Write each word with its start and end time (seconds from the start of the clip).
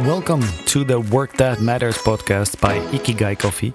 Welcome 0.00 0.42
to 0.66 0.82
the 0.82 0.98
Work 0.98 1.36
That 1.36 1.60
Matters 1.60 1.96
podcast 1.98 2.60
by 2.60 2.80
Ikigai 2.90 3.38
Coffee. 3.38 3.72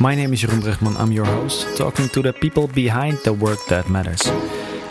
My 0.00 0.14
name 0.14 0.32
is 0.32 0.40
Jeroen 0.42 0.62
Brugman. 0.62 0.98
I'm 0.98 1.12
your 1.12 1.26
host, 1.26 1.76
talking 1.76 2.08
to 2.08 2.22
the 2.22 2.32
people 2.32 2.68
behind 2.68 3.18
the 3.18 3.34
work 3.34 3.58
that 3.68 3.90
matters. 3.90 4.22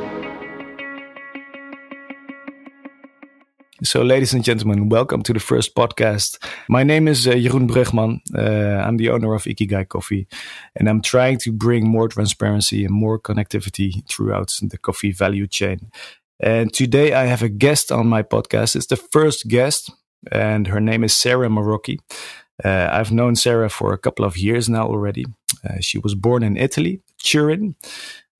So, 3.83 4.03
ladies 4.03 4.33
and 4.33 4.41
gentlemen, 4.41 4.87
welcome 4.87 5.21
to 5.23 5.33
the 5.33 5.39
first 5.41 5.75
podcast. 5.75 6.41
My 6.69 6.83
name 6.83 7.09
is 7.09 7.27
uh, 7.27 7.33
Jeroen 7.33 7.67
Brugman. 7.67 8.21
Uh, 8.33 8.81
I'm 8.81 8.95
the 8.95 9.09
owner 9.09 9.33
of 9.33 9.43
Ikigai 9.43 9.89
Coffee, 9.89 10.27
and 10.77 10.87
I'm 10.87 11.01
trying 11.01 11.39
to 11.39 11.51
bring 11.51 11.85
more 11.85 12.07
transparency 12.07 12.85
and 12.85 12.93
more 12.93 13.19
connectivity 13.19 14.07
throughout 14.07 14.57
the 14.61 14.77
coffee 14.77 15.11
value 15.11 15.45
chain. 15.45 15.91
And 16.39 16.73
today 16.73 17.11
I 17.11 17.25
have 17.25 17.41
a 17.41 17.49
guest 17.49 17.91
on 17.91 18.07
my 18.07 18.23
podcast. 18.23 18.77
It's 18.77 18.85
the 18.85 18.95
first 18.95 19.49
guest, 19.49 19.91
and 20.31 20.67
her 20.67 20.79
name 20.79 21.03
is 21.03 21.13
Sarah 21.13 21.49
Marocchi. 21.49 21.99
Uh, 22.63 22.87
I've 22.89 23.11
known 23.11 23.35
Sarah 23.35 23.69
for 23.69 23.91
a 23.91 23.97
couple 23.97 24.23
of 24.23 24.37
years 24.37 24.69
now 24.69 24.87
already. 24.87 25.25
Uh, 25.69 25.81
she 25.81 25.97
was 25.97 26.15
born 26.15 26.43
in 26.43 26.55
Italy, 26.55 27.01
Turin, 27.21 27.75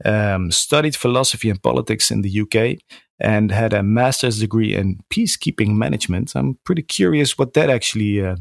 um, 0.06 0.50
studied 0.50 0.96
philosophy 0.96 1.50
and 1.50 1.62
politics 1.62 2.10
in 2.10 2.22
the 2.22 2.42
UK, 2.42 2.80
and 3.20 3.52
had 3.52 3.74
a 3.74 3.84
master's 3.84 4.40
degree 4.40 4.76
in 4.76 5.00
peacekeeping 5.10 5.76
management. 5.76 6.34
I'm 6.36 6.58
pretty 6.64 6.82
curious 6.82 7.38
what 7.38 7.54
that 7.54 7.70
actually 7.70 8.26
uh, 8.26 8.36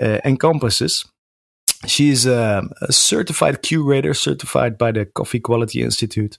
uh, 0.00 0.18
encompasses. 0.24 1.04
She's 1.86 2.24
a, 2.24 2.62
a, 2.80 2.92
certified 2.92 3.62
Q 3.62 3.84
grader, 3.84 4.14
certified 4.14 4.78
by 4.78 4.92
the 4.92 5.04
Coffee 5.04 5.40
Quality 5.40 5.82
Institute. 5.82 6.38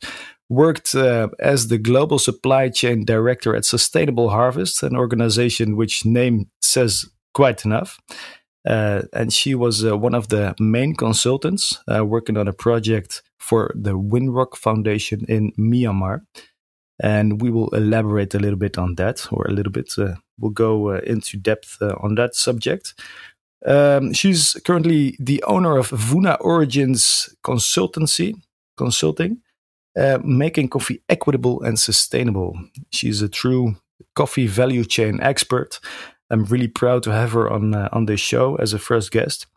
Worked 0.50 0.96
uh, 0.96 1.30
as 1.40 1.68
the 1.68 1.78
global 1.78 2.20
supply 2.20 2.70
chain 2.70 3.04
director 3.04 3.56
at 3.56 3.66
Sustainable 3.66 4.30
Harvest, 4.30 4.84
an 4.84 4.96
organization 4.96 5.76
which 5.76 6.06
name 6.06 6.50
says 6.62 7.06
quite 7.34 7.66
enough. 7.66 8.00
Uh, 8.68 9.04
and 9.14 9.32
she 9.32 9.54
was 9.54 9.86
uh, 9.86 9.96
one 9.96 10.16
of 10.16 10.30
the 10.30 10.56
main 10.60 10.96
consultants 10.96 11.80
uh, 11.88 12.04
working 12.04 12.38
on 12.38 12.48
a 12.48 12.54
project 12.54 13.22
for 13.38 13.72
the 13.76 13.98
Winrock 13.98 14.56
Foundation 14.56 15.24
in 15.28 15.52
Myanmar 15.52 16.22
and 17.02 17.42
we 17.42 17.52
will 17.52 17.70
elaborate 17.70 18.34
a 18.36 18.40
little 18.40 18.58
bit 18.60 18.78
on 18.78 18.96
that, 18.96 19.28
or 19.32 19.46
a 19.48 19.52
little 19.52 19.72
bit. 19.72 19.94
Uh, 19.98 20.16
we'll 20.40 20.52
go 20.52 20.90
uh, 20.90 21.02
into 21.06 21.38
depth 21.38 21.78
uh, 21.82 21.96
on 22.02 22.16
that 22.16 22.36
subject. 22.36 22.94
Um, 23.66 24.14
she's 24.14 24.54
currently 24.66 25.16
the 25.20 25.44
owner 25.44 25.78
of 25.78 25.90
Vuna 25.90 26.38
Origins 26.40 27.36
Consultancy 27.44 28.36
Consulting, 28.78 29.42
uh, 29.98 30.20
making 30.24 30.70
coffee 30.70 31.02
equitable 31.10 31.64
and 31.64 31.80
sustainable. 31.80 32.58
She's 32.92 33.22
a 33.22 33.30
true 33.30 33.76
coffee 34.14 34.48
value 34.48 34.86
chain 34.86 35.20
expert. 35.22 35.80
I'm 36.30 36.46
really 36.46 36.68
proud 36.68 37.04
to 37.04 37.12
have 37.12 37.32
her 37.32 37.50
on 37.50 37.74
uh, 37.74 37.90
on 37.92 38.06
this 38.06 38.20
show 38.20 38.56
as 38.56 38.74
a 38.74 38.80
first 38.80 39.12
guest. 39.12 39.48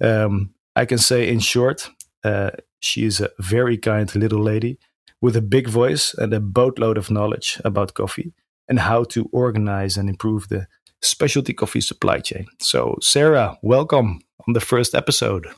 Um, 0.00 0.54
I 0.74 0.84
can 0.84 0.98
say, 0.98 1.28
in 1.28 1.40
short, 1.40 1.88
uh, 2.24 2.50
she 2.80 3.04
is 3.04 3.20
a 3.20 3.30
very 3.38 3.78
kind 3.78 4.14
little 4.14 4.42
lady 4.42 4.78
with 5.26 5.34
a 5.34 5.42
big 5.42 5.66
voice 5.66 6.14
and 6.14 6.32
a 6.32 6.38
boatload 6.38 6.96
of 6.96 7.10
knowledge 7.10 7.60
about 7.64 7.94
coffee 7.94 8.32
and 8.68 8.78
how 8.78 9.02
to 9.02 9.28
organize 9.32 9.96
and 9.96 10.08
improve 10.08 10.46
the 10.48 10.68
specialty 11.02 11.52
coffee 11.52 11.80
supply 11.80 12.20
chain. 12.20 12.46
So, 12.60 12.96
Sarah, 13.00 13.58
welcome 13.60 14.20
on 14.46 14.54
the 14.54 14.60
first 14.60 14.94
episode. 14.94 15.48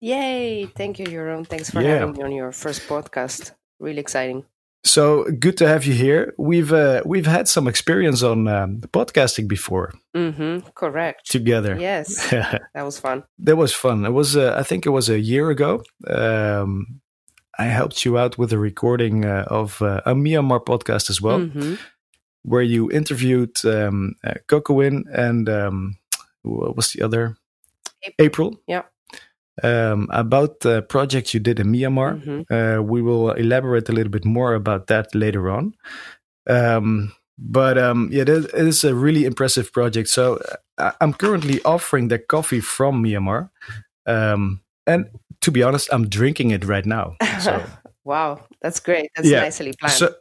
Yay! 0.00 0.66
Thank 0.66 1.00
you, 1.00 1.06
Jeroen. 1.06 1.44
Thanks 1.44 1.70
for 1.70 1.82
yeah. 1.82 1.98
having 1.98 2.12
me 2.12 2.22
on 2.22 2.30
your 2.30 2.52
first 2.52 2.82
podcast. 2.86 3.50
Really 3.80 3.98
exciting. 3.98 4.44
So 4.84 5.24
good 5.24 5.56
to 5.56 5.66
have 5.66 5.84
you 5.84 5.94
here. 5.94 6.32
We've 6.38 6.72
uh, 6.72 7.02
we've 7.04 7.26
had 7.26 7.48
some 7.48 7.66
experience 7.66 8.22
on 8.22 8.46
um, 8.46 8.80
podcasting 8.92 9.48
before. 9.48 9.92
Mm-hmm, 10.14 10.68
correct. 10.76 11.28
Together. 11.28 11.76
Yes, 11.76 12.30
that 12.74 12.84
was 12.84 13.00
fun. 13.00 13.24
That 13.40 13.56
was 13.56 13.72
fun. 13.72 14.06
It 14.06 14.12
was 14.12 14.36
uh, 14.36 14.54
I 14.56 14.62
think 14.62 14.86
it 14.86 14.90
was 14.90 15.08
a 15.08 15.18
year 15.18 15.50
ago. 15.50 15.82
Um, 16.06 17.00
I 17.58 17.64
helped 17.64 18.04
you 18.04 18.18
out 18.18 18.38
with 18.38 18.52
a 18.52 18.58
recording 18.58 19.24
uh, 19.24 19.44
of 19.48 19.80
uh, 19.80 20.02
a 20.04 20.14
Myanmar 20.14 20.64
podcast 20.64 21.10
as 21.10 21.20
well, 21.22 21.40
mm-hmm. 21.40 21.74
where 22.42 22.62
you 22.62 22.90
interviewed 22.90 23.56
um, 23.64 24.14
uh, 24.24 24.34
Cocoin 24.46 25.04
and 25.12 25.48
um, 25.48 25.98
what 26.42 26.76
was 26.76 26.92
the 26.92 27.02
other? 27.02 27.36
April. 28.18 28.26
April. 28.26 28.60
Yeah. 28.66 28.82
Um, 29.62 30.08
about 30.10 30.60
the 30.60 30.82
project 30.82 31.32
you 31.32 31.40
did 31.40 31.58
in 31.58 31.72
Myanmar. 31.72 32.22
Mm-hmm. 32.22 32.54
Uh, 32.54 32.82
we 32.82 33.00
will 33.00 33.32
elaborate 33.32 33.88
a 33.88 33.92
little 33.92 34.12
bit 34.12 34.26
more 34.26 34.54
about 34.54 34.88
that 34.88 35.14
later 35.14 35.48
on. 35.48 35.74
Um, 36.46 37.14
but 37.38 37.78
um, 37.78 38.10
yeah, 38.12 38.22
it 38.22 38.28
is 38.28 38.84
a 38.84 38.94
really 38.94 39.24
impressive 39.24 39.72
project. 39.72 40.08
So 40.08 40.40
uh, 40.78 40.92
I'm 41.00 41.14
currently 41.14 41.62
offering 41.64 42.08
the 42.08 42.18
coffee 42.18 42.60
from 42.60 43.02
Myanmar. 43.02 43.50
Um, 44.06 44.60
and 44.86 45.06
to 45.46 45.52
be 45.52 45.62
honest, 45.62 45.88
I'm 45.92 46.08
drinking 46.08 46.50
it 46.50 46.64
right 46.64 46.84
now. 46.84 47.14
So. 47.40 47.62
wow, 48.04 48.40
that's 48.60 48.80
great. 48.80 49.10
That's 49.14 49.28
yeah. 49.28 49.42
nicely 49.42 49.72
planned. 49.78 49.94
So, 49.94 50.14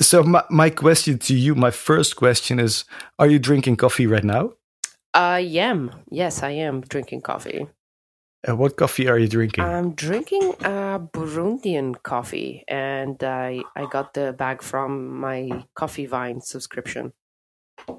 so 0.00 0.22
my, 0.22 0.44
my 0.48 0.70
question 0.70 1.18
to 1.18 1.34
you, 1.34 1.56
my 1.56 1.72
first 1.72 2.14
question 2.14 2.60
is: 2.60 2.84
Are 3.18 3.26
you 3.26 3.40
drinking 3.40 3.78
coffee 3.78 4.06
right 4.06 4.22
now? 4.22 4.52
I 5.12 5.40
am. 5.40 5.90
Yes, 6.08 6.44
I 6.44 6.50
am 6.50 6.82
drinking 6.82 7.22
coffee. 7.22 7.66
Uh, 8.48 8.54
what 8.54 8.76
coffee 8.76 9.08
are 9.08 9.18
you 9.18 9.26
drinking? 9.26 9.64
I'm 9.64 9.94
drinking 9.94 10.54
a 10.60 11.00
Burundian 11.00 12.00
coffee, 12.04 12.62
and 12.68 13.20
I 13.24 13.64
I 13.74 13.86
got 13.86 14.14
the 14.14 14.32
bag 14.32 14.62
from 14.62 15.18
my 15.18 15.64
Coffee 15.74 16.06
Vine 16.06 16.40
subscription. 16.40 17.12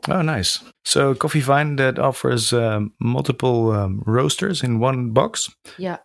Oh, 0.08 0.22
nice. 0.22 0.64
So 0.86 1.16
Coffee 1.16 1.42
Vine 1.42 1.76
that 1.78 2.00
offers 2.00 2.54
um, 2.54 2.94
multiple 3.00 3.72
um, 3.72 4.04
roasters 4.06 4.64
in 4.64 4.80
one 4.80 5.12
box. 5.12 5.50
Yeah. 5.78 5.98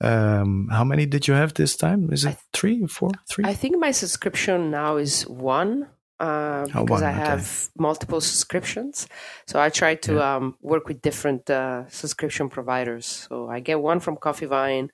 Um, 0.00 0.68
how 0.70 0.84
many 0.84 1.06
did 1.06 1.28
you 1.28 1.34
have 1.34 1.54
this 1.54 1.76
time? 1.76 2.10
Is 2.12 2.24
it 2.24 2.28
th- 2.28 2.38
three, 2.52 2.86
four, 2.86 3.10
three? 3.28 3.44
I 3.44 3.54
think 3.54 3.78
my 3.78 3.90
subscription 3.90 4.70
now 4.70 4.96
is 4.96 5.22
one. 5.28 5.88
Uh, 6.18 6.66
oh, 6.74 6.84
because 6.84 7.00
one, 7.00 7.04
I 7.04 7.12
have 7.12 7.40
okay. 7.40 7.72
multiple 7.78 8.20
subscriptions, 8.20 9.08
so 9.46 9.58
I 9.58 9.70
try 9.70 9.94
to 9.94 10.14
yeah. 10.16 10.36
um, 10.36 10.54
work 10.60 10.86
with 10.86 11.00
different 11.00 11.48
uh, 11.48 11.88
subscription 11.88 12.50
providers. 12.50 13.26
So 13.26 13.48
I 13.48 13.60
get 13.60 13.80
one 13.80 14.00
from 14.00 14.18
Coffee 14.18 14.44
Vine, 14.44 14.90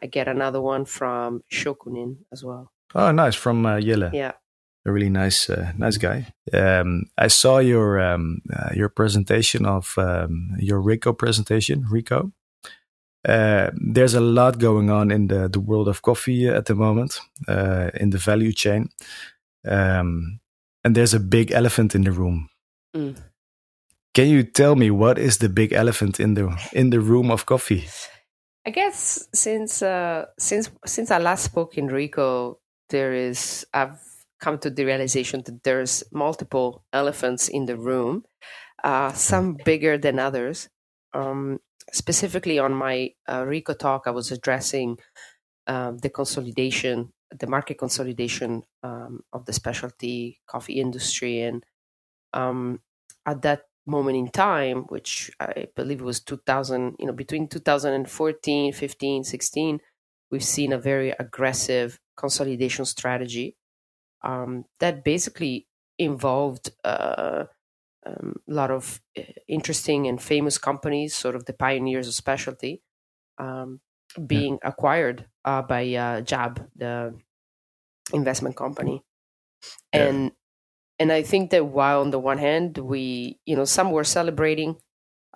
I 0.00 0.06
get 0.06 0.28
another 0.28 0.60
one 0.60 0.84
from 0.84 1.42
Shokunin 1.50 2.18
as 2.30 2.44
well. 2.44 2.70
Oh, 2.94 3.10
nice 3.10 3.34
from 3.34 3.66
uh, 3.66 3.78
Yele. 3.78 4.12
Yeah, 4.12 4.32
a 4.86 4.92
really 4.92 5.10
nice 5.10 5.50
uh, 5.50 5.72
nice 5.76 5.96
guy. 5.96 6.32
Um, 6.52 7.04
I 7.16 7.28
saw 7.28 7.58
your 7.58 8.00
um, 8.00 8.40
uh, 8.52 8.70
your 8.74 8.88
presentation 8.88 9.66
of 9.66 9.94
um, 9.98 10.56
your 10.58 10.80
Re:co 10.80 11.12
presentation, 11.12 11.86
Re:co. 11.90 12.32
Uh, 13.26 13.70
there's 13.74 14.14
a 14.14 14.20
lot 14.20 14.58
going 14.58 14.90
on 14.90 15.10
in 15.10 15.26
the, 15.26 15.48
the 15.48 15.60
world 15.60 15.88
of 15.88 16.02
coffee 16.02 16.48
at 16.48 16.66
the 16.66 16.74
moment, 16.74 17.20
uh, 17.48 17.90
in 17.94 18.10
the 18.10 18.18
value 18.18 18.52
chain. 18.52 18.88
Um, 19.66 20.40
and 20.84 20.94
there's 20.94 21.14
a 21.14 21.20
big 21.20 21.50
elephant 21.50 21.94
in 21.94 22.04
the 22.04 22.12
room. 22.12 22.48
Mm. 22.96 23.16
Can 24.14 24.28
you 24.28 24.42
tell 24.42 24.76
me 24.76 24.90
what 24.90 25.18
is 25.18 25.38
the 25.38 25.48
big 25.48 25.72
elephant 25.72 26.18
in 26.18 26.34
the 26.34 26.48
in 26.72 26.90
the 26.90 27.00
room 27.00 27.30
of 27.30 27.46
coffee? 27.46 27.86
I 28.66 28.70
guess 28.70 29.28
since 29.32 29.82
uh, 29.82 30.26
since 30.38 30.70
since 30.86 31.10
I 31.10 31.18
last 31.18 31.44
spoke 31.44 31.78
in 31.78 31.86
Re:co, 31.86 32.58
there 32.90 33.12
is 33.12 33.66
I've 33.72 34.00
come 34.40 34.58
to 34.58 34.70
the 34.70 34.84
realization 34.84 35.42
that 35.44 35.62
there's 35.62 36.04
multiple 36.12 36.84
elephants 36.92 37.48
in 37.48 37.66
the 37.66 37.76
room, 37.76 38.24
uh, 38.82 39.12
some 39.12 39.56
bigger 39.64 39.98
than 39.98 40.18
others. 40.18 40.68
Um, 41.12 41.60
specifically 41.92 42.58
on 42.58 42.72
my 42.74 43.14
uh, 43.28 43.44
Re:co 43.46 43.74
talk, 43.74 44.04
I 44.06 44.10
was 44.10 44.30
addressing 44.32 44.98
um, 45.66 45.98
the 45.98 46.10
consolidation, 46.10 47.12
the 47.30 47.46
market 47.46 47.78
consolidation 47.78 48.64
um, 48.82 49.22
of 49.32 49.46
the 49.46 49.52
specialty 49.52 50.40
coffee 50.46 50.80
industry. 50.80 51.40
And 51.42 51.64
um, 52.32 52.82
at 53.26 53.42
that 53.42 53.62
moment 53.86 54.16
in 54.16 54.28
time, 54.28 54.84
which 54.84 55.30
I 55.40 55.68
believe 55.76 56.02
was 56.02 56.20
2000, 56.20 56.96
you 56.98 57.06
know, 57.06 57.12
between 57.12 57.48
2014, 57.48 58.72
15, 58.72 59.24
16, 59.24 59.80
we've 60.30 60.44
seen 60.44 60.72
a 60.72 60.78
very 60.78 61.10
aggressive 61.18 62.00
consolidation 62.16 62.84
strategy 62.84 63.56
um, 64.22 64.64
that 64.80 65.04
basically 65.04 65.68
involved 65.98 66.70
uh, 66.84 67.44
um, 68.06 68.36
a 68.48 68.52
lot 68.52 68.70
of 68.70 69.00
uh, 69.16 69.22
interesting 69.48 70.06
and 70.06 70.20
famous 70.20 70.58
companies, 70.58 71.14
sort 71.14 71.34
of 71.36 71.44
the 71.46 71.52
pioneers 71.52 72.08
of 72.08 72.14
specialty, 72.14 72.82
um, 73.38 73.80
being 74.26 74.58
yeah. 74.62 74.68
acquired 74.68 75.26
uh, 75.44 75.62
by 75.62 75.94
uh, 75.94 76.20
JAB, 76.20 76.68
the 76.76 77.14
investment 78.12 78.56
company, 78.56 79.04
yeah. 79.92 80.06
and 80.06 80.32
and 80.98 81.12
I 81.12 81.22
think 81.22 81.50
that 81.50 81.66
while 81.66 82.00
on 82.00 82.10
the 82.10 82.18
one 82.18 82.38
hand 82.38 82.78
we, 82.78 83.38
you 83.46 83.56
know, 83.56 83.64
some 83.64 83.90
were 83.90 84.04
celebrating 84.04 84.76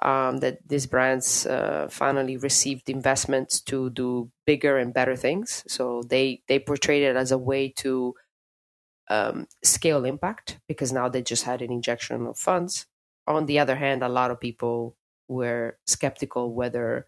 um, 0.01 0.39
that 0.39 0.59
these 0.69 0.87
brands 0.87 1.47
uh, 1.47 1.87
finally 1.91 2.37
received 2.37 2.91
investments 2.91 3.61
to 3.63 3.91
do 3.91 4.31
bigger 4.47 4.77
and 4.79 4.93
better 4.93 5.15
things. 5.17 5.65
So 5.69 6.03
they 6.09 6.43
they 6.49 6.59
portrayed 6.59 7.03
it 7.03 7.17
as 7.17 7.31
a 7.31 7.39
way 7.39 7.69
to 7.79 8.15
um, 9.09 9.47
scale 9.63 10.05
impact 10.05 10.59
because 10.69 10.93
now 10.93 11.09
they 11.09 11.23
just 11.23 11.45
had 11.45 11.63
an 11.63 11.73
injection 11.73 12.27
of 12.27 12.39
funds. 12.39 12.87
On 13.27 13.47
the 13.47 13.59
other 13.59 13.77
hand, 13.77 14.03
a 14.03 14.09
lot 14.09 14.31
of 14.31 14.41
people 14.41 14.97
were 15.29 15.79
skeptical 15.87 16.55
whether 16.55 17.07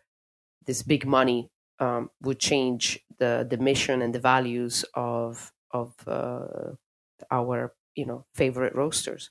this 0.67 0.82
big 0.82 1.06
money 1.06 1.50
um, 1.81 2.11
would 2.23 2.38
change 2.38 3.00
the 3.19 3.46
the 3.49 3.56
mission 3.56 4.02
and 4.02 4.14
the 4.14 4.20
values 4.20 4.85
of 4.94 5.52
of 5.70 5.94
uh, 6.06 6.73
our 7.31 7.75
you 7.94 8.06
know 8.06 8.25
favorite 8.35 8.75
roasters. 8.75 9.31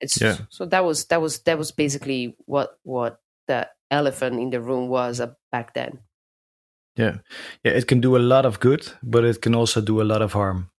It's 0.00 0.20
yeah. 0.20 0.36
so 0.48 0.66
that 0.66 0.84
was 0.84 1.06
that 1.06 1.20
was 1.20 1.40
that 1.42 1.58
was 1.58 1.72
basically 1.72 2.36
what 2.46 2.78
what 2.82 3.20
the 3.48 3.68
elephant 3.90 4.40
in 4.40 4.50
the 4.50 4.60
room 4.60 4.88
was 4.88 5.20
uh, 5.20 5.34
back 5.50 5.74
then. 5.74 6.00
Yeah, 6.96 7.18
yeah, 7.64 7.72
it 7.72 7.86
can 7.86 8.00
do 8.00 8.16
a 8.16 8.18
lot 8.18 8.44
of 8.44 8.60
good, 8.60 8.92
but 9.02 9.24
it 9.24 9.40
can 9.40 9.54
also 9.54 9.80
do 9.80 10.00
a 10.00 10.04
lot 10.04 10.22
of 10.22 10.32
harm. 10.32 10.70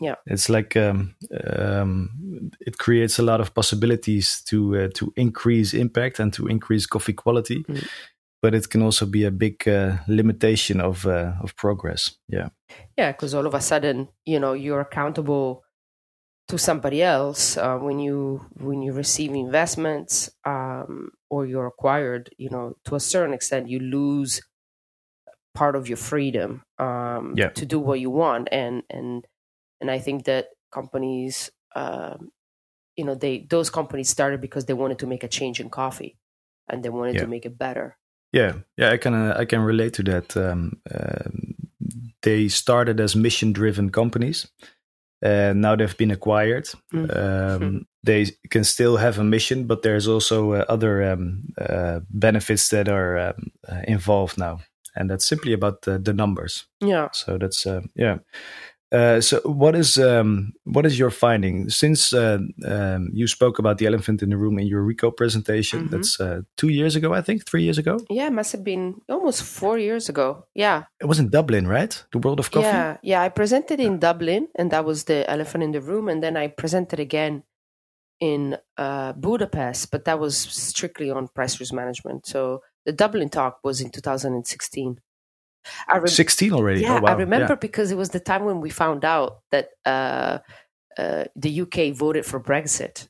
Yeah, 0.00 0.14
it's 0.26 0.48
like 0.48 0.76
um, 0.76 1.14
um, 1.44 2.50
it 2.60 2.78
creates 2.78 3.18
a 3.18 3.22
lot 3.22 3.40
of 3.40 3.54
possibilities 3.54 4.42
to 4.48 4.76
uh, 4.76 4.88
to 4.94 5.12
increase 5.16 5.74
impact 5.74 6.18
and 6.18 6.32
to 6.32 6.46
increase 6.46 6.86
coffee 6.86 7.12
quality. 7.12 7.64
Mm 7.68 7.86
but 8.42 8.54
it 8.54 8.68
can 8.68 8.82
also 8.82 9.06
be 9.06 9.24
a 9.24 9.30
big 9.30 9.66
uh, 9.68 9.98
limitation 10.08 10.80
of 10.80 11.06
uh, 11.06 11.32
of 11.42 11.56
progress. 11.56 12.16
Yeah. 12.28 12.48
Yeah, 12.98 13.12
because 13.12 13.34
all 13.34 13.46
of 13.46 13.54
a 13.54 13.60
sudden, 13.60 14.08
you 14.26 14.40
know, 14.40 14.52
you're 14.52 14.80
accountable 14.80 15.62
to 16.48 16.58
somebody 16.58 17.02
else 17.02 17.56
uh, 17.56 17.78
when 17.78 18.00
you 18.00 18.44
when 18.54 18.82
you 18.82 18.92
receive 18.92 19.32
investments 19.32 20.28
um, 20.44 21.10
or 21.30 21.46
you're 21.46 21.68
acquired. 21.68 22.30
You 22.36 22.50
know, 22.50 22.76
to 22.86 22.96
a 22.96 23.00
certain 23.00 23.32
extent, 23.32 23.68
you 23.68 23.78
lose 23.78 24.42
part 25.54 25.76
of 25.76 25.88
your 25.88 25.98
freedom 25.98 26.62
um, 26.78 27.34
yeah. 27.36 27.50
to 27.50 27.64
do 27.64 27.78
what 27.78 28.00
you 28.00 28.10
want, 28.10 28.48
and 28.50 28.82
and 28.90 29.24
and 29.82 29.90
I 29.90 29.98
think 29.98 30.24
that 30.24 30.46
companies. 30.70 31.50
Um, 31.74 32.32
you 32.96 33.04
know, 33.06 33.14
they 33.14 33.46
those 33.48 33.70
companies 33.70 34.10
started 34.10 34.40
because 34.40 34.66
they 34.66 34.74
wanted 34.74 34.98
to 34.98 35.06
make 35.06 35.24
a 35.24 35.28
change 35.28 35.60
in 35.60 35.70
coffee, 35.70 36.18
and 36.68 36.82
they 36.82 36.90
wanted 36.90 37.14
yeah. 37.14 37.22
to 37.22 37.26
make 37.26 37.46
it 37.46 37.58
better 37.58 37.96
yeah, 38.32 38.54
yeah, 38.76 38.90
I 38.90 38.96
can 38.96 39.14
uh, 39.14 39.36
I 39.38 39.44
can 39.44 39.60
relate 39.60 39.92
to 39.94 40.02
that. 40.04 40.36
Um, 40.36 40.80
uh, 40.90 41.28
they 42.22 42.48
started 42.48 43.00
as 43.00 43.14
mission-driven 43.14 43.90
companies, 43.90 44.48
and 45.20 45.60
now 45.60 45.76
they've 45.76 45.96
been 45.96 46.10
acquired. 46.10 46.68
Mm. 46.94 47.16
Um, 47.16 47.86
they 48.02 48.26
can 48.50 48.64
still 48.64 48.96
have 48.96 49.18
a 49.18 49.24
mission, 49.24 49.66
but 49.66 49.82
there's 49.82 50.08
also 50.08 50.52
uh, 50.52 50.64
other 50.68 51.12
um, 51.12 51.42
uh, 51.60 52.00
benefits 52.08 52.70
that 52.70 52.88
are 52.88 53.18
um, 53.18 53.50
uh, 53.68 53.82
involved 53.86 54.38
now, 54.38 54.60
and 54.96 55.10
that's 55.10 55.26
simply 55.26 55.52
about 55.52 55.82
the, 55.82 55.98
the 55.98 56.14
numbers. 56.14 56.64
Yeah. 56.80 57.08
So 57.12 57.36
that's 57.36 57.66
uh, 57.66 57.82
yeah. 57.94 58.18
Uh, 58.92 59.22
so 59.22 59.40
what 59.44 59.74
is 59.74 59.96
um, 59.96 60.52
what 60.64 60.84
is 60.84 60.98
your 60.98 61.10
finding 61.10 61.70
since 61.70 62.12
uh, 62.12 62.38
um, 62.66 63.08
you 63.14 63.26
spoke 63.26 63.58
about 63.58 63.78
the 63.78 63.86
elephant 63.86 64.22
in 64.22 64.28
the 64.28 64.36
room 64.36 64.58
in 64.58 64.66
your 64.66 64.82
Re:co 64.82 65.10
presentation? 65.10 65.80
Mm-hmm. 65.80 65.96
That's 65.96 66.20
uh, 66.20 66.42
two 66.58 66.68
years 66.68 66.94
ago, 66.94 67.14
I 67.14 67.22
think, 67.22 67.46
three 67.46 67.62
years 67.62 67.78
ago. 67.78 67.98
Yeah, 68.10 68.26
it 68.26 68.32
must 68.32 68.52
have 68.52 68.62
been 68.62 69.00
almost 69.08 69.44
four 69.44 69.78
years 69.78 70.10
ago. 70.10 70.44
Yeah, 70.54 70.84
it 71.00 71.06
was 71.06 71.18
in 71.18 71.30
Dublin, 71.30 71.66
right? 71.66 72.04
The 72.12 72.18
World 72.18 72.38
of 72.38 72.50
Coffee. 72.50 72.66
Yeah, 72.66 72.98
yeah. 73.02 73.22
I 73.22 73.30
presented 73.30 73.80
in 73.80 73.98
Dublin, 73.98 74.48
and 74.56 74.70
that 74.70 74.84
was 74.84 75.04
the 75.04 75.28
elephant 75.30 75.64
in 75.64 75.72
the 75.72 75.80
room, 75.80 76.08
and 76.08 76.22
then 76.22 76.36
I 76.36 76.48
presented 76.48 77.00
again 77.00 77.44
in 78.20 78.56
uh, 78.76 79.12
Budapest, 79.14 79.90
but 79.90 80.04
that 80.04 80.20
was 80.20 80.36
strictly 80.36 81.10
on 81.10 81.28
price 81.28 81.58
risk 81.58 81.72
management. 81.72 82.26
So 82.26 82.60
the 82.84 82.92
Dublin 82.92 83.30
talk 83.30 83.58
was 83.64 83.80
in 83.80 83.90
2016. 83.90 85.00
I 85.88 85.98
rem- 85.98 86.08
16 86.08 86.52
already. 86.52 86.82
Yeah, 86.82 86.98
oh, 86.98 87.00
wow. 87.02 87.12
I 87.12 87.14
remember 87.14 87.52
yeah. 87.52 87.56
because 87.56 87.90
it 87.90 87.96
was 87.96 88.10
the 88.10 88.20
time 88.20 88.44
when 88.44 88.60
we 88.60 88.70
found 88.70 89.04
out 89.04 89.40
that 89.50 89.70
uh, 89.84 90.38
uh, 90.98 91.24
the 91.36 91.62
UK 91.62 91.94
voted 91.94 92.24
for 92.26 92.40
Brexit. 92.40 93.08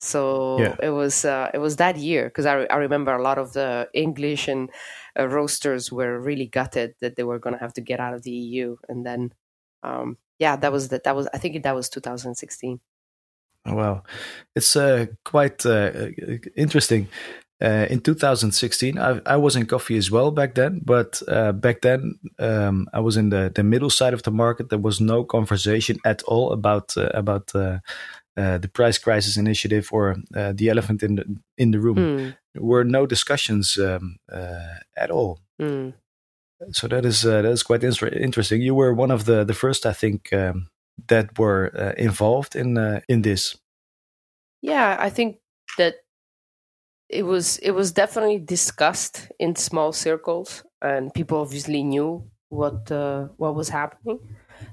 So 0.00 0.58
yeah. 0.58 0.76
it 0.82 0.90
was 0.90 1.26
uh, 1.26 1.50
it 1.52 1.58
was 1.58 1.76
that 1.76 1.98
year 1.98 2.24
because 2.24 2.46
I, 2.46 2.64
I 2.64 2.76
remember 2.76 3.14
a 3.14 3.22
lot 3.22 3.36
of 3.36 3.52
the 3.52 3.88
English 3.92 4.48
and 4.48 4.70
uh, 5.18 5.28
roasters 5.28 5.92
were 5.92 6.18
really 6.18 6.46
gutted 6.46 6.94
that 7.02 7.16
they 7.16 7.22
were 7.22 7.38
going 7.38 7.52
to 7.54 7.60
have 7.60 7.74
to 7.74 7.82
get 7.82 8.00
out 8.00 8.14
of 8.14 8.22
the 8.22 8.30
EU, 8.30 8.76
and 8.88 9.04
then 9.04 9.34
um, 9.82 10.16
yeah, 10.38 10.56
that 10.56 10.72
was 10.72 10.88
that 10.88 11.04
that 11.04 11.14
was 11.14 11.28
I 11.34 11.38
think 11.38 11.62
that 11.62 11.74
was 11.74 11.90
2016. 11.90 12.80
Oh, 13.66 13.74
wow, 13.74 14.02
it's 14.56 14.74
uh, 14.74 15.04
quite 15.22 15.66
uh, 15.66 16.08
interesting 16.56 17.08
uh, 17.62 17.86
in 17.90 18.00
2016, 18.00 18.98
I, 18.98 19.20
I, 19.26 19.36
was 19.36 19.54
in 19.54 19.66
coffee 19.66 19.98
as 19.98 20.10
well 20.10 20.30
back 20.30 20.54
then, 20.54 20.80
but 20.82 21.20
uh, 21.28 21.52
back 21.52 21.82
then 21.82 22.18
um, 22.38 22.88
I 22.92 23.00
was 23.00 23.18
in 23.18 23.28
the, 23.28 23.52
the 23.54 23.62
middle 23.62 23.90
side 23.90 24.14
of 24.14 24.22
the 24.22 24.30
market. 24.30 24.70
There 24.70 24.78
was 24.78 24.98
no 24.98 25.24
conversation 25.24 25.98
at 26.04 26.22
all 26.22 26.52
about 26.52 26.96
uh, 26.96 27.10
about 27.12 27.54
uh, 27.54 27.80
uh, 28.36 28.56
the 28.58 28.68
price 28.68 28.96
crisis 28.96 29.36
initiative 29.36 29.90
or 29.92 30.16
uh, 30.34 30.52
the 30.54 30.70
elephant 30.70 31.02
in 31.02 31.16
the 31.16 31.24
in 31.58 31.70
the 31.72 31.80
room. 31.80 31.96
Mm. 31.96 32.36
There 32.54 32.62
were 32.62 32.84
no 32.84 33.04
discussions 33.04 33.76
um, 33.78 34.16
at 34.96 35.10
all. 35.10 35.40
Mm. 35.60 35.92
So 36.72 36.88
that 36.88 37.04
is 37.04 37.22
that 37.22 37.44
is 37.44 37.62
quite 37.62 37.84
interesting. 37.84 38.62
You 38.62 38.74
were 38.74 38.94
one 38.94 39.10
of 39.10 39.26
the 39.26 39.44
the 39.44 39.54
first, 39.54 39.84
I 39.84 39.92
think, 39.92 40.32
um, 40.32 40.68
that 41.08 41.38
were 41.38 41.66
involved 41.98 42.56
in 42.56 43.02
in 43.06 43.20
this. 43.20 43.54
Yeah, 44.62 44.96
I 44.98 45.10
think 45.10 45.40
that 45.76 45.96
it 47.10 47.24
was 47.24 47.58
it 47.58 47.72
was 47.72 47.92
definitely 47.92 48.38
discussed 48.38 49.30
in 49.38 49.56
small 49.56 49.92
circles, 49.92 50.64
and 50.80 51.12
people 51.12 51.40
obviously 51.40 51.82
knew 51.82 52.24
what 52.48 52.90
uh, 52.90 53.28
what 53.36 53.54
was 53.54 53.68
happening. 53.68 54.20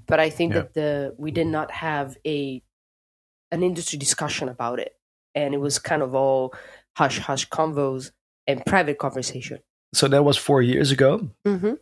But 0.05 0.19
I 0.19 0.29
think 0.29 0.53
yeah. 0.53 0.61
that 0.61 0.73
the 0.73 1.15
we 1.17 1.31
did 1.31 1.47
not 1.47 1.71
have 1.71 2.17
a 2.25 2.61
an 3.51 3.63
industry 3.63 3.97
discussion 3.97 4.49
about 4.49 4.79
it, 4.79 4.93
and 5.33 5.53
it 5.53 5.59
was 5.59 5.79
kind 5.79 6.01
of 6.01 6.13
all 6.13 6.53
hush 6.95 7.19
hush 7.19 7.49
convos 7.49 8.11
and 8.47 8.65
private 8.65 8.97
conversation. 8.99 9.59
So 9.93 10.07
that 10.07 10.23
was 10.23 10.37
four 10.37 10.61
years 10.61 10.91
ago. 10.91 11.29
Mm-hmm. 11.45 11.73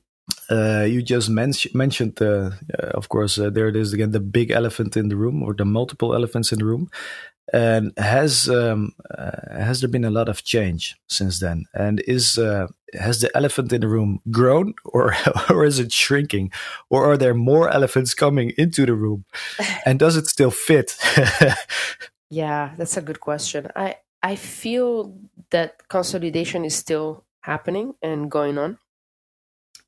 Uh, 0.50 0.84
you 0.84 1.04
just 1.04 1.30
men- 1.30 1.54
mentioned, 1.74 2.20
uh, 2.22 2.52
uh, 2.80 2.88
of 2.94 3.10
course, 3.10 3.38
uh, 3.38 3.50
there 3.50 3.68
it 3.68 3.76
is 3.76 3.94
again, 3.94 4.12
the 4.12 4.20
big 4.20 4.52
elephant 4.52 4.98
in 4.98 5.10
the 5.10 5.16
room, 5.16 5.44
or 5.44 5.54
the 5.54 5.66
multiple 5.66 6.16
elephants 6.16 6.52
in 6.52 6.60
the 6.60 6.66
room. 6.66 6.90
And 7.54 7.94
has 7.98 8.50
um, 8.50 8.94
uh, 9.16 9.32
has 9.52 9.82
there 9.82 9.90
been 9.90 10.04
a 10.04 10.10
lot 10.10 10.30
of 10.30 10.44
change 10.44 10.96
since 11.08 11.40
then? 11.40 11.66
And 11.76 12.02
is 12.08 12.40
uh, 12.40 12.68
has 13.00 13.22
the 13.22 13.36
elephant 13.38 13.72
in 13.72 13.82
the 13.82 13.88
room 13.88 14.20
grown, 14.32 14.74
or 14.84 15.16
or 15.50 15.64
is 15.64 15.80
it 15.80 15.92
shrinking, 15.92 16.52
or 16.90 17.06
are 17.12 17.18
there 17.18 17.36
more 17.36 17.70
elephants 17.70 18.16
coming 18.16 18.52
into 18.58 18.86
the 18.86 18.96
room? 18.96 19.26
And 19.86 20.00
does 20.00 20.16
it 20.16 20.28
still 20.28 20.52
fit? 20.52 20.98
yeah, 22.30 22.74
that's 22.78 22.98
a 22.98 23.02
good 23.02 23.20
question. 23.20 23.68
I 23.76 23.98
I 24.24 24.36
feel 24.36 25.16
that 25.52 25.88
consolidation 25.88 26.66
is 26.66 26.76
still 26.76 27.26
happening 27.42 27.94
and 28.02 28.32
going 28.32 28.58
on, 28.58 28.80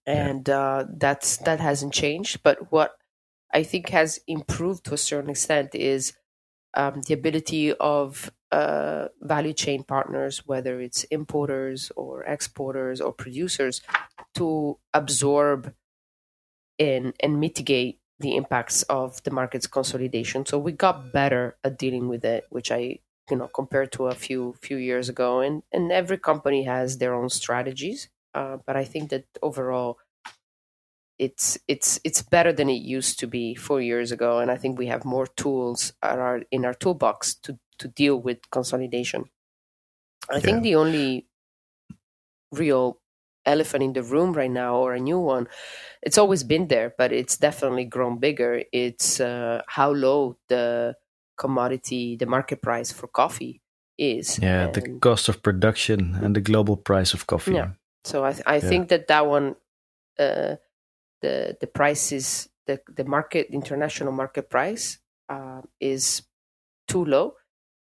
and 0.06 0.48
yeah. 0.48 0.60
uh, 0.60 0.86
that's 0.96 1.38
that 1.38 1.60
hasn't 1.60 1.94
changed. 1.94 2.44
But 2.44 2.72
what 2.72 2.98
I 3.52 3.64
think 3.64 3.90
has 3.90 4.20
improved 4.28 4.86
to 4.86 4.94
a 4.94 4.98
certain 4.98 5.32
extent 5.32 5.74
is 5.74 6.14
um, 6.78 7.02
the 7.04 7.16
ability 7.16 7.74
of 7.76 8.32
uh, 8.54 9.10
value 9.22 9.54
chain 9.54 9.84
partners, 9.84 10.48
whether 10.48 10.82
it's 10.82 11.04
importers 11.06 11.92
or 11.98 12.24
exporters 12.26 13.02
or 13.02 13.14
producers, 13.14 13.82
to 14.36 14.80
absorb 14.94 15.74
and, 16.80 17.14
and 17.20 17.40
mitigate 17.40 18.00
the 18.20 18.36
impacts 18.36 18.84
of 18.84 19.22
the 19.24 19.32
market's 19.32 19.68
consolidation. 19.68 20.46
So 20.46 20.58
we 20.58 20.72
got 20.72 21.12
better 21.14 21.58
at 21.64 21.78
dealing 21.78 22.08
with 22.08 22.26
it, 22.26 22.46
which 22.50 22.72
I, 22.72 23.00
you 23.30 23.38
know, 23.38 23.48
compared 23.48 23.92
to 23.94 24.08
a 24.08 24.16
few 24.16 24.56
few 24.62 24.78
years 24.78 25.10
ago. 25.10 25.40
And 25.40 25.62
and 25.72 25.92
every 25.92 26.18
company 26.18 26.64
has 26.64 26.98
their 26.98 27.14
own 27.14 27.30
strategies, 27.30 28.10
uh, 28.34 28.58
but 28.66 28.76
I 28.76 28.86
think 28.86 29.10
that 29.12 29.26
overall 29.44 30.00
it's 31.20 31.58
it's 31.68 32.00
it's 32.04 32.22
better 32.22 32.54
than 32.54 32.70
it 32.70 32.82
used 32.82 33.20
to 33.20 33.28
be 33.28 33.56
four 33.56 33.82
years 33.82 34.12
ago, 34.12 34.40
and 34.40 34.52
I 34.52 34.58
think 34.58 34.78
we 34.78 34.88
have 34.88 35.06
more 35.06 35.28
tools 35.28 35.94
our, 36.04 36.44
in 36.52 36.66
our 36.66 36.74
toolbox 36.74 37.36
to 37.44 37.58
to 37.80 37.88
deal 37.88 38.18
with 38.18 38.50
consolidation. 38.52 39.26
I 40.30 40.36
yeah. 40.36 40.40
think 40.42 40.64
the 40.64 40.76
only 40.76 41.28
real 42.52 43.00
elephant 43.46 43.84
in 43.84 43.94
the 43.94 44.04
room 44.04 44.34
right 44.34 44.52
now, 44.52 44.76
or 44.76 44.94
a 44.94 45.00
new 45.00 45.20
one, 45.20 45.48
it's 46.02 46.18
always 46.18 46.44
been 46.44 46.68
there, 46.68 46.94
but 46.98 47.12
it's 47.12 47.38
definitely 47.38 47.86
grown 47.86 48.20
bigger. 48.20 48.64
It's 48.72 49.20
uh, 49.20 49.62
how 49.68 49.92
low 49.92 50.38
the 50.50 50.96
commodity, 51.38 52.16
the 52.16 52.26
market 52.26 52.62
price 52.62 52.92
for 52.92 53.08
coffee 53.08 53.62
is. 53.98 54.38
Yeah, 54.40 54.66
and, 54.66 54.74
the 54.74 55.00
cost 55.00 55.30
of 55.30 55.42
production 55.42 56.16
and 56.22 56.36
the 56.36 56.42
global 56.42 56.78
price 56.78 57.14
of 57.14 57.26
coffee. 57.26 57.54
Yeah. 57.54 57.72
So 58.04 58.24
I, 58.24 58.34
th- 58.34 58.44
I 58.46 58.56
yeah. 58.56 58.70
think 58.70 58.90
that 58.90 59.08
that 59.08 59.26
one 59.28 59.56
uh, 60.20 60.56
the 61.22 61.58
the 61.60 61.68
prices 61.68 62.50
the 62.66 62.80
the 62.96 63.06
market 63.06 63.48
international 63.52 64.12
market 64.12 64.50
price 64.50 65.00
uh, 65.30 65.62
is 65.80 66.24
too 66.88 67.04
low 67.06 67.34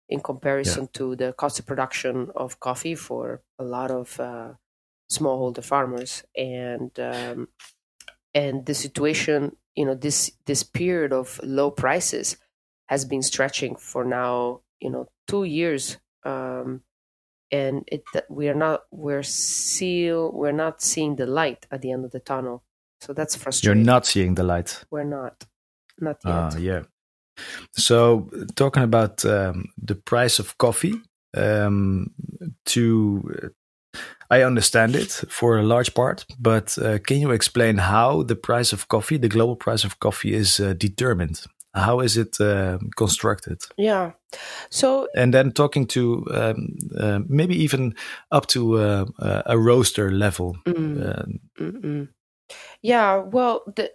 in 0.09 0.21
comparison 0.21 0.85
yeah. 0.85 0.91
to 0.95 1.17
the 1.17 1.33
cost 1.35 1.59
of 1.59 1.67
production 1.67 2.31
of 2.35 2.61
coffee 2.61 2.95
for 2.95 3.43
a 3.59 3.65
lot 3.65 3.91
of 3.91 4.19
uh, 4.19 4.53
smallholder 5.11 5.65
farmers. 5.65 6.25
And 6.37 6.99
um, 6.99 7.49
and 8.35 8.65
the 8.67 8.75
situation 8.75 9.57
you 9.75 9.85
know 9.85 9.95
this 9.95 10.33
this 10.47 10.63
period 10.63 11.13
of 11.13 11.41
low 11.43 11.71
prices 11.71 12.37
has 12.87 13.05
been 13.05 13.23
stretching 13.23 13.77
for 13.77 14.05
now 14.05 14.63
you 14.81 14.91
know 14.91 15.09
two 15.27 15.45
years. 15.45 15.99
Um, 16.25 16.83
and 17.51 17.85
it 17.87 18.03
we 18.29 18.49
are 18.49 18.55
not 18.55 18.83
we're 18.91 19.23
still 19.23 20.31
we're 20.33 20.53
not 20.53 20.83
seeing 20.83 21.17
the 21.17 21.27
light 21.27 21.67
at 21.71 21.81
the 21.81 21.91
end 21.91 22.05
of 22.05 22.11
the 22.11 22.21
tunnel 22.21 22.63
so 23.00 23.12
that's 23.12 23.37
frustrating 23.37 23.78
you're 23.78 23.85
not 23.85 24.07
seeing 24.07 24.35
the 24.35 24.45
light 24.45 24.85
we're 24.90 25.05
not 25.05 25.45
not 26.00 26.17
yet 26.25 26.35
uh, 26.35 26.57
yeah 26.59 26.83
so 27.73 28.31
talking 28.57 28.83
about 28.83 29.25
um, 29.25 29.67
the 29.81 29.95
price 29.95 30.38
of 30.38 30.59
coffee 30.59 30.95
um, 31.37 32.11
to 32.64 33.52
I 34.31 34.43
understand 34.43 34.95
it 34.95 35.11
for 35.28 35.59
a 35.59 35.62
large 35.62 35.95
part, 35.95 36.26
but 36.38 36.76
uh, 36.78 36.99
can 36.99 37.19
you 37.21 37.31
explain 37.31 37.78
how 37.78 38.23
the 38.23 38.37
price 38.37 38.73
of 38.75 38.88
coffee, 38.88 39.17
the 39.17 39.28
global 39.28 39.57
price 39.57 39.85
of 39.85 40.00
coffee, 40.00 40.35
is 40.35 40.61
uh, 40.61 40.75
determined? 40.75 41.40
How 41.75 42.00
is 42.00 42.17
it 42.17 42.40
uh, 42.40 42.78
constructed? 42.97 43.62
Yeah. 43.78 44.12
So 44.71 45.09
and 45.14 45.33
then 45.33 45.52
talking 45.52 45.87
to 45.88 46.26
um, 46.31 46.78
uh, 46.99 47.21
maybe 47.26 47.55
even 47.55 47.95
up 48.31 48.47
to 48.49 48.78
uh, 48.78 49.05
a 49.47 49.59
roaster 49.59 50.11
level. 50.11 50.57
Mm. 50.67 52.09
Yeah. 52.83 53.17
Well, 53.19 53.62
the 53.76 53.93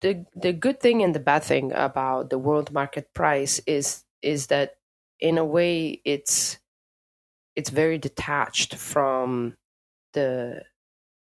the 0.00 0.26
the 0.36 0.52
good 0.52 0.80
thing 0.80 1.02
and 1.02 1.14
the 1.14 1.20
bad 1.20 1.44
thing 1.44 1.72
about 1.72 2.30
the 2.30 2.38
world 2.38 2.72
market 2.72 3.12
price 3.14 3.60
is 3.66 4.04
is 4.22 4.48
that 4.48 4.76
in 5.20 5.38
a 5.38 5.44
way 5.44 6.00
it's 6.04 6.58
it's 7.56 7.70
very 7.70 7.98
detached 7.98 8.74
from 8.76 9.56
the 10.14 10.62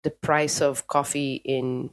the 0.05 0.11
price 0.11 0.61
of 0.63 0.87
coffee 0.89 1.37
in 1.45 1.91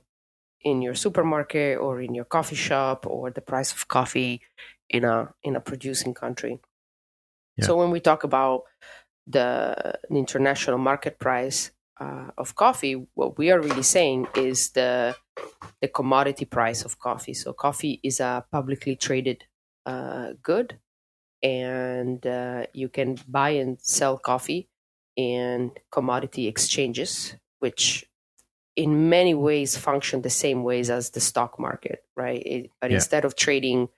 in 0.61 0.81
your 0.81 0.95
supermarket 0.95 1.77
or 1.79 2.01
in 2.01 2.15
your 2.15 2.25
coffee 2.25 2.55
shop 2.55 3.05
or 3.07 3.31
the 3.31 3.41
price 3.41 3.71
of 3.73 3.87
coffee 3.87 4.41
in 4.89 5.05
a 5.05 5.33
in 5.43 5.55
a 5.55 5.61
producing 5.61 6.13
country. 6.13 6.59
Yeah. 7.57 7.65
So 7.65 7.77
when 7.77 7.91
we 7.91 7.99
talk 7.99 8.23
about 8.23 8.63
the, 9.27 9.95
the 10.09 10.17
international 10.17 10.77
market 10.77 11.19
price 11.19 11.71
uh, 11.99 12.31
of 12.37 12.55
coffee, 12.55 13.07
what 13.13 13.37
we 13.37 13.51
are 13.51 13.59
really 13.61 13.83
saying 13.83 14.27
is 14.35 14.71
the 14.71 15.15
the 15.81 15.87
commodity 15.87 16.45
price 16.45 16.83
of 16.85 16.99
coffee. 16.99 17.33
So 17.33 17.53
coffee 17.53 17.99
is 18.03 18.19
a 18.19 18.45
publicly 18.51 18.95
traded 18.95 19.45
uh, 19.85 20.33
good, 20.41 20.79
and 21.43 22.25
uh, 22.25 22.67
you 22.73 22.89
can 22.89 23.17
buy 23.27 23.51
and 23.51 23.79
sell 23.81 24.17
coffee 24.17 24.69
in 25.15 25.71
commodity 25.91 26.47
exchanges, 26.47 27.35
which 27.59 28.05
in 28.75 29.09
many 29.09 29.33
ways 29.33 29.77
function 29.77 30.21
the 30.21 30.29
same 30.29 30.63
ways 30.63 30.89
as 30.89 31.11
the 31.11 31.19
stock 31.21 31.59
market, 31.59 32.03
right? 32.15 32.41
It, 32.45 32.71
but 32.81 32.91
yeah. 32.91 32.95
instead 32.95 33.25
of 33.25 33.35
trading 33.35 33.89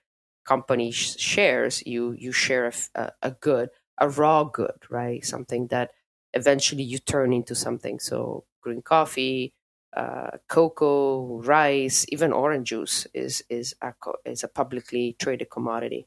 company 0.44 0.90
sh- 0.92 1.18
shares, 1.18 1.82
you 1.86 2.12
you 2.12 2.32
share 2.32 2.72
a, 2.94 3.12
a, 3.22 3.30
good, 3.32 3.70
a 3.98 4.08
raw 4.08 4.44
good, 4.44 4.78
right? 4.90 5.24
Something 5.24 5.68
that 5.68 5.90
eventually 6.34 6.82
you 6.82 6.98
turn 6.98 7.32
into 7.32 7.54
something. 7.54 7.98
So 8.00 8.44
green 8.60 8.82
coffee, 8.82 9.52
uh, 9.96 10.32
cocoa, 10.48 11.40
rice, 11.42 12.06
even 12.10 12.32
orange 12.32 12.68
juice 12.68 13.06
is 13.14 13.42
is 13.48 13.74
a 13.82 13.94
is 14.24 14.44
a 14.44 14.48
publicly 14.48 15.16
traded 15.18 15.50
commodity. 15.50 16.06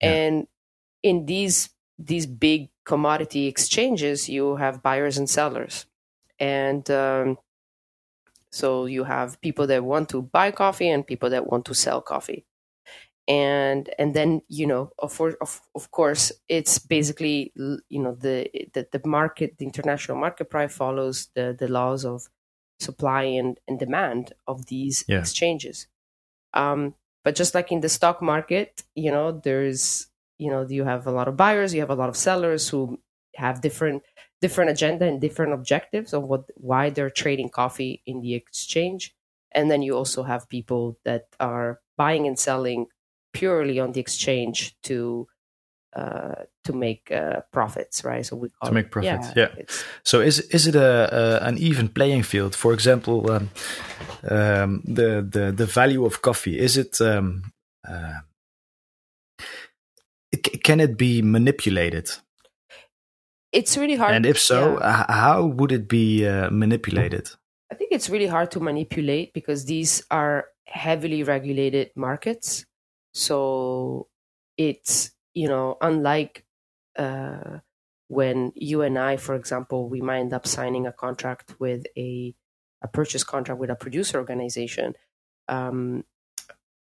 Yeah. 0.00 0.10
And 0.12 0.46
in 1.02 1.26
these 1.26 1.70
these 1.98 2.26
big 2.26 2.70
commodity 2.84 3.46
exchanges, 3.46 4.28
you 4.28 4.56
have 4.56 4.82
buyers 4.82 5.18
and 5.18 5.28
sellers, 5.28 5.86
and 6.38 6.88
um, 6.90 7.38
so 8.50 8.86
you 8.86 9.04
have 9.04 9.40
people 9.40 9.66
that 9.68 9.84
want 9.84 10.08
to 10.10 10.22
buy 10.22 10.50
coffee 10.50 10.88
and 10.88 11.06
people 11.06 11.30
that 11.30 11.46
want 11.46 11.64
to 11.66 11.74
sell 11.74 12.00
coffee, 12.00 12.44
and 13.28 13.90
and 13.98 14.14
then 14.14 14.40
you 14.48 14.66
know 14.66 14.92
of 14.98 15.20
of 15.40 15.60
of 15.74 15.90
course 15.90 16.30
it's 16.48 16.78
basically 16.78 17.52
you 17.56 18.00
know 18.02 18.14
the 18.14 18.48
the, 18.72 18.86
the 18.92 19.00
market 19.04 19.58
the 19.58 19.64
international 19.64 20.16
market 20.16 20.48
price 20.48 20.72
follows 20.72 21.28
the 21.34 21.56
the 21.58 21.66
laws 21.66 22.04
of 22.04 22.28
supply 22.78 23.22
and, 23.22 23.58
and 23.66 23.78
demand 23.78 24.32
of 24.46 24.66
these 24.66 25.04
yeah. 25.08 25.18
exchanges. 25.18 25.86
Um, 26.54 26.94
but 27.24 27.34
just 27.34 27.54
like 27.54 27.72
in 27.72 27.80
the 27.80 27.88
stock 27.88 28.22
market, 28.22 28.84
you 28.94 29.10
know, 29.10 29.32
there's 29.32 30.08
you 30.38 30.50
know 30.50 30.66
you 30.68 30.84
have 30.84 31.06
a 31.06 31.10
lot 31.10 31.28
of 31.28 31.36
buyers 31.36 31.72
you 31.72 31.80
have 31.80 31.90
a 31.90 31.94
lot 31.94 32.08
of 32.08 32.16
sellers 32.16 32.68
who 32.68 33.00
have 33.36 33.60
different 33.60 34.02
different 34.40 34.70
agenda 34.70 35.06
and 35.06 35.20
different 35.20 35.52
objectives 35.52 36.12
of 36.12 36.24
what 36.24 36.44
why 36.56 36.90
they're 36.90 37.10
trading 37.10 37.48
coffee 37.48 38.02
in 38.06 38.20
the 38.20 38.34
exchange 38.34 39.14
and 39.52 39.70
then 39.70 39.80
you 39.80 39.96
also 39.96 40.22
have 40.24 40.48
people 40.48 40.98
that 41.04 41.24
are 41.40 41.80
buying 41.96 42.26
and 42.26 42.38
selling 42.38 42.86
purely 43.38 43.80
on 43.80 43.92
the 43.92 44.00
exchange 44.00 44.76
to 44.82 45.26
uh, 45.94 46.44
to 46.64 46.72
make 46.72 47.10
uh, 47.10 47.40
profits, 47.52 48.04
right? 48.04 48.26
So 48.26 48.36
we 48.36 48.48
to 48.64 48.72
make 48.72 48.90
profits, 48.90 49.28
yeah. 49.36 49.48
yeah. 49.56 49.64
So 50.04 50.20
is 50.20 50.40
is 50.40 50.66
it 50.66 50.74
a, 50.74 51.08
a, 51.42 51.46
an 51.46 51.58
even 51.58 51.88
playing 51.88 52.24
field? 52.24 52.54
For 52.54 52.72
example, 52.72 53.30
um, 53.30 53.50
um, 54.28 54.82
the 54.84 55.26
the 55.28 55.52
the 55.56 55.66
value 55.66 56.04
of 56.04 56.20
coffee 56.20 56.58
is 56.58 56.76
it 56.76 57.00
um, 57.00 57.52
uh, 57.88 58.20
can 60.62 60.80
it 60.80 60.96
be 60.96 61.22
manipulated? 61.22 62.10
It's 63.52 63.76
really 63.76 63.96
hard. 63.96 64.14
And 64.14 64.26
if 64.26 64.38
so, 64.38 64.78
yeah. 64.78 65.06
how 65.08 65.46
would 65.46 65.72
it 65.72 65.88
be 65.88 66.26
uh, 66.26 66.50
manipulated? 66.50 67.30
I 67.72 67.74
think 67.74 67.92
it's 67.92 68.10
really 68.10 68.26
hard 68.26 68.50
to 68.50 68.60
manipulate 68.60 69.32
because 69.32 69.64
these 69.64 70.02
are 70.10 70.46
heavily 70.66 71.22
regulated 71.22 71.90
markets. 71.96 72.66
So 73.16 74.08
it's, 74.58 75.12
you 75.32 75.48
know, 75.48 75.78
unlike 75.80 76.44
uh, 76.96 77.60
when 78.08 78.52
you 78.54 78.82
and 78.82 78.98
I, 78.98 79.16
for 79.16 79.34
example, 79.34 79.88
we 79.88 80.02
might 80.02 80.20
end 80.20 80.34
up 80.34 80.46
signing 80.46 80.86
a 80.86 80.92
contract 80.92 81.54
with 81.58 81.86
a, 81.96 82.34
a 82.82 82.88
purchase 82.88 83.24
contract 83.24 83.58
with 83.58 83.70
a 83.70 83.74
producer 83.74 84.18
organization. 84.18 84.94
Um, 85.48 86.04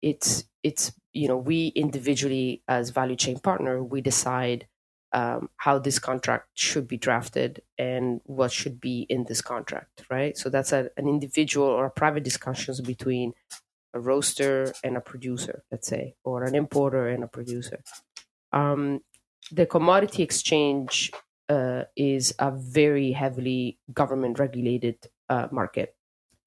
it's 0.01 0.45
it's 0.63 0.93
you 1.13 1.27
know 1.27 1.37
we 1.37 1.67
individually 1.69 2.63
as 2.67 2.89
value 2.89 3.15
chain 3.15 3.39
partner 3.39 3.83
we 3.83 4.01
decide 4.01 4.67
um, 5.11 5.49
how 5.57 5.79
this 5.79 5.99
contract 5.99 6.49
should 6.53 6.87
be 6.87 6.97
drafted 6.97 7.61
and 7.77 8.21
what 8.25 8.51
should 8.51 8.79
be 8.79 9.05
in 9.09 9.25
this 9.25 9.41
contract 9.41 10.03
right 10.09 10.37
so 10.37 10.49
that's 10.49 10.71
a, 10.71 10.89
an 10.97 11.07
individual 11.07 11.67
or 11.67 11.85
a 11.87 11.91
private 11.91 12.23
discussions 12.23 12.79
between 12.81 13.33
a 13.93 13.99
roaster 13.99 14.73
and 14.83 14.97
a 14.97 15.01
producer 15.01 15.63
let's 15.71 15.87
say 15.87 16.15
or 16.23 16.43
an 16.43 16.55
importer 16.55 17.07
and 17.07 17.23
a 17.23 17.27
producer 17.27 17.81
um, 18.51 19.01
the 19.51 19.65
commodity 19.65 20.23
exchange 20.23 21.11
uh, 21.49 21.83
is 21.95 22.33
a 22.39 22.51
very 22.51 23.11
heavily 23.11 23.79
government 23.93 24.39
regulated 24.39 24.97
uh, 25.29 25.47
market 25.51 25.95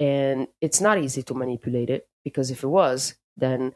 and 0.00 0.48
it's 0.60 0.80
not 0.80 0.98
easy 0.98 1.22
to 1.22 1.34
manipulate 1.34 1.90
it 1.90 2.08
because 2.24 2.50
if 2.50 2.62
it 2.62 2.68
was 2.68 3.14
then 3.36 3.72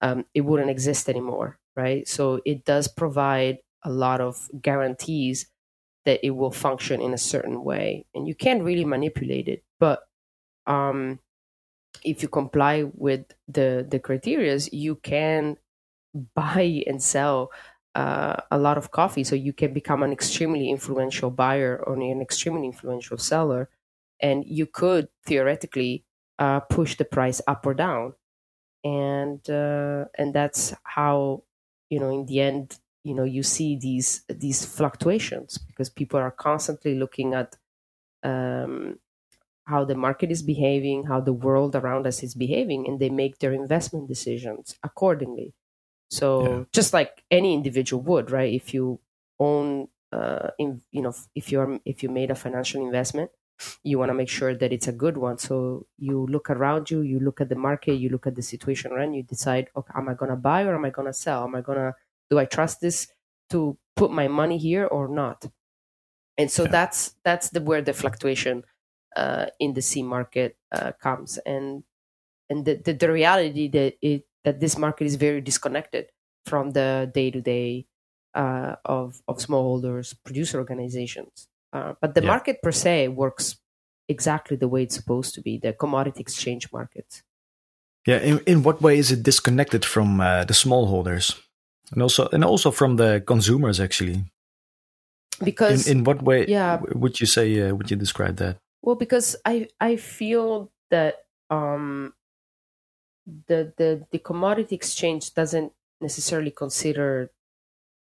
um, 0.00 0.24
it 0.34 0.42
wouldn't 0.42 0.70
exist 0.70 1.08
anymore, 1.08 1.58
right? 1.76 2.06
So 2.06 2.40
it 2.44 2.64
does 2.64 2.88
provide 2.88 3.58
a 3.84 3.90
lot 3.90 4.20
of 4.20 4.48
guarantees 4.60 5.46
that 6.04 6.20
it 6.24 6.30
will 6.30 6.52
function 6.52 7.00
in 7.00 7.12
a 7.14 7.18
certain 7.18 7.64
way, 7.64 8.06
and 8.14 8.28
you 8.28 8.34
can't 8.34 8.62
really 8.62 8.84
manipulate 8.84 9.48
it. 9.48 9.64
But 9.80 10.02
um, 10.66 11.20
if 12.04 12.22
you 12.22 12.28
comply 12.28 12.84
with 12.94 13.26
the 13.48 13.86
the 13.88 14.00
criterias, 14.00 14.68
you 14.72 14.96
can 14.96 15.56
buy 16.34 16.82
and 16.86 17.02
sell 17.02 17.50
uh, 17.94 18.36
a 18.50 18.58
lot 18.58 18.78
of 18.78 18.90
coffee, 18.90 19.24
so 19.24 19.34
you 19.34 19.52
can 19.52 19.72
become 19.72 20.02
an 20.02 20.12
extremely 20.12 20.70
influential 20.70 21.30
buyer 21.30 21.82
or 21.86 21.94
an 21.94 22.20
extremely 22.22 22.66
influential 22.66 23.18
seller, 23.18 23.70
and 24.20 24.44
you 24.46 24.66
could 24.66 25.08
theoretically 25.24 26.04
uh, 26.38 26.60
push 26.60 26.96
the 26.96 27.04
price 27.04 27.40
up 27.46 27.66
or 27.66 27.74
down. 27.74 28.14
And 28.84 29.48
uh, 29.50 30.06
and 30.16 30.32
that's 30.34 30.74
how 30.84 31.42
you 31.90 31.98
know 31.98 32.10
in 32.10 32.26
the 32.26 32.40
end 32.40 32.78
you 33.02 33.14
know 33.14 33.24
you 33.24 33.42
see 33.42 33.76
these 33.76 34.24
these 34.28 34.64
fluctuations 34.64 35.58
because 35.58 35.90
people 35.90 36.20
are 36.20 36.30
constantly 36.30 36.94
looking 36.94 37.34
at 37.34 37.56
um, 38.22 38.98
how 39.66 39.84
the 39.84 39.94
market 39.94 40.30
is 40.30 40.42
behaving 40.42 41.04
how 41.04 41.20
the 41.20 41.32
world 41.32 41.74
around 41.76 42.06
us 42.06 42.22
is 42.22 42.34
behaving 42.34 42.86
and 42.86 43.00
they 43.00 43.10
make 43.10 43.38
their 43.38 43.52
investment 43.52 44.08
decisions 44.08 44.76
accordingly. 44.82 45.54
So 46.10 46.42
yeah. 46.42 46.64
just 46.72 46.92
like 46.92 47.24
any 47.30 47.54
individual 47.54 48.02
would 48.04 48.30
right? 48.30 48.52
If 48.52 48.74
you 48.74 49.00
own 49.38 49.88
uh, 50.12 50.50
in, 50.58 50.82
you 50.92 51.02
know 51.02 51.14
if 51.34 51.50
you're 51.52 51.80
if 51.84 52.02
you 52.02 52.08
made 52.08 52.30
a 52.30 52.34
financial 52.34 52.82
investment 52.82 53.30
you 53.82 53.98
want 53.98 54.10
to 54.10 54.14
make 54.14 54.28
sure 54.28 54.54
that 54.54 54.72
it's 54.72 54.86
a 54.88 54.92
good 54.92 55.16
one. 55.16 55.38
So 55.38 55.86
you 55.98 56.26
look 56.26 56.50
around 56.50 56.90
you 56.90 57.00
you 57.02 57.18
look 57.20 57.40
at 57.40 57.48
the 57.48 57.56
market 57.56 57.94
you 57.94 58.08
look 58.08 58.26
at 58.26 58.34
the 58.36 58.42
situation 58.42 58.92
around 58.92 59.14
you 59.14 59.22
decide 59.22 59.70
okay 59.76 59.92
am 59.96 60.08
i 60.08 60.14
going 60.14 60.30
to 60.30 60.36
buy 60.36 60.62
or 60.64 60.74
am 60.74 60.84
i 60.84 60.90
going 60.90 61.06
to 61.06 61.12
sell? 61.12 61.44
Am 61.44 61.54
i 61.54 61.60
going 61.60 61.78
to 61.78 61.94
do 62.30 62.38
i 62.38 62.44
trust 62.44 62.80
this 62.80 63.08
to 63.50 63.78
put 63.96 64.10
my 64.10 64.28
money 64.28 64.58
here 64.58 64.86
or 64.86 65.08
not? 65.08 65.46
And 66.38 66.50
so 66.50 66.64
Yeah. 66.64 66.70
that's 66.70 67.14
that's 67.24 67.50
the 67.50 67.60
where 67.62 67.82
the 67.82 67.92
fluctuation 67.94 68.64
uh, 69.16 69.46
in 69.58 69.74
the 69.74 69.82
C 69.82 70.02
market 70.02 70.56
uh, 70.72 70.92
comes 71.02 71.38
and 71.46 71.82
and 72.50 72.64
the, 72.64 72.74
the, 72.84 72.92
the 72.92 73.10
reality 73.10 73.68
that 73.68 73.94
it 74.02 74.26
that 74.44 74.60
this 74.60 74.76
market 74.78 75.06
is 75.06 75.16
very 75.16 75.40
disconnected 75.40 76.06
from 76.44 76.70
the 76.72 77.10
day 77.14 77.30
to 77.30 77.40
day 77.40 77.86
of 78.34 79.22
of 79.26 79.38
smallholders 79.38 80.14
producer 80.24 80.58
organizations 80.58 81.48
uh, 81.72 81.94
but 82.00 82.14
the 82.14 82.20
Yeah. 82.22 82.28
market 82.34 82.56
per 82.62 82.72
se 82.72 83.08
works 83.08 83.56
exactly 84.08 84.56
the 84.56 84.68
way 84.68 84.82
it's 84.82 84.94
supposed 84.94 85.34
to 85.34 85.40
be 85.40 85.58
the 85.58 85.72
commodity 85.72 86.20
exchange 86.20 86.68
market 86.72 87.22
Yeah. 88.06 88.22
In, 88.22 88.38
in 88.46 88.62
what 88.62 88.80
way 88.80 88.98
is 88.98 89.10
it 89.10 89.22
disconnected 89.24 89.84
from 89.84 90.20
uh, 90.20 90.44
the 90.46 90.54
smallholders, 90.54 91.34
and 91.92 92.02
also 92.02 92.28
and 92.32 92.44
also 92.44 92.70
from 92.70 92.96
the 92.96 93.20
consumers? 93.26 93.80
Actually, 93.80 94.22
because 95.42 95.88
in 95.90 95.98
in 95.98 96.04
what 96.04 96.22
way? 96.22 96.46
yeah. 96.46 96.78
Would 96.94 97.18
you 97.20 97.26
say? 97.26 97.46
Uh, 97.60 97.74
would 97.74 97.90
you 97.90 97.96
describe 97.98 98.36
that? 98.36 98.58
Well, 98.82 98.96
because 98.96 99.36
I 99.44 99.68
I 99.80 99.96
feel 99.96 100.70
that 100.90 101.24
um, 101.50 102.14
the 103.48 103.72
the 103.76 104.06
the 104.12 104.18
commodity 104.18 104.74
exchange 104.74 105.34
doesn't 105.34 105.72
necessarily 106.00 106.50
consider 106.50 107.30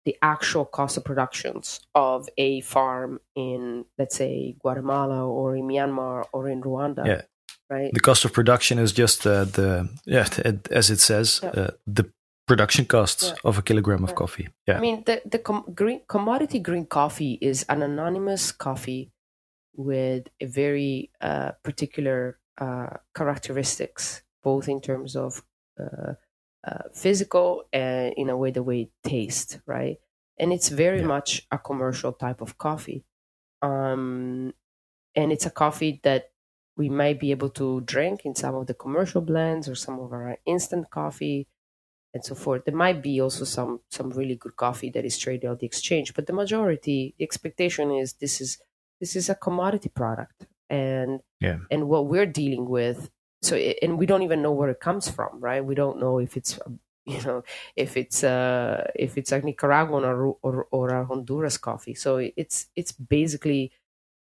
the 0.05 0.17
actual 0.23 0.65
cost 0.65 0.97
of 0.97 1.05
productions 1.05 1.81
of 1.95 2.29
a 2.39 2.61
farm 2.63 3.21
in 3.35 3.85
let's 3.99 4.17
say 4.17 4.57
Guatemala 4.61 5.27
or 5.27 5.57
in 5.57 5.67
Myanmar 5.67 6.25
or 6.33 6.49
in 6.49 6.63
Rwanda. 6.63 7.07
Yeah. 7.07 7.23
Right. 7.71 7.93
The 7.93 8.01
cost 8.01 8.25
of 8.25 8.33
production 8.33 8.79
is 8.79 8.93
just 8.93 9.27
uh, 9.27 9.45
the 9.45 9.89
yeah, 10.07 10.27
as 10.71 10.91
it 10.91 11.01
says, 11.01 11.41
Yeah. 11.43 11.51
uh, 11.51 11.71
the 11.87 12.11
production 12.47 12.87
costs 12.87 13.25
Yeah. 13.29 13.35
of 13.45 13.59
a 13.59 13.63
kilogram 13.63 14.03
of 14.05 14.11
Yeah. 14.11 14.15
coffee. 14.17 14.49
Yeah. 14.67 14.79
I 14.79 14.81
mean, 14.81 15.03
the 15.05 15.21
the 15.31 15.39
com- 15.39 15.67
green 15.75 16.01
commodity 16.09 16.59
green 16.61 16.87
coffee 16.87 17.39
is 17.43 17.65
an 17.69 17.83
anonymous 17.83 18.53
coffee 18.53 19.11
with 19.79 20.29
a 20.41 20.47
very 20.47 21.13
uh, 21.23 21.53
particular 21.65 22.41
uh, 22.59 22.99
characteristics, 23.17 24.25
both 24.43 24.69
in 24.69 24.83
terms 24.83 25.17
of 25.17 25.45
uh, 25.81 26.15
uh, 26.65 26.91
physical 26.95 27.69
and 27.73 28.15
in 28.19 28.31
a 28.31 28.37
way 28.39 28.53
the 28.53 28.65
way 28.65 28.83
it 28.83 28.93
tastes, 29.05 29.61
right? 29.67 29.99
And 30.39 30.53
it's 30.53 30.71
very 30.71 31.01
Yeah. 31.01 31.05
much 31.05 31.47
a 31.53 31.59
commercial 31.59 32.13
type 32.13 32.43
of 32.43 32.59
coffee, 32.59 33.07
um, 33.63 34.55
and 35.15 35.33
it's 35.33 35.47
a 35.47 35.51
coffee 35.51 36.01
that 36.05 36.33
we 36.77 36.89
might 36.89 37.21
be 37.21 37.31
able 37.33 37.51
to 37.51 37.81
drink 37.83 38.25
in 38.25 38.35
some 38.35 38.55
of 38.55 38.67
the 38.67 38.75
commercial 38.75 39.21
blends 39.21 39.69
or 39.69 39.75
some 39.75 40.01
of 40.01 40.13
our 40.13 40.39
instant 40.47 40.91
coffee 40.91 41.49
and 42.15 42.25
so 42.25 42.35
forth. 42.35 42.65
There 42.65 42.75
might 42.77 43.03
be 43.03 43.21
also 43.21 43.45
some 43.45 43.81
some 43.91 44.11
really 44.11 44.37
good 44.37 44.57
coffee 44.57 44.91
that 44.91 45.05
is 45.05 45.19
traded 45.19 45.51
on 45.51 45.59
the 45.59 45.67
exchange, 45.67 46.15
but 46.15 46.27
the 46.27 46.33
majority, 46.33 47.15
the 47.19 47.25
expectation 47.25 47.91
is 47.91 48.15
this 48.15 48.41
is 48.41 48.59
this 49.01 49.17
is 49.17 49.29
a 49.29 49.35
commodity 49.35 49.89
product, 49.89 50.47
and 50.71 51.21
Yeah. 51.41 51.59
and 51.71 51.89
what 51.89 52.07
we're 52.07 52.27
dealing 52.27 52.69
with. 52.69 53.11
So 53.43 53.55
it- 53.57 53.79
and 53.83 53.99
we 53.99 54.07
don't 54.07 54.23
even 54.23 54.43
know 54.43 54.53
where 54.53 54.69
it 54.71 54.81
comes 54.81 55.09
from, 55.11 55.41
right? 55.41 55.65
We 55.65 55.75
don't 55.75 55.99
know 56.01 56.19
if 56.19 56.37
it's 56.37 56.59
um, 56.67 56.81
you 57.07 57.23
know 57.23 57.43
if 57.77 57.97
it's 57.97 58.23
uh 58.25 58.91
if 58.95 59.17
it's 59.19 59.33
a 59.33 59.41
Nicaraguan 59.41 60.05
or 60.05 60.37
or, 60.43 60.67
or 60.71 60.89
a 60.91 61.05
Honduras 61.07 61.57
coffee. 61.59 61.95
So 61.95 62.19
it's 62.19 62.69
it's 62.77 62.93
basically 62.93 63.73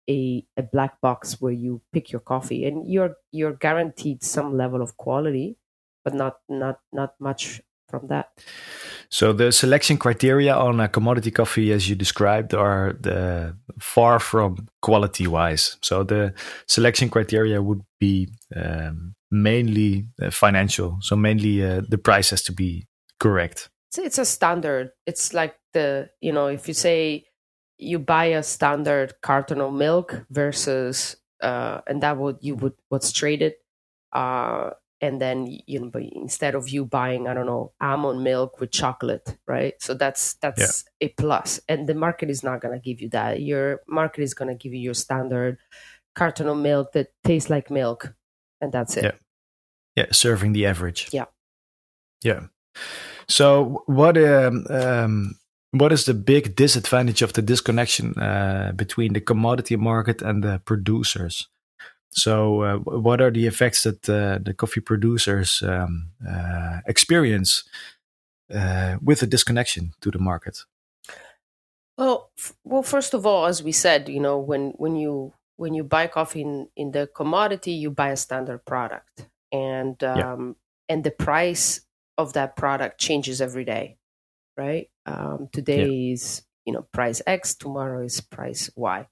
a, 0.09 0.45
a 0.55 0.63
black 0.63 1.01
box 1.01 1.41
where 1.41 1.51
you 1.51 1.81
pick 1.91 2.11
your 2.11 2.21
coffee 2.21 2.65
and 2.65 2.89
you're 2.89 3.15
you're 3.31 3.53
guaranteed 3.53 4.23
some 4.23 4.55
level 4.57 4.81
of 4.81 4.97
quality, 4.97 5.57
but 6.05 6.13
not 6.13 6.39
not 6.49 6.79
not 6.93 7.15
much 7.19 7.61
from 7.87 8.07
that. 8.07 8.29
So 9.09 9.33
the 9.33 9.51
selection 9.51 9.97
criteria 9.97 10.53
on 10.55 10.79
a 10.79 10.87
commodity 10.87 11.31
coffee, 11.31 11.71
as 11.71 11.89
you 11.89 11.95
described, 11.95 12.53
are 12.53 12.97
the 12.99 13.55
far 13.79 14.19
from 14.19 14.67
quality 14.81 15.27
wise. 15.27 15.77
So 15.81 16.03
the 16.03 16.33
selection 16.67 17.09
criteria 17.09 17.61
would 17.61 17.81
be 17.99 18.29
um, 18.55 19.15
mainly 19.31 20.05
uh, 20.21 20.31
financial. 20.31 20.97
So 21.01 21.15
mainly 21.15 21.63
uh, 21.63 21.81
the 21.87 21.97
price 21.97 22.31
has 22.31 22.41
to 22.43 22.51
be 22.51 22.87
correct. 23.19 23.69
It's, 23.89 23.97
it's 23.97 24.17
a 24.17 24.25
standard. 24.25 24.91
It's 25.05 25.33
like 25.33 25.55
the 25.73 26.09
you 26.21 26.33
know 26.33 26.47
if 26.47 26.67
you 26.67 26.73
say 26.73 27.25
you 27.77 27.99
buy 27.99 28.25
a 28.25 28.43
standard 28.43 29.13
carton 29.21 29.61
of 29.61 29.73
milk 29.73 30.25
versus 30.29 31.15
uh, 31.41 31.81
and 31.87 32.01
that 32.01 32.17
would 32.17 32.37
you 32.41 32.55
would 32.55 32.73
what's 32.89 33.11
traded, 33.11 33.53
uh, 34.13 34.71
and 35.01 35.21
then 35.21 35.47
you 35.67 35.79
know 35.79 35.91
instead 35.95 36.55
of 36.55 36.69
you 36.69 36.85
buying 36.85 37.27
I 37.27 37.33
don't 37.33 37.45
know 37.45 37.73
almond 37.81 38.23
milk 38.23 38.59
with 38.59 38.71
chocolate, 38.71 39.37
right? 39.47 39.73
So 39.79 39.93
that's 39.93 40.33
that's 40.35 40.85
a 41.01 41.09
plus, 41.09 41.59
and 41.67 41.87
the 41.87 41.95
market 41.95 42.29
is 42.29 42.43
not 42.43 42.61
gonna 42.61 42.79
give 42.79 43.01
you 43.01 43.09
that. 43.09 43.41
Your 43.41 43.81
market 43.87 44.21
is 44.21 44.33
gonna 44.33 44.55
give 44.55 44.73
you 44.73 44.79
your 44.79 44.93
standard 44.93 45.57
carton 46.15 46.47
of 46.47 46.57
milk 46.57 46.93
that 46.93 47.07
tastes 47.23 47.49
like 47.49 47.69
milk, 47.69 48.13
and 48.59 48.71
that's 48.71 48.97
it. 48.97 49.03
Yeah. 49.03 49.11
Yeah, 49.95 50.05
serving 50.11 50.53
the 50.53 50.67
average. 50.67 51.09
Yeah. 51.11 51.25
Yeah. 52.23 52.41
So 53.27 53.83
what 53.87 54.17
um, 54.17 54.65
um, 54.69 55.35
what 55.71 55.91
is 55.91 56.05
the 56.05 56.13
big 56.13 56.55
disadvantage 56.55 57.21
of 57.21 57.33
the 57.33 57.41
disconnection 57.41 58.13
uh, 58.13 58.73
between 58.75 59.13
the 59.13 59.21
commodity 59.21 59.75
market 59.75 60.21
and 60.21 60.43
the 60.43 60.61
producers? 60.65 61.47
So 62.11 62.61
uh, 62.61 62.77
what 62.77 63.21
are 63.21 63.31
the 63.31 63.45
effects 63.47 63.83
that 63.83 64.09
uh, 64.09 64.39
the 64.41 64.53
coffee 64.53 64.81
producers 64.81 65.61
um, 65.61 66.11
uh, 66.27 66.79
experience 66.87 67.63
uh, 68.53 68.97
with 69.03 69.19
the 69.19 69.27
disconnection 69.27 69.93
to 70.01 70.11
the 70.11 70.19
market? 70.19 70.59
Well, 71.97 72.31
f- 72.37 72.53
well, 72.63 72.83
first 72.83 73.13
of 73.13 73.25
all, 73.25 73.45
as 73.45 73.63
we 73.63 73.71
said, 73.71 74.09
you 74.09 74.19
know, 74.19 74.37
when 74.37 74.71
when 74.77 74.95
you 74.95 75.33
when 75.55 75.73
you 75.73 75.83
buy 75.83 76.07
coffee 76.07 76.41
in, 76.41 76.69
in 76.75 76.91
the 76.91 77.07
commodity, 77.07 77.71
you 77.71 77.89
buy 77.89 78.09
a 78.09 78.17
standard 78.17 78.65
product, 78.65 79.27
and 79.51 80.01
um, 80.03 80.55
Yeah. 80.89 80.95
and 80.95 81.03
the 81.03 81.11
price 81.11 81.81
of 82.17 82.33
that 82.33 82.55
product 82.55 82.99
changes 82.99 83.41
every 83.41 83.65
day, 83.65 83.97
right? 84.55 84.89
Um, 85.05 85.49
today 85.51 86.11
is 86.11 86.43
you 86.65 86.73
know 86.73 86.83
price 86.91 87.21
X, 87.25 87.55
tomorrow 87.55 88.03
is 88.03 88.21
price 88.21 88.69
Y. 88.75 89.07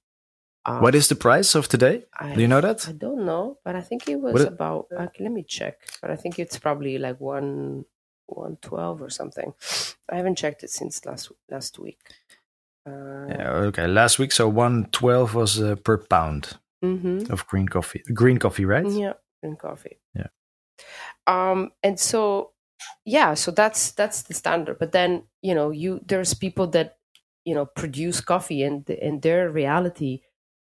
Um, 0.66 0.82
what 0.82 0.96
is 0.96 1.08
the 1.08 1.16
price 1.16 1.54
of 1.54 1.68
today? 1.68 2.06
I, 2.20 2.34
Do 2.34 2.42
you 2.42 2.48
know 2.48 2.62
that? 2.62 2.88
I 2.90 2.92
don't 2.94 3.26
know, 3.26 3.60
but 3.64 3.76
I 3.76 3.82
think 3.82 4.08
it 4.10 4.16
was 4.20 4.42
it- 4.42 4.48
about. 4.48 4.88
Okay, 4.92 5.24
let 5.24 5.32
me 5.32 5.44
check, 5.44 5.78
but 6.02 6.10
I 6.12 6.16
think 6.16 6.40
it's 6.40 6.58
probably 6.60 6.98
like 6.98 7.20
one 7.20 7.86
one 8.28 8.58
twelve 8.62 9.02
or 9.02 9.10
something. 9.10 9.54
I 10.10 10.16
haven't 10.16 10.38
checked 10.38 10.64
it 10.64 10.72
since 10.72 11.06
last 11.06 11.32
last 11.50 11.78
week. 11.80 12.00
Uh, 12.88 13.28
Yeah, 13.30 13.52
okay, 13.70 13.88
last 13.88 14.20
week, 14.20 14.32
so 14.32 14.48
one 14.50 14.88
twelve 14.92 15.36
was 15.36 15.62
uh, 15.62 15.76
per 15.76 15.98
pound 15.98 16.58
mhm. 16.84 17.30
of 17.30 17.46
green 17.48 17.68
coffee. 17.68 18.02
Green 18.14 18.38
coffee, 18.40 18.66
right? 18.66 18.88
Yeah, 18.88 19.14
green 19.42 19.56
coffee. 19.58 20.00
Yeah. 20.16 20.28
Um, 21.28 21.72
and 21.84 22.00
so 22.00 22.52
yeah, 23.06 23.36
so 23.36 23.52
that's 23.52 23.92
that's 23.92 24.24
the 24.24 24.34
standard. 24.34 24.80
But 24.80 24.92
then 24.92 25.24
you 25.42 25.54
know, 25.54 25.70
you 25.72 26.02
there's 26.06 26.34
people 26.34 26.68
that 26.68 26.98
you 27.44 27.54
know 27.56 27.66
produce 27.66 28.22
coffee, 28.22 28.64
and 28.64 28.90
and 28.90 29.22
their 29.22 29.50
reality, 29.52 30.22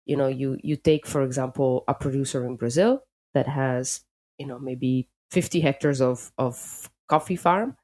you 0.06 0.16
know, 0.16 0.28
you 0.28 0.58
you 0.62 0.76
take 0.76 1.06
for 1.06 1.22
example 1.22 1.84
a 1.88 1.94
producer 1.94 2.46
in 2.46 2.56
Brazil 2.56 3.02
that 3.34 3.48
has 3.48 4.02
you 4.38 4.46
know 4.46 4.58
maybe 4.58 5.08
50 5.30 5.60
hectares 5.60 6.00
of 6.00 6.32
of 6.38 6.90
coffee 7.08 7.36
farm, 7.36 7.76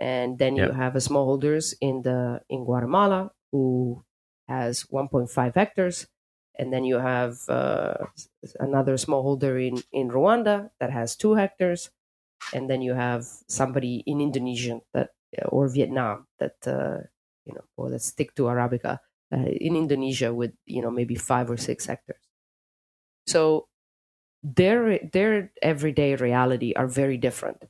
and 0.00 0.38
then 0.38 0.56
you 0.56 0.72
have 0.72 0.96
a 0.96 1.00
smallholders 1.00 1.74
in 1.80 2.02
the 2.02 2.42
in 2.48 2.64
Guatemala 2.64 3.32
who 3.52 4.04
has 4.48 4.84
1.5 4.90 5.54
hectares 5.54 6.06
and 6.58 6.72
then 6.72 6.84
you 6.84 6.98
have 6.98 7.38
uh, 7.48 8.06
another 8.60 8.94
smallholder 8.94 9.54
in 9.58 9.82
in 9.92 10.10
Rwanda 10.10 10.70
that 10.80 10.90
has 10.90 11.16
two 11.16 11.34
hectares, 11.34 11.90
and 12.54 12.70
then 12.70 12.82
you 12.82 12.94
have 12.94 13.26
somebody 13.48 14.02
in 14.06 14.20
Indonesia 14.20 14.80
that 14.94 15.10
or 15.48 15.68
Vietnam 15.68 16.26
that 16.38 16.56
uh, 16.66 17.06
you 17.46 17.54
know, 17.54 17.64
or 17.76 17.90
let's 17.90 18.06
stick 18.06 18.34
to 18.36 18.44
Arabica 18.44 19.00
uh, 19.32 19.38
in 19.60 19.76
Indonesia 19.76 20.32
with 20.34 20.54
you 20.66 20.82
know 20.82 20.90
maybe 20.90 21.14
five 21.16 21.50
or 21.50 21.56
six 21.56 21.86
hectares. 21.86 22.22
So 23.26 23.68
their 24.42 24.98
their 25.00 25.52
everyday 25.62 26.16
reality 26.16 26.74
are 26.76 26.88
very 26.88 27.16
different. 27.18 27.64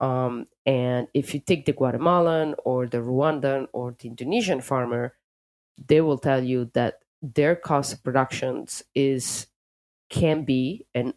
Um, 0.00 0.48
and 0.66 1.08
if 1.14 1.34
you 1.34 1.40
take 1.40 1.66
the 1.66 1.72
Guatemalan 1.74 2.56
or 2.64 2.86
the 2.86 2.98
Rwandan 2.98 3.68
or 3.72 3.96
the 3.98 4.08
Indonesian 4.08 4.60
farmer, 4.60 5.16
they 5.78 6.00
will 6.00 6.18
tell 6.18 6.44
you 6.44 6.70
that 6.74 7.02
their 7.22 7.56
cost 7.56 7.92
of 7.94 8.04
productions 8.04 8.82
is 8.94 9.48
can 10.10 10.44
be 10.44 10.86
and 10.94 11.14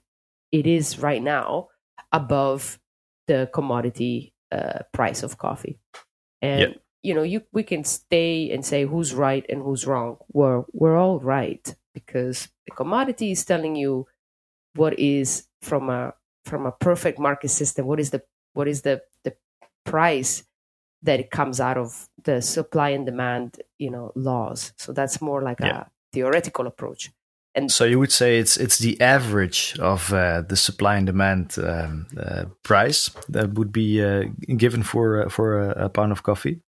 it 0.51 0.67
is 0.67 0.99
right 0.99 1.23
now 1.23 1.69
above 2.11 2.79
the 3.27 3.49
commodity 3.53 4.33
uh, 4.51 4.79
price 4.93 5.23
of 5.23 5.37
coffee 5.37 5.79
and 6.41 6.73
Yeah. 6.73 6.81
You 7.03 7.13
know 7.13 7.23
you 7.23 7.41
we 7.51 7.63
can 7.63 7.83
stay 7.83 8.51
and 8.51 8.65
say 8.65 8.85
who's 8.85 9.13
right 9.13 9.45
and 9.49 9.61
who's 9.63 9.87
wrong 9.87 10.17
we're 10.31 10.63
we're 10.73 10.97
all 10.97 11.19
right 11.19 11.75
because 11.93 12.49
the 12.67 12.75
commodity 12.75 13.31
is 13.31 13.43
telling 13.43 13.75
you 13.75 14.07
what 14.75 14.97
is 14.99 15.47
from 15.61 15.89
a 15.89 16.13
from 16.45 16.65
a 16.65 16.71
perfect 16.71 17.19
market 17.19 17.49
system 17.49 17.85
what 17.85 17.99
is 17.99 18.11
the 18.11 18.21
what 18.53 18.67
is 18.67 18.81
the 18.81 19.01
the 19.23 19.35
price 19.85 20.43
that 21.03 21.19
it 21.19 21.31
comes 21.31 21.59
out 21.59 21.77
of 21.77 22.07
the 22.23 22.41
supply 22.41 22.89
and 22.89 23.05
demand, 23.05 23.61
you 23.79 23.89
know, 23.89 24.11
laws. 24.15 24.73
So 24.77 24.93
that's 24.93 25.21
more 25.21 25.41
like 25.41 25.59
yeah. 25.59 25.81
a 25.81 25.85
theoretical 26.13 26.67
approach. 26.67 27.11
And 27.53 27.69
so 27.69 27.83
you 27.83 27.99
would 27.99 28.13
say 28.13 28.37
it's 28.37 28.55
it's 28.55 28.77
the 28.77 28.99
average 29.01 29.77
of 29.79 30.13
uh, 30.13 30.41
the 30.41 30.55
supply 30.55 30.95
and 30.95 31.05
demand 31.05 31.57
um, 31.59 32.07
uh, 32.17 32.45
price 32.63 33.09
that 33.27 33.55
would 33.55 33.73
be 33.73 34.01
uh, 34.01 34.23
given 34.55 34.83
for 34.83 35.25
uh, 35.25 35.29
for 35.29 35.59
a, 35.59 35.85
a, 35.85 35.89
pound 35.89 36.13
of 36.13 36.23
coffee. 36.23 36.61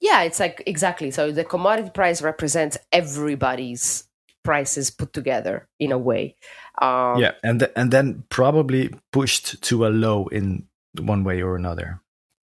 Yeah, 0.00 0.22
it's 0.22 0.40
like 0.40 0.62
exactly. 0.66 1.10
So 1.10 1.32
the 1.32 1.44
commodity 1.44 1.90
price 1.90 2.22
represents 2.22 2.78
everybody's 2.92 4.04
prices 4.44 4.90
put 4.90 5.12
together 5.12 5.68
in 5.78 5.92
a 5.92 5.98
way. 5.98 6.36
Um, 6.80 7.18
yeah, 7.18 7.32
and 7.42 7.60
th- 7.60 7.72
and 7.74 7.90
then 7.90 8.24
probably 8.28 8.94
pushed 9.12 9.60
to 9.62 9.86
a 9.86 9.88
low 9.88 10.26
in 10.28 10.66
one 10.98 11.24
way 11.24 11.42
or 11.42 11.56
another. 11.56 12.00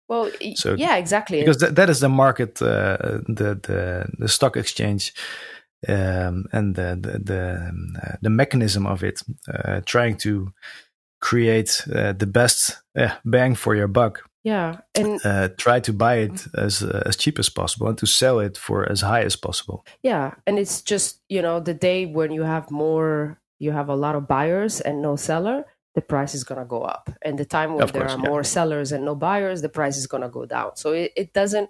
Well, 0.08 0.32
so, 0.56 0.74
yeah, 0.74 0.98
exactly. 0.98 1.40
Because 1.40 1.58
th- 1.58 1.74
that 1.74 1.90
is 1.90 2.00
the 2.00 2.10
market, 2.10 2.62
uh, 2.62 2.98
the 3.28 3.60
the 3.62 4.06
the 4.18 4.28
stock 4.28 4.58
exchange 4.58 5.14
um, 5.88 6.46
and 6.52 6.76
the 6.76 6.98
the 7.00 7.20
the, 7.20 7.72
uh, 8.04 8.16
the, 8.22 8.30
mechanism 8.30 8.88
of 8.88 9.04
it, 9.04 9.22
uh, 9.54 9.82
trying 9.86 10.18
to 10.18 10.52
create 11.22 11.84
uh, 11.94 12.14
the 12.14 12.26
best 12.26 12.82
bang 13.24 13.56
for 13.56 13.76
your 13.76 13.88
buck. 13.88 14.29
Yeah, 14.44 14.78
and 14.96 15.20
uh, 15.26 15.50
try 15.58 15.82
to 15.82 15.92
buy 15.92 16.16
it 16.20 16.48
as 16.56 16.82
uh, 16.82 17.04
as 17.06 17.18
cheap 17.18 17.40
as 17.40 17.50
possible 17.50 17.88
and 17.88 17.98
to 17.98 18.06
sell 18.08 18.40
it 18.40 18.58
for 18.58 18.90
as 18.90 19.02
high 19.02 19.24
as 19.24 19.36
possible. 19.36 19.86
Yeah, 20.02 20.36
and 20.48 20.58
it's 20.58 20.82
just 20.82 21.22
you 21.28 21.42
know 21.42 21.60
the 21.60 21.74
day 21.74 22.06
when 22.06 22.32
you 22.32 22.44
have 22.44 22.72
more, 22.72 23.42
you 23.60 23.72
have 23.72 23.90
a 23.90 23.96
lot 23.96 24.16
of 24.16 24.28
buyers 24.28 24.80
and 24.80 25.02
no 25.02 25.18
seller, 25.18 25.66
the 25.94 26.02
price 26.02 26.34
is 26.34 26.46
gonna 26.46 26.64
go 26.64 26.84
up, 26.84 27.10
and 27.22 27.38
the 27.38 27.44
time 27.46 27.76
when 27.76 27.86
there 27.88 28.08
are 28.08 28.18
yeah. 28.18 28.30
more 28.30 28.44
sellers 28.44 28.94
and 28.94 29.04
no 29.04 29.14
buyers, 29.14 29.62
the 29.62 29.70
price 29.70 29.98
is 29.98 30.08
gonna 30.08 30.30
go 30.30 30.46
down. 30.46 30.78
So 30.78 30.94
it, 30.94 31.12
it 31.18 31.34
doesn't. 31.34 31.70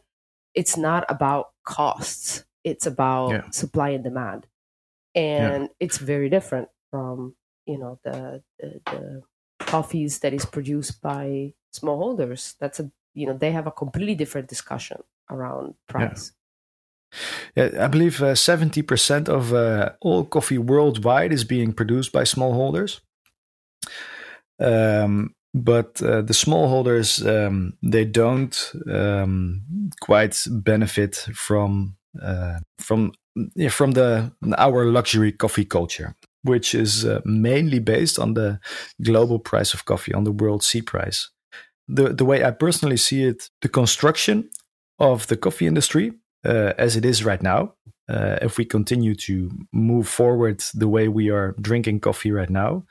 It's 0.53 0.77
not 0.77 1.05
about 1.09 1.49
costs 1.63 2.43
it's 2.63 2.85
about 2.85 3.31
yeah. 3.31 3.49
supply 3.51 3.89
and 3.89 4.03
demand 4.03 4.47
and 5.15 5.63
yeah. 5.63 5.69
it's 5.79 5.97
very 5.97 6.29
different 6.29 6.69
from 6.91 7.35
you 7.65 7.77
know 7.77 7.99
the, 8.03 8.43
the, 8.59 8.81
the 8.85 9.21
coffees 9.71 10.19
that 10.19 10.33
is 10.33 10.45
produced 10.45 11.01
by 11.01 11.53
smallholders 11.73 12.55
that's 12.59 12.79
a 12.79 12.91
you 13.13 13.25
know 13.27 13.37
they 13.37 13.51
have 13.51 13.67
a 13.67 13.71
completely 13.71 14.15
different 14.15 14.47
discussion 14.47 14.97
around 15.29 15.73
price 15.87 16.31
yeah. 17.55 17.69
yeah 17.73 17.85
I 17.85 17.87
believe 17.87 18.21
uh, 18.21 18.33
70% 18.33 19.29
of 19.29 19.53
uh, 19.53 19.91
all 20.01 20.25
coffee 20.25 20.57
worldwide 20.57 21.33
is 21.33 21.43
being 21.43 21.73
produced 21.73 22.11
by 22.11 22.23
smallholders. 22.23 23.01
Um, 24.59 25.33
but 25.53 26.01
uh, 26.03 26.21
the 26.21 26.33
smallholders, 26.33 27.25
um, 27.25 27.73
they 27.81 28.05
don't 28.05 28.71
um, 28.91 29.61
quite 30.01 30.45
benefit 30.49 31.15
from 31.33 31.95
uh, 32.21 32.59
from 32.77 33.13
from 33.69 33.91
the 33.91 34.31
our 34.57 34.85
luxury 34.85 35.31
coffee 35.31 35.65
culture, 35.65 36.15
which 36.43 36.73
is 36.73 37.05
uh, 37.05 37.21
mainly 37.25 37.79
based 37.79 38.19
on 38.19 38.33
the 38.33 38.59
global 39.01 39.39
price 39.39 39.73
of 39.73 39.85
coffee, 39.85 40.13
on 40.13 40.23
the 40.23 40.31
world 40.31 40.63
C 40.63 40.81
price. 40.81 41.29
The 41.87 42.13
the 42.13 42.25
way 42.25 42.43
I 42.43 42.51
personally 42.51 42.97
see 42.97 43.23
it, 43.23 43.49
the 43.61 43.69
construction 43.69 44.49
of 44.99 45.27
the 45.27 45.37
coffee 45.37 45.67
industry 45.67 46.11
uh, 46.45 46.73
as 46.77 46.95
it 46.95 47.05
is 47.05 47.23
right 47.23 47.41
now, 47.41 47.73
uh, 48.09 48.37
if 48.41 48.57
we 48.57 48.65
continue 48.65 49.15
to 49.15 49.49
move 49.71 50.07
forward 50.07 50.63
the 50.73 50.87
way 50.87 51.07
we 51.07 51.29
are 51.29 51.55
drinking 51.61 52.01
coffee 52.01 52.31
right 52.31 52.49
now, 52.49 52.83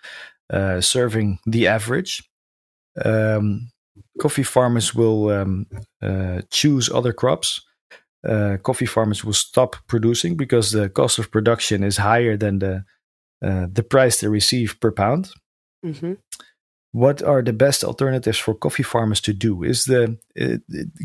uh, 0.51 0.81
serving 0.81 1.39
the 1.47 1.67
average. 1.67 2.23
Um, 3.05 3.71
coffee 4.21 4.43
farmers 4.43 4.93
will 4.93 5.31
um, 5.31 5.67
uh, 6.03 6.41
choose 6.51 6.91
other 6.91 7.13
crops 7.13 7.61
uh, 8.27 8.57
coffee 8.63 8.87
farmers 8.87 9.25
will 9.25 9.33
stop 9.33 9.77
producing 9.87 10.37
because 10.37 10.73
the 10.73 10.89
cost 10.89 11.19
of 11.19 11.31
production 11.31 11.85
is 11.85 11.99
higher 11.99 12.37
than 12.37 12.59
the 12.59 12.85
uh, 13.43 13.67
the 13.73 13.83
price 13.83 14.21
they 14.21 14.29
receive 14.29 14.81
per 14.81 14.91
pound. 14.91 15.31
Mm-hmm. 15.85 16.15
What 16.93 17.23
are 17.23 17.43
the 17.43 17.53
best 17.53 17.85
alternatives 17.85 18.39
for 18.39 18.55
coffee 18.55 18.83
farmers 18.83 19.21
to 19.23 19.33
do? 19.33 19.63
Is 19.63 19.85
the 19.85 20.19
uh, 20.41 20.57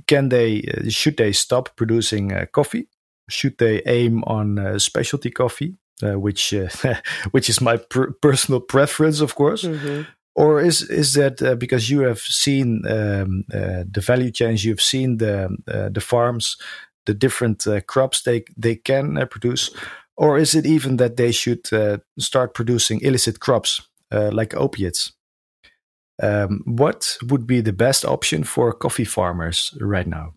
can 0.08 0.30
they 0.30 0.62
uh, 0.62 0.90
should 0.90 1.18
they 1.18 1.32
stop 1.34 1.76
producing 1.76 2.32
coffee? 2.52 2.88
Should 3.30 3.58
they 3.58 3.82
aim 3.86 4.24
on 4.26 4.80
specialty 4.80 5.30
coffee, 5.30 5.76
which 6.02 6.54
which 7.32 7.50
is 7.50 7.62
my 7.62 7.78
per- 7.78 8.12
personal 8.12 8.62
preference, 8.62 9.22
of 9.22 9.36
course. 9.36 9.64
Mm-hmm 9.64 10.04
or 10.36 10.62
is 10.62 10.82
is 10.90 11.14
that 11.14 11.42
uh, 11.42 11.56
because 11.56 11.90
you 11.90 12.02
have 12.02 12.20
seen 12.20 12.84
um, 12.88 13.46
uh, 13.54 13.84
the 13.90 14.02
value 14.02 14.32
chains, 14.32 14.66
you've 14.66 14.82
seen 14.82 15.18
the 15.18 15.56
uh, 15.68 15.90
the 15.90 16.02
farms, 16.02 16.58
the 17.06 17.14
different 17.14 17.66
crops 17.88 18.24
they 18.24 18.44
they 18.58 18.76
can 18.76 19.28
produce, 19.30 19.70
or 20.16 20.38
is 20.38 20.56
it 20.56 20.66
even 20.66 20.98
that 20.98 21.18
they 21.18 21.32
should 21.32 21.72
uh, 21.74 21.98
start 22.20 22.54
producing 22.54 23.02
illicit 23.02 23.40
crops 23.40 23.82
uh, 24.12 24.30
like 24.32 24.56
opiates? 24.56 25.14
Um, 26.22 26.62
what 26.66 27.18
would 27.24 27.48
be 27.48 27.62
the 27.62 27.74
best 27.74 28.06
option 28.06 28.44
for 28.44 28.72
coffee 28.72 29.06
farmers 29.06 29.76
right 29.82 30.08
now? 30.08 30.34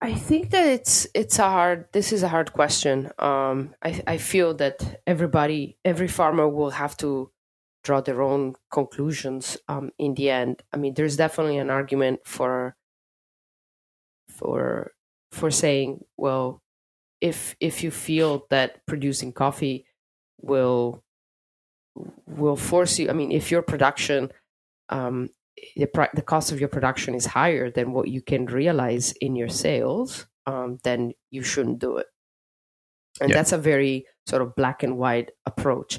I 0.00 0.14
think 0.14 0.50
that 0.50 0.66
it's 0.66 1.06
it's 1.14 1.38
a 1.38 1.48
hard. 1.48 1.86
This 1.92 2.12
is 2.12 2.22
a 2.22 2.28
hard 2.28 2.52
question. 2.52 3.10
Um, 3.18 3.74
I 3.82 4.02
I 4.06 4.16
feel 4.18 4.54
that 4.54 5.00
everybody, 5.06 5.78
every 5.84 6.08
farmer 6.08 6.48
will 6.48 6.70
have 6.70 6.96
to 6.98 7.32
draw 7.82 8.00
their 8.00 8.20
own 8.20 8.54
conclusions 8.70 9.56
um, 9.68 9.90
in 9.98 10.14
the 10.14 10.30
end. 10.30 10.62
I 10.72 10.76
mean, 10.76 10.94
there's 10.94 11.16
definitely 11.16 11.58
an 11.58 11.70
argument 11.70 12.20
for 12.24 12.76
for 14.28 14.92
for 15.32 15.50
saying, 15.50 16.04
well, 16.16 16.62
if 17.26 17.56
if 17.60 17.82
you 17.82 17.90
feel 17.90 18.46
that 18.50 18.84
producing 18.86 19.32
coffee 19.32 19.86
will 20.40 21.02
will 22.26 22.56
force 22.56 22.98
you, 22.98 23.10
I 23.10 23.12
mean, 23.12 23.32
if 23.32 23.50
your 23.50 23.62
production 23.62 24.30
um, 24.88 25.30
the 25.76 25.88
the 26.14 26.22
cost 26.22 26.52
of 26.52 26.60
your 26.60 26.68
production 26.68 27.14
is 27.14 27.26
higher 27.26 27.70
than 27.70 27.92
what 27.92 28.08
you 28.08 28.22
can 28.22 28.46
realize 28.46 29.12
in 29.20 29.36
your 29.36 29.48
sales, 29.48 30.26
um, 30.46 30.78
then 30.84 31.12
you 31.30 31.42
shouldn't 31.42 31.78
do 31.78 31.96
it. 31.96 32.06
And 33.20 33.30
yeah. 33.30 33.36
that's 33.36 33.52
a 33.52 33.58
very 33.58 34.06
sort 34.26 34.42
of 34.42 34.54
black 34.54 34.82
and 34.82 34.98
white 34.98 35.30
approach. 35.46 35.98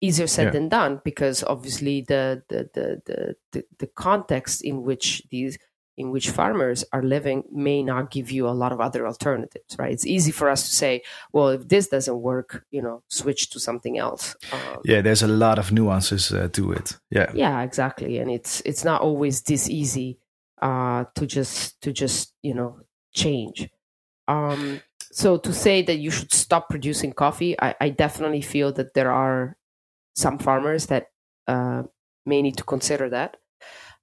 Easier 0.00 0.26
said 0.26 0.46
yeah. 0.46 0.50
than 0.50 0.68
done 0.68 1.00
because 1.04 1.42
obviously 1.44 2.02
the 2.02 2.42
the, 2.48 2.68
the 2.74 3.34
the 3.52 3.64
the 3.78 3.86
context 3.86 4.62
in 4.62 4.82
which 4.82 5.22
these 5.30 5.58
in 5.96 6.10
which 6.10 6.30
farmers 6.30 6.84
are 6.92 7.02
living 7.02 7.44
may 7.50 7.82
not 7.82 8.10
give 8.10 8.30
you 8.30 8.48
a 8.48 8.50
lot 8.50 8.72
of 8.72 8.80
other 8.80 9.06
alternatives 9.06 9.76
right? 9.78 9.92
It's 9.92 10.06
easy 10.06 10.32
for 10.32 10.48
us 10.50 10.68
to 10.68 10.74
say 10.74 11.02
well 11.32 11.48
if 11.48 11.68
this 11.68 11.88
doesn't 11.88 12.20
work 12.20 12.64
you 12.70 12.82
know 12.82 13.02
switch 13.08 13.50
to 13.50 13.60
something 13.60 13.98
else. 13.98 14.36
Um, 14.52 14.78
yeah 14.84 15.00
there's 15.00 15.22
a 15.22 15.28
lot 15.28 15.58
of 15.58 15.72
nuances 15.72 16.32
uh, 16.32 16.48
to 16.52 16.72
it. 16.72 16.98
Yeah. 17.10 17.30
Yeah 17.34 17.62
exactly. 17.62 18.18
And 18.18 18.30
it's 18.30 18.62
it's 18.64 18.84
not 18.84 19.00
always 19.00 19.42
this 19.42 19.68
easy 19.68 20.18
uh, 20.62 21.04
to 21.14 21.26
just 21.26 21.80
to 21.82 21.92
just 21.92 22.32
you 22.42 22.54
know 22.54 22.80
change. 23.14 23.68
Um, 24.28 24.80
so 25.16 25.38
to 25.38 25.52
say 25.52 25.80
that 25.82 25.96
you 25.96 26.10
should 26.10 26.32
stop 26.32 26.68
producing 26.68 27.12
coffee 27.12 27.58
i, 27.60 27.74
I 27.80 27.88
definitely 27.88 28.42
feel 28.42 28.72
that 28.72 28.92
there 28.92 29.10
are 29.10 29.56
some 30.14 30.38
farmers 30.38 30.86
that 30.86 31.06
uh, 31.46 31.84
may 32.24 32.42
need 32.42 32.56
to 32.58 32.64
consider 32.64 33.08
that 33.10 33.36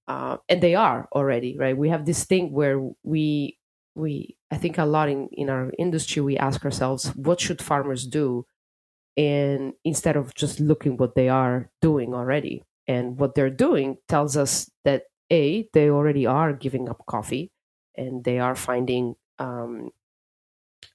uh, 0.08 0.38
and 0.50 0.62
they 0.62 0.76
are 0.76 1.08
already 1.14 1.58
right? 1.58 1.78
We 1.78 1.90
have 1.90 2.06
this 2.06 2.26
thing 2.26 2.52
where 2.52 2.80
we 3.04 3.58
we 3.96 4.36
i 4.52 4.58
think 4.58 4.80
a 4.80 4.86
lot 4.86 5.08
in 5.08 5.30
in 5.34 5.50
our 5.52 5.72
industry 5.78 6.20
we 6.20 6.36
ask 6.38 6.66
ourselves 6.66 7.16
what 7.16 7.40
should 7.40 7.62
farmers 7.62 8.08
do? 8.08 8.46
And 9.18 9.74
instead 9.86 10.16
of 10.16 10.34
just 10.36 10.60
looking 10.60 10.98
what 10.98 11.16
they 11.16 11.30
are 11.30 11.70
doing 11.82 12.14
already. 12.14 12.64
And 12.88 13.18
what 13.20 13.36
they're 13.36 13.50
doing 13.52 13.98
tells 14.10 14.36
us 14.38 14.70
that 14.86 15.04
a 15.32 15.70
they 15.74 15.90
already 15.90 16.26
are 16.26 16.54
giving 16.54 16.90
up 16.90 17.06
coffee 17.08 17.52
and 17.96 18.24
they 18.24 18.40
are 18.40 18.56
finding 18.56 19.16
um, 19.40 19.92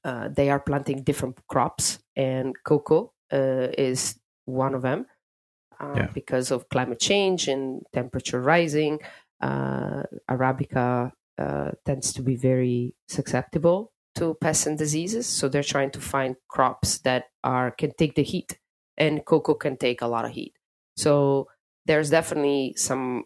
uh, 0.05 0.29
they 0.29 0.51
are 0.51 0.61
planting 0.61 1.03
different 1.03 1.39
crops. 1.49 1.99
And 2.17 2.55
cocoa 2.65 3.13
uh, 3.33 3.69
is 3.77 4.19
one 4.45 4.75
of 4.75 4.83
them 4.83 5.07
uh, 5.81 5.93
yeah. 5.97 6.09
because 6.13 6.51
of 6.51 6.69
climate 6.69 7.01
change 7.01 7.49
and 7.49 7.83
temperature 7.93 8.41
rising. 8.41 8.99
Uh, 9.41 10.03
Arabica 10.31 11.13
uh, 11.39 11.71
tends 11.85 12.13
to 12.13 12.23
be 12.23 12.37
very 12.37 12.95
susceptible 13.09 13.93
to 14.17 14.35
pests 14.35 14.67
and 14.67 14.77
diseases, 14.77 15.27
so 15.27 15.49
they're 15.49 15.63
trying 15.63 15.91
to 15.93 16.01
find 16.01 16.37
crops 16.49 16.99
that 16.99 17.27
are 17.45 17.71
can 17.71 17.93
take 17.97 18.15
the 18.15 18.23
heat, 18.23 18.59
and 18.97 19.25
cocoa 19.25 19.55
can 19.55 19.77
take 19.77 20.03
a 20.03 20.07
lot 20.07 20.25
of 20.25 20.33
heat. 20.33 20.55
So 20.97 21.49
there's 21.87 22.11
definitely 22.11 22.75
some 22.77 23.25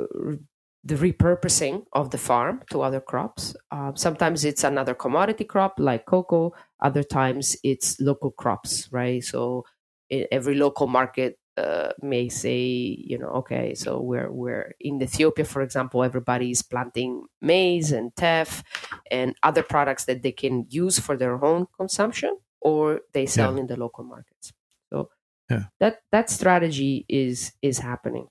uh, 0.00 0.36
the 0.84 0.94
repurposing 0.96 1.84
of 1.92 2.10
the 2.10 2.18
farm 2.18 2.62
to 2.70 2.82
other 2.82 3.00
crops. 3.00 3.54
Uh, 3.70 3.92
sometimes 3.94 4.44
it's 4.44 4.64
another 4.64 4.94
commodity 4.94 5.44
crop 5.44 5.74
like 5.78 6.06
cocoa. 6.06 6.52
Other 6.80 7.04
times 7.04 7.56
it's 7.62 8.00
local 8.00 8.32
crops, 8.32 8.88
right? 8.90 9.22
So 9.22 9.64
in 10.10 10.26
every 10.32 10.56
local 10.56 10.88
market 10.88 11.38
uh, 11.56 11.92
may 12.00 12.28
say, 12.28 12.58
you 12.58 13.18
know, 13.18 13.28
okay, 13.28 13.74
so 13.74 14.00
we're 14.00 14.30
we're 14.30 14.74
in 14.80 15.02
Ethiopia, 15.02 15.44
for 15.44 15.62
example, 15.62 16.02
everybody 16.02 16.50
is 16.50 16.62
planting 16.62 17.26
maize 17.40 17.92
and 17.92 18.14
teff 18.16 18.62
and 19.10 19.34
other 19.42 19.62
products 19.62 20.06
that 20.06 20.22
they 20.22 20.32
can 20.32 20.66
use 20.70 20.98
for 20.98 21.16
their 21.16 21.44
own 21.44 21.66
consumption, 21.76 22.38
or 22.60 23.00
they 23.12 23.26
sell 23.26 23.54
yeah. 23.54 23.60
in 23.60 23.66
the 23.66 23.76
local 23.76 24.04
markets. 24.04 24.52
So 24.90 25.10
yeah. 25.50 25.64
that 25.80 25.98
that 26.10 26.30
strategy 26.30 27.04
is 27.08 27.52
is 27.60 27.78
happening. 27.78 28.28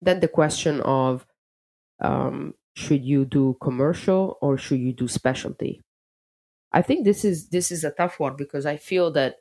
Then 0.00 0.20
the 0.20 0.28
question 0.28 0.80
of 0.82 1.26
um, 2.00 2.54
should 2.74 3.04
you 3.04 3.24
do 3.24 3.56
commercial 3.60 4.38
or 4.40 4.56
should 4.56 4.80
you 4.80 4.92
do 4.92 5.08
specialty? 5.08 5.80
I 6.72 6.82
think 6.82 7.04
this 7.04 7.24
is 7.24 7.48
this 7.48 7.70
is 7.70 7.84
a 7.84 7.90
tough 7.90 8.18
one 8.18 8.36
because 8.36 8.66
I 8.66 8.76
feel 8.76 9.10
that 9.12 9.36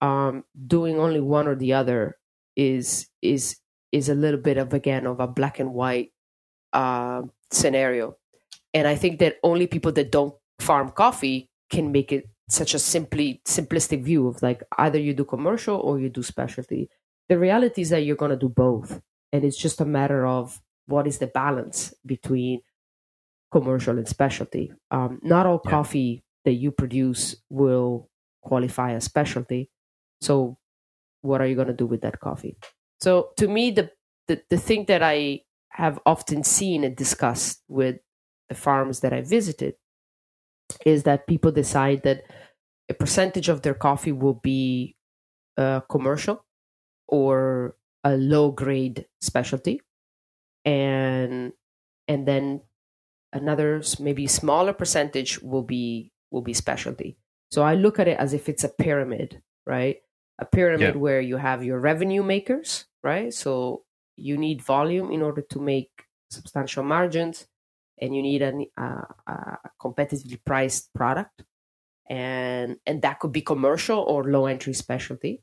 um, 0.00 0.44
doing 0.66 0.98
only 0.98 1.20
one 1.20 1.48
or 1.48 1.54
the 1.54 1.72
other 1.72 2.18
is 2.56 3.08
is 3.22 3.56
is 3.92 4.08
a 4.08 4.14
little 4.14 4.40
bit 4.40 4.56
of 4.56 4.72
again 4.72 5.06
of 5.06 5.20
a 5.20 5.26
black 5.26 5.58
and 5.58 5.72
white 5.72 6.12
uh, 6.72 7.22
scenario, 7.50 8.16
and 8.74 8.86
I 8.86 8.94
think 8.94 9.18
that 9.20 9.36
only 9.42 9.66
people 9.66 9.92
that 9.92 10.12
don't 10.12 10.34
farm 10.58 10.90
coffee 10.90 11.48
can 11.70 11.92
make 11.92 12.12
it 12.12 12.28
such 12.48 12.74
a 12.74 12.78
simply 12.78 13.40
simplistic 13.46 14.02
view 14.02 14.28
of 14.28 14.40
like 14.42 14.62
either 14.78 14.98
you 14.98 15.12
do 15.14 15.24
commercial 15.24 15.76
or 15.80 15.98
you 15.98 16.08
do 16.08 16.22
specialty. 16.22 16.88
The 17.28 17.38
reality 17.38 17.82
is 17.82 17.90
that 17.90 18.04
you're 18.04 18.16
going 18.16 18.30
to 18.30 18.36
do 18.36 18.48
both, 18.48 19.00
and 19.32 19.44
it's 19.44 19.56
just 19.58 19.80
a 19.80 19.84
matter 19.84 20.26
of 20.26 20.60
what 20.86 21.06
is 21.06 21.18
the 21.18 21.26
balance 21.26 21.92
between 22.04 22.60
commercial 23.50 23.98
and 23.98 24.08
specialty. 24.08 24.72
Um, 24.90 25.20
not 25.22 25.46
all 25.46 25.60
yeah. 25.64 25.70
coffee 25.70 26.24
that 26.44 26.54
you 26.54 26.70
produce 26.70 27.36
will 27.50 28.08
qualify 28.42 28.92
as 28.94 29.04
specialty. 29.04 29.70
So, 30.20 30.58
what 31.22 31.40
are 31.40 31.46
you 31.46 31.54
going 31.54 31.68
to 31.68 31.74
do 31.74 31.86
with 31.86 32.02
that 32.02 32.20
coffee? 32.20 32.56
So, 33.00 33.30
to 33.38 33.48
me, 33.48 33.70
the, 33.70 33.90
the, 34.28 34.42
the 34.50 34.58
thing 34.58 34.86
that 34.86 35.02
I 35.02 35.42
have 35.70 36.00
often 36.06 36.42
seen 36.42 36.84
and 36.84 36.96
discussed 36.96 37.62
with 37.68 37.96
the 38.48 38.54
farms 38.54 39.00
that 39.00 39.12
I 39.12 39.20
visited 39.22 39.74
is 40.84 41.04
that 41.04 41.26
people 41.26 41.52
decide 41.52 42.02
that 42.02 42.24
a 42.88 42.94
percentage 42.94 43.48
of 43.48 43.62
their 43.62 43.74
coffee 43.74 44.12
will 44.12 44.40
be 44.42 44.96
uh, 45.56 45.80
commercial 45.80 46.44
or 47.08 47.76
a 48.04 48.16
low 48.16 48.50
grade 48.50 49.06
specialty. 49.20 49.80
And 50.64 51.52
and 52.08 52.26
then 52.26 52.62
another 53.32 53.82
maybe 54.00 54.26
smaller 54.26 54.72
percentage 54.72 55.40
will 55.40 55.62
be 55.62 56.12
will 56.30 56.42
be 56.42 56.54
specialty. 56.54 57.18
So 57.50 57.62
i 57.62 57.74
look 57.74 57.98
at 57.98 58.08
it 58.08 58.18
as 58.18 58.32
if 58.34 58.48
it's 58.48 58.64
a 58.64 58.68
pyramid 58.68 59.42
right 59.66 59.98
a 60.38 60.44
pyramid 60.44 60.94
yeah. 60.94 61.00
where 61.00 61.20
you 61.20 61.36
have 61.36 61.64
your 61.64 61.80
revenue 61.80 62.22
makers 62.22 62.86
right? 63.06 63.32
So 63.32 63.84
you 64.16 64.36
need 64.36 64.60
volume 64.62 65.12
in 65.12 65.22
order 65.22 65.42
to 65.52 65.60
make 65.60 65.90
substantial 66.28 66.82
margins 66.82 67.46
and 68.00 68.14
you 68.14 68.20
need 68.20 68.42
a, 68.42 68.52
uh, 68.76 69.06
a, 69.26 69.32
a 69.32 69.70
competitively 69.80 70.38
priced 70.44 70.92
product. 70.92 71.44
And 72.08 72.76
and 72.86 73.02
that 73.02 73.18
could 73.20 73.32
be 73.32 73.42
commercial 73.42 73.98
or 73.98 74.24
low 74.24 74.46
entry 74.46 74.74
specialty. 74.74 75.42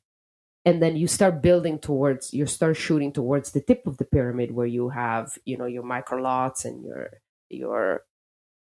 And 0.66 0.82
then 0.82 0.96
you 0.96 1.08
start 1.08 1.42
building 1.42 1.80
towards 1.80 2.34
you 2.34 2.46
start 2.46 2.78
shooting 2.78 3.12
towards 3.12 3.52
the 3.52 3.62
tip 3.62 3.86
of 3.86 3.98
the 3.98 4.06
pyramid 4.06 4.52
where 4.52 4.72
you 4.78 4.90
have 4.90 5.38
you 5.44 5.58
know 5.58 5.66
your 5.66 5.84
micro 5.84 6.18
lots 6.20 6.64
and 6.64 6.86
your 6.86 7.10
your 7.50 8.04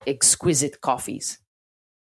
exquisite 0.06 0.80
coffees 0.80 1.38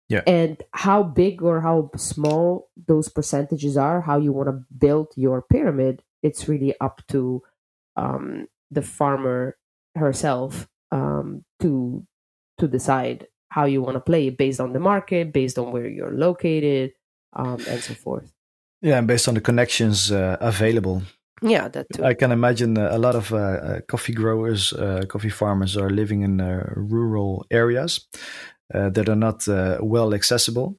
yeah 0.10 0.22
and 0.28 0.64
how 0.74 1.04
big 1.04 1.42
or 1.42 1.62
how 1.62 1.90
small 1.96 2.70
those 2.88 3.10
percentages 3.10 3.78
are 3.78 4.02
how 4.02 4.18
you 4.18 4.32
want 4.32 4.48
to 4.48 4.64
build 4.78 5.08
your 5.16 5.42
pyramid 5.42 6.02
it's 6.24 6.48
really 6.48 6.74
up 6.80 7.02
to 7.08 7.42
um, 7.96 8.48
the 8.72 8.82
farmer 8.82 9.58
herself 9.96 10.68
um, 10.92 11.44
to 11.60 12.06
to 12.58 12.68
decide 12.68 13.28
how 13.50 13.66
you 13.66 13.82
want 13.82 13.96
to 13.96 14.02
play 14.02 14.30
based 14.30 14.60
on 14.60 14.74
the 14.74 14.80
market 14.80 15.34
based 15.34 15.58
on 15.58 15.72
where 15.72 15.88
you're 15.88 16.12
located 16.12 16.92
um, 17.34 17.60
and 17.68 17.82
so 17.82 17.94
forth 17.94 18.32
yeah, 18.82 18.98
and 18.98 19.08
based 19.08 19.28
on 19.28 19.34
the 19.34 19.42
connections 19.42 20.12
uh, 20.12 20.38
available. 20.40 21.02
Yeah, 21.42 21.68
that 21.68 21.88
too. 21.94 22.04
I 22.04 22.14
can 22.14 22.32
imagine 22.32 22.78
a 22.78 22.98
lot 22.98 23.16
of 23.16 23.32
uh, 23.32 23.38
uh 23.38 23.80
coffee 23.88 24.14
growers, 24.14 24.74
uh, 24.74 25.04
coffee 25.08 25.30
farmers 25.30 25.78
are 25.78 25.90
living 25.90 26.22
in 26.22 26.42
uh, 26.42 26.64
rural 26.76 27.46
areas 27.52 28.08
that 28.72 29.10
are 29.10 29.16
not 29.16 29.48
well 29.82 30.14
accessible. 30.14 30.78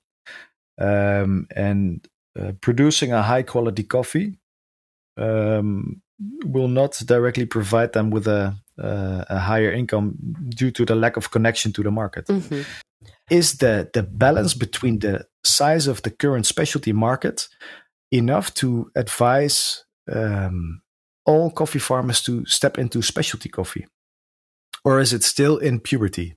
Um, 0.80 1.48
and 1.56 2.06
producing 2.60 3.12
a 3.12 3.22
high 3.22 3.42
quality 3.42 3.82
coffee 3.82 4.38
um, 5.16 6.00
will 6.44 6.68
not 6.68 7.00
directly 7.04 7.46
provide 7.46 7.92
them 7.92 8.10
with 8.10 8.26
a, 8.28 8.54
a 8.78 9.38
higher 9.38 9.72
income 9.72 10.16
due 10.48 10.70
to 10.70 10.84
the 10.84 10.94
lack 10.94 11.16
of 11.16 11.30
connection 11.30 11.72
to 11.72 11.82
the 11.82 11.90
market. 11.90 12.26
Mm-hmm. 12.26 12.62
Is 13.30 13.58
the, 13.58 13.90
the 13.92 14.02
balance 14.02 14.54
between 14.54 15.00
the 15.00 15.26
size 15.44 15.86
of 15.86 16.02
the 16.02 16.10
current 16.10 16.46
specialty 16.46 16.92
market 16.92 17.48
enough 18.10 18.54
to 18.54 18.90
advise 18.94 19.84
um, 20.10 20.80
all 21.26 21.50
coffee 21.50 21.78
farmers 21.78 22.22
to 22.22 22.46
step 22.46 22.78
into 22.78 23.02
specialty 23.02 23.48
coffee? 23.48 23.86
Or 24.84 25.00
is 25.00 25.12
it 25.12 25.24
still 25.24 25.58
in 25.58 25.80
puberty? 25.80 26.36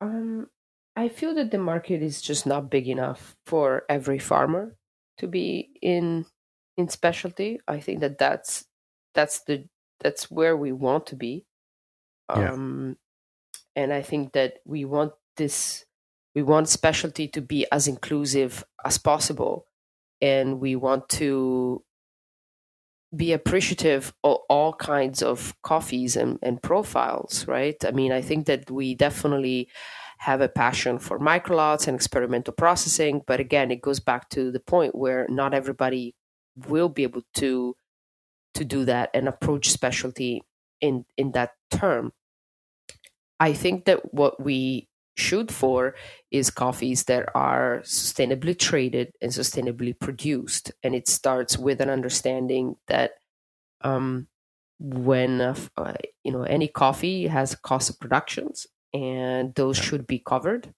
Um, 0.00 0.48
I 0.96 1.08
feel 1.08 1.34
that 1.34 1.50
the 1.50 1.58
market 1.58 2.02
is 2.02 2.20
just 2.20 2.46
not 2.46 2.70
big 2.70 2.88
enough 2.88 3.36
for 3.46 3.84
every 3.88 4.18
farmer 4.18 4.76
to 5.18 5.26
be 5.26 5.70
in 5.82 6.26
in 6.76 6.88
specialty. 6.88 7.60
I 7.66 7.80
think 7.80 8.00
that 8.00 8.18
that's 8.18 8.66
that's 9.14 9.42
the 9.44 9.68
that's 10.00 10.30
where 10.30 10.56
we 10.56 10.72
want 10.72 11.06
to 11.08 11.16
be. 11.16 11.46
Um, 12.28 12.96
yeah. 13.76 13.82
and 13.84 13.92
I 13.92 14.02
think 14.02 14.32
that 14.32 14.58
we 14.64 14.84
want 14.84 15.12
this 15.36 15.84
we 16.34 16.42
want 16.42 16.68
specialty 16.68 17.28
to 17.28 17.40
be 17.40 17.66
as 17.72 17.88
inclusive 17.88 18.64
as 18.84 18.98
possible 18.98 19.66
and 20.20 20.60
we 20.60 20.76
want 20.76 21.08
to 21.10 21.84
be 23.14 23.32
appreciative 23.32 24.12
of 24.22 24.38
all 24.48 24.72
kinds 24.74 25.22
of 25.22 25.54
coffees 25.62 26.16
and, 26.16 26.38
and 26.42 26.62
profiles, 26.62 27.46
right? 27.48 27.82
I 27.84 27.90
mean, 27.90 28.12
I 28.12 28.20
think 28.20 28.46
that 28.46 28.70
we 28.70 28.94
definitely 28.94 29.68
have 30.18 30.40
a 30.40 30.48
passion 30.48 30.98
for 30.98 31.18
microlots 31.18 31.86
and 31.86 31.94
experimental 31.94 32.52
processing, 32.52 33.22
but 33.26 33.40
again, 33.40 33.70
it 33.70 33.80
goes 33.80 34.00
back 34.00 34.28
to 34.30 34.50
the 34.50 34.60
point 34.60 34.94
where 34.94 35.26
not 35.28 35.54
everybody 35.54 36.14
will 36.66 36.88
be 36.88 37.04
able 37.04 37.22
to 37.34 37.76
to 38.54 38.64
do 38.64 38.84
that 38.84 39.10
and 39.14 39.28
approach 39.28 39.70
specialty 39.70 40.42
in 40.80 41.04
in 41.16 41.32
that 41.32 41.52
term. 41.70 42.12
I 43.38 43.52
think 43.52 43.84
that 43.84 44.12
what 44.12 44.42
we 44.42 44.87
shoot 45.18 45.50
for 45.50 45.94
is 46.30 46.50
coffees 46.50 47.04
that 47.04 47.28
are 47.34 47.80
sustainably 47.84 48.58
traded 48.58 49.12
and 49.20 49.32
sustainably 49.32 49.98
produced. 49.98 50.72
And 50.82 50.94
it 50.94 51.08
starts 51.08 51.58
with 51.58 51.80
an 51.80 51.90
understanding 51.90 52.76
that 52.86 53.12
um, 53.82 54.28
when 54.78 55.40
uh, 55.40 55.56
uh, 55.76 55.94
you 56.22 56.32
know 56.32 56.42
any 56.42 56.68
coffee 56.68 57.26
has 57.26 57.52
a 57.52 57.58
cost 57.58 57.90
of 57.90 57.98
productions, 58.00 58.66
and 58.94 59.54
those 59.54 59.76
should 59.76 60.06
be 60.06 60.18
covered 60.18 60.72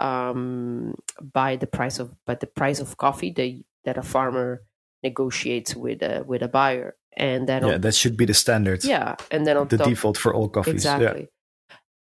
um, 0.00 0.94
by 1.20 1.56
the 1.56 1.66
price 1.66 1.98
of 1.98 2.14
by 2.24 2.34
the 2.34 2.46
price 2.46 2.80
of 2.80 2.96
coffee 2.96 3.30
that 3.30 3.62
that 3.84 3.98
a 3.98 4.02
farmer 4.02 4.62
negotiates 5.02 5.76
with 5.76 6.02
a 6.02 6.24
with 6.26 6.42
a 6.42 6.48
buyer. 6.48 6.96
And 7.16 7.48
then 7.48 7.64
yeah, 7.64 7.74
on, 7.74 7.80
that 7.82 7.94
should 7.94 8.16
be 8.16 8.24
the 8.24 8.34
standard. 8.34 8.82
Yeah, 8.82 9.14
and 9.30 9.46
then 9.46 9.56
on 9.56 9.68
the 9.68 9.78
top, 9.78 9.88
default 9.88 10.18
for 10.18 10.34
all 10.34 10.48
coffees. 10.48 10.74
Exactly. 10.74 11.20
Yeah 11.20 11.26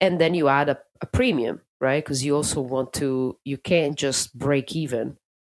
and 0.03 0.19
then 0.19 0.33
you 0.33 0.49
add 0.49 0.67
a, 0.67 0.77
a 1.01 1.05
premium 1.05 1.61
right 1.83 2.03
because 2.03 2.23
you 2.23 2.35
also 2.35 2.61
want 2.61 2.93
to 2.93 3.37
you 3.43 3.57
can't 3.57 3.97
just 3.97 4.35
break 4.37 4.73
even 4.75 5.17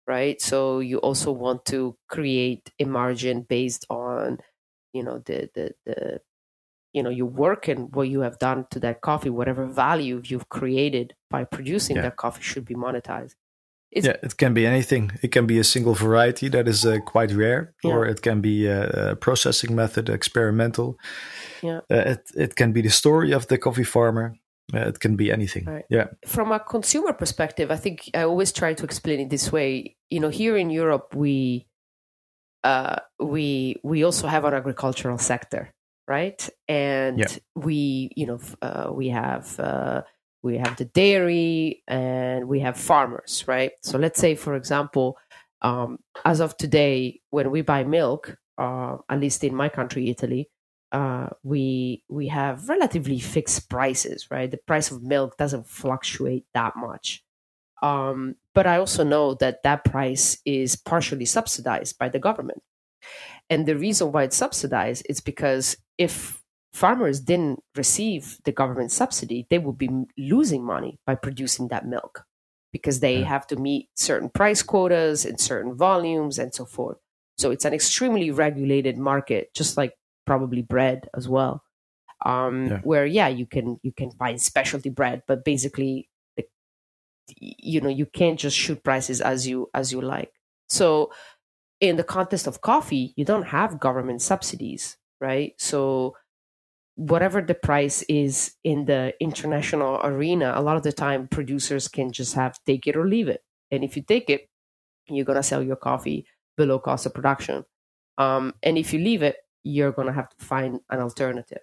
right 0.08 0.42
so 0.42 0.80
you 0.80 0.98
also 1.00 1.32
want 1.32 1.66
to 1.66 1.96
create 2.08 2.72
a 2.80 2.86
margin 2.86 3.42
based 3.42 3.86
on 3.90 4.40
you 4.94 5.04
know 5.04 5.20
the 5.26 5.50
the, 5.54 5.72
the 5.86 6.22
you 6.94 7.04
know 7.04 7.10
your 7.10 7.28
work 7.28 7.68
and 7.68 7.94
what 7.94 8.08
you 8.08 8.22
have 8.22 8.40
done 8.40 8.66
to 8.72 8.80
that 8.80 9.02
coffee 9.02 9.30
whatever 9.30 9.66
value 9.66 10.22
you've 10.24 10.48
created 10.48 11.14
by 11.30 11.44
producing 11.44 11.98
yeah. 11.98 12.04
that 12.04 12.16
coffee 12.16 12.42
should 12.42 12.66
be 12.66 12.76
monetized 12.76 13.36
it's, 13.96 14.08
yeah, 14.08 14.18
it 14.24 14.38
can 14.38 14.56
be 14.56 14.66
anything. 14.66 15.12
It 15.22 15.32
can 15.32 15.46
be 15.46 15.60
a 15.60 15.64
single 15.64 15.94
variety 15.94 16.50
that 16.50 16.68
is 16.68 16.84
uh, 16.84 16.98
quite 17.06 17.32
rare, 17.32 17.76
yeah. 17.84 17.92
or 17.92 18.08
it 18.08 18.24
can 18.24 18.42
be 18.42 18.66
a, 18.66 19.12
a, 19.12 19.16
processing 19.16 19.76
method, 19.76 20.10
experimental. 20.10 20.98
Yeah, 21.62 21.82
uh, 21.92 22.14
it 22.14 22.22
it 22.36 22.56
can 22.56 22.72
be 22.74 22.82
the 22.82 22.90
story 22.90 23.34
of 23.34 23.48
the 23.48 23.60
coffee 23.60 23.84
farmer. 23.84 24.36
Uh, 24.72 24.88
it 24.88 25.00
can 25.00 25.16
be 25.16 25.32
anything. 25.32 25.66
Right. 25.66 25.86
Yeah. 25.90 26.08
From 26.28 26.52
a 26.52 26.60
consumer 26.60 27.14
perspective, 27.14 27.72
I 27.72 27.78
think 27.78 28.10
I 28.14 28.24
always 28.24 28.52
try 28.52 28.76
to 28.76 28.84
explain 28.84 29.20
it 29.20 29.30
this 29.30 29.52
way. 29.52 29.98
You 30.10 30.20
know, 30.20 30.30
here 30.30 30.56
in 30.56 30.70
Europe, 30.70 31.16
we 31.16 31.66
uh, 32.64 32.98
we 33.20 33.78
we 33.84 34.06
also 34.06 34.28
have 34.28 34.46
an 34.46 34.54
agricultural 34.54 35.18
sector, 35.18 35.74
right? 36.08 36.50
And 36.68 37.20
yeah. 37.20 37.28
we, 37.56 38.12
you 38.16 38.28
know, 38.28 38.40
uh, 38.62 38.92
we 38.94 39.10
have 39.10 39.60
uh, 39.60 40.04
we 40.44 40.58
have 40.58 40.78
the 40.78 40.86
dairy 40.86 41.84
and 41.88 42.48
we 42.48 42.60
have 42.60 42.78
farmers, 42.78 43.44
right? 43.48 43.72
So 43.82 43.98
let's 43.98 44.20
say, 44.20 44.36
for 44.36 44.56
example, 44.56 45.18
Um, 45.64 46.00
as 46.26 46.42
of 46.42 46.58
today, 46.58 47.22
when 47.32 47.50
we 47.50 47.64
buy 47.64 47.86
milk, 47.86 48.36
uh, 48.58 48.98
at 49.08 49.20
least 49.20 49.44
in 49.44 49.56
my 49.56 49.70
country, 49.70 50.10
Italy, 50.10 50.50
uh, 50.94 51.30
we 51.42 52.04
we 52.08 52.28
have 52.28 52.70
relatively 52.70 53.20
fixed 53.20 53.68
prices, 53.68 54.30
right? 54.30 54.50
The 54.50 54.58
price 54.58 54.92
of 54.92 55.02
milk 55.02 55.38
doesn't 55.38 55.68
fluctuate 55.68 56.46
that 56.54 56.76
much. 56.76 57.24
Um, 57.82 58.36
but 58.54 58.68
I 58.68 58.78
also 58.78 59.04
know 59.04 59.34
that 59.36 59.64
that 59.64 59.84
price 59.84 60.38
is 60.46 60.76
partially 60.76 61.26
subsidized 61.26 61.98
by 61.98 62.10
the 62.10 62.20
government. 62.20 62.62
And 63.50 63.66
the 63.66 63.76
reason 63.76 64.12
why 64.12 64.24
it's 64.24 64.38
subsidized 64.38 65.06
is 65.10 65.20
because 65.20 65.76
if 65.98 66.42
farmers 66.72 67.20
didn't 67.20 67.62
receive 67.76 68.38
the 68.46 68.52
government 68.52 68.92
subsidy, 68.92 69.48
they 69.50 69.60
would 69.60 69.78
be 69.78 69.90
losing 70.18 70.64
money 70.64 71.00
by 71.06 71.16
producing 71.16 71.68
that 71.70 71.86
milk 71.86 72.24
because 72.72 73.00
they 73.02 73.20
yeah. 73.20 73.26
have 73.26 73.46
to 73.48 73.56
meet 73.56 73.90
certain 73.96 74.30
price 74.30 74.64
quotas 74.64 75.26
and 75.26 75.40
certain 75.40 75.76
volumes 75.76 76.40
and 76.40 76.54
so 76.54 76.66
forth. 76.66 76.98
So 77.38 77.52
it's 77.52 77.66
an 77.66 77.74
extremely 77.74 78.32
regulated 78.32 78.98
market, 78.98 79.54
just 79.54 79.76
like 79.76 79.94
probably 80.26 80.62
bread 80.62 81.10
as 81.16 81.28
well. 81.28 81.64
Um, 82.26 82.68
yeah. 82.68 82.80
Where 82.84 83.06
yeah, 83.06 83.28
you 83.28 83.46
can 83.46 83.80
you 83.84 83.92
can 83.92 84.12
buy 84.18 84.36
specialty 84.38 84.90
bread, 84.90 85.24
but 85.28 85.44
basically, 85.44 86.10
the, 86.38 86.46
you 87.38 87.82
know, 87.82 87.90
you 87.90 88.06
can't 88.06 88.40
just 88.40 88.58
shoot 88.58 88.84
prices 88.84 89.22
as 89.22 89.48
you 89.48 89.70
as 89.74 89.92
you 89.92 90.02
like. 90.02 90.32
So 90.70 91.12
in 91.82 91.98
the 91.98 92.04
context 92.04 92.48
of 92.48 92.62
coffee, 92.62 93.14
you 93.18 93.26
don't 93.26 93.48
have 93.48 93.80
government 93.80 94.22
subsidies, 94.22 94.98
right? 95.20 95.54
So 95.58 96.16
whatever 96.96 97.42
the 97.42 97.56
price 97.56 98.04
is 98.04 98.56
in 98.64 98.86
the 98.86 99.14
international 99.20 100.00
arena, 100.04 100.54
a 100.56 100.62
lot 100.62 100.78
of 100.78 100.84
the 100.84 100.94
time 100.94 101.28
producers 101.28 101.88
can 101.88 102.12
just 102.12 102.36
have 102.36 102.58
take 102.66 102.88
it 102.88 102.96
or 102.96 103.08
leave 103.08 103.28
it. 103.28 103.44
And 103.72 103.84
if 103.84 103.98
you 103.98 104.04
take 104.04 104.30
it, 104.30 104.48
you're 105.08 105.26
gonna 105.26 105.44
sell 105.44 105.62
your 105.62 105.76
coffee 105.76 106.26
below 106.56 106.80
cost 106.80 107.06
of 107.06 107.14
production. 107.14 107.66
Um, 108.18 108.54
and 108.64 108.78
if 108.78 108.94
you 108.94 109.00
leave 109.00 109.24
it, 109.24 109.38
you're 109.64 109.92
gonna 109.92 110.14
have 110.14 110.30
to 110.30 110.46
find 110.46 110.80
an 110.90 111.00
alternative. 111.00 111.62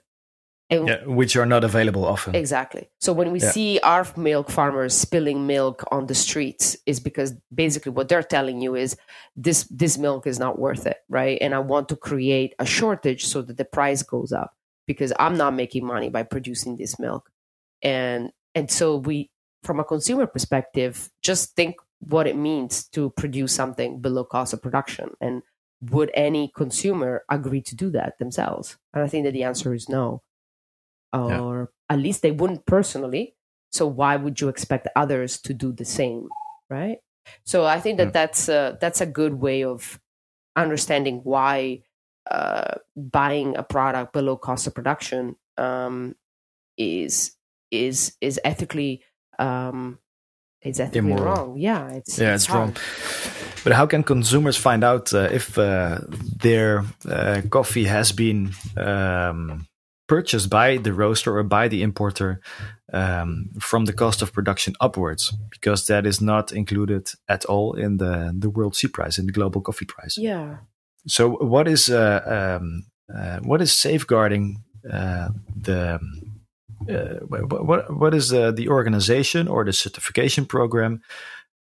And 0.71 0.87
yeah, 0.87 1.05
which 1.05 1.35
are 1.35 1.47
not 1.47 1.65
available 1.65 2.05
often. 2.05 2.37
Exactly. 2.37 2.89
So 3.01 3.13
when 3.13 3.33
we 3.33 3.41
yeah. 3.41 3.51
see 3.51 3.81
our 3.83 4.07
milk 4.17 4.51
farmers 4.51 4.95
spilling 4.95 5.45
milk 5.45 5.83
on 5.91 6.07
the 6.07 6.15
streets, 6.15 6.77
is 6.87 7.01
because 7.01 7.35
basically 7.53 7.91
what 7.91 8.09
they're 8.09 8.23
telling 8.23 8.61
you 8.61 8.77
is 8.77 8.97
this 9.35 9.65
this 9.65 9.99
milk 9.99 10.29
is 10.29 10.39
not 10.39 10.61
worth 10.61 10.87
it, 10.87 10.99
right? 11.09 11.39
And 11.41 11.55
I 11.55 11.59
want 11.59 11.89
to 11.89 11.97
create 11.97 12.55
a 12.61 12.67
shortage 12.67 13.27
so 13.27 13.43
that 13.43 13.57
the 13.57 13.65
price 13.65 14.05
goes 14.05 14.33
up 14.33 14.55
because 14.87 15.13
I'm 15.19 15.37
not 15.37 15.55
making 15.55 15.85
money 15.85 16.09
by 16.09 16.23
producing 16.23 16.77
this 16.77 17.01
milk. 17.01 17.31
And 17.83 18.31
and 18.55 18.71
so 18.71 18.97
we 18.97 19.31
from 19.65 19.81
a 19.81 19.85
consumer 19.85 20.27
perspective, 20.27 21.11
just 21.23 21.55
think 21.57 21.77
what 22.01 22.27
it 22.27 22.37
means 22.37 22.89
to 22.89 23.11
produce 23.11 23.55
something 23.55 24.01
below 24.01 24.25
cost 24.25 24.53
of 24.53 24.63
production. 24.63 25.11
And 25.21 25.43
would 25.81 26.11
any 26.15 26.53
consumer 26.55 27.25
agree 27.31 27.63
to 27.63 27.75
do 27.75 27.91
that 27.91 28.19
themselves? 28.19 28.77
And 28.93 29.03
I 29.03 29.09
think 29.09 29.25
that 29.25 29.33
the 29.33 29.45
answer 29.45 29.75
is 29.75 29.89
no. 29.89 30.23
Or 31.13 31.71
yeah. 31.91 31.95
at 31.95 32.01
least 32.01 32.23
they 32.23 32.31
wouldn't 32.31 32.67
personally. 32.67 33.35
So 33.73 33.87
why 33.87 34.17
would 34.17 34.41
you 34.41 34.49
expect 34.49 34.89
others 34.95 35.41
to 35.43 35.55
do 35.55 35.73
the 35.73 35.85
same? 35.85 36.29
Right. 36.69 36.99
So 37.45 37.65
I 37.65 37.81
think 37.81 37.99
that 37.99 38.09
yeah. 38.09 38.11
that's 38.13 38.49
a, 38.49 38.79
that's 38.81 39.01
a 39.01 39.07
good 39.07 39.35
way 39.35 39.65
of 39.65 40.01
understanding 40.57 41.21
why 41.25 41.83
uh, 42.31 42.75
buying 42.97 43.57
a 43.57 43.63
product 43.63 44.13
below 44.13 44.37
cost 44.37 44.67
of 44.67 44.75
production 44.75 45.37
um, 45.57 46.15
is 46.77 47.33
is 47.71 48.17
is 48.21 48.41
ethically 48.45 49.03
um, 49.39 49.99
is 50.63 50.81
ethically 50.81 50.99
Immoral. 50.99 51.25
wrong. 51.25 51.59
Yeah, 51.59 51.89
it's 51.91 52.19
yeah, 52.19 52.35
it's, 52.35 52.45
it's 52.45 52.55
wrong. 52.55 52.77
But 53.65 53.73
how 53.73 53.87
can 53.87 54.03
consumers 54.03 54.57
find 54.57 54.83
out 54.83 55.13
uh, 55.13 55.29
if 55.33 55.59
uh, 55.59 55.99
their 56.43 56.85
uh, 57.09 57.43
coffee 57.51 57.85
has 57.85 58.13
been 58.13 58.53
um, 58.77 59.67
purchased 60.07 60.49
by 60.49 60.79
the 60.79 60.93
roaster 60.93 61.37
or 61.37 61.43
by 61.43 61.69
the 61.69 61.83
importer 61.83 62.41
um, 62.93 63.51
from 63.61 63.85
the 63.85 63.93
cost 63.93 64.23
of 64.23 64.33
production 64.33 64.75
upwards? 64.81 65.35
Because 65.51 65.87
that 65.87 66.07
is 66.07 66.21
not 66.21 66.53
included 66.53 67.11
at 67.29 67.45
all 67.45 67.75
in 67.75 67.99
the 67.99 68.33
the 68.39 68.51
world 68.51 68.77
C 68.77 68.89
price 68.89 69.19
in 69.19 69.27
the 69.27 69.33
global 69.33 69.61
coffee 69.61 69.87
price. 69.87 70.17
Yeah, 70.17 70.59
so, 71.07 71.31
what 71.31 71.67
is 71.67 71.89
uh, 71.89 72.59
um, 72.61 72.85
uh, 73.15 73.39
what 73.41 73.63
is 73.63 73.73
safeguarding 73.73 74.63
uh, 74.91 75.29
the 75.57 75.99
uh, 76.89 77.21
what 77.27 77.95
what 77.95 78.15
is 78.15 78.29
the, 78.31 78.53
the 78.53 78.69
organization 78.69 79.49
or 79.49 79.65
the 79.65 79.73
certification 79.73 80.47
program 80.47 81.03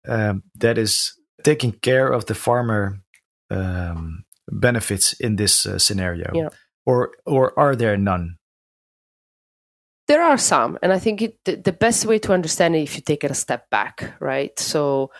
um, 0.08 0.43
that 0.56 0.77
is 0.77 1.13
taking 1.43 1.71
care 1.71 2.08
of 2.08 2.25
the 2.25 2.36
farmer 2.36 2.99
um, 3.49 4.25
benefits 4.47 5.13
in 5.13 5.36
this 5.36 5.65
uh, 5.65 5.80
scenario, 5.80 6.32
yeah. 6.34 6.49
or 6.86 7.12
or 7.25 7.58
are 7.60 7.75
there 7.75 7.97
none? 7.97 8.38
There 10.08 10.23
are 10.23 10.38
some, 10.38 10.77
and 10.82 10.93
I 10.93 10.99
think 10.99 11.21
it, 11.21 11.38
the, 11.43 11.58
the 11.58 11.73
best 11.73 12.06
way 12.06 12.17
to 12.19 12.32
understand 12.32 12.75
it 12.75 12.84
if 12.84 12.95
you 12.95 13.01
take 13.01 13.25
it 13.25 13.32
a 13.32 13.36
step 13.36 13.69
back, 13.69 14.13
right? 14.21 14.58
So 14.58 15.12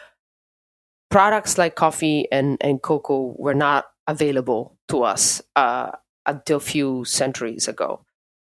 products 1.10 1.57
like 1.57 1.75
coffee 1.75 2.25
and, 2.31 2.57
and 2.62 2.81
cocoa 2.81 3.36
were 3.38 3.53
not 3.53 3.86
available 4.07 4.77
to 4.88 5.03
us 5.03 5.41
uh, 5.57 5.91
until 6.25 6.57
a 6.57 6.62
few 6.62 7.03
centuries 7.03 7.67
ago. 7.67 8.05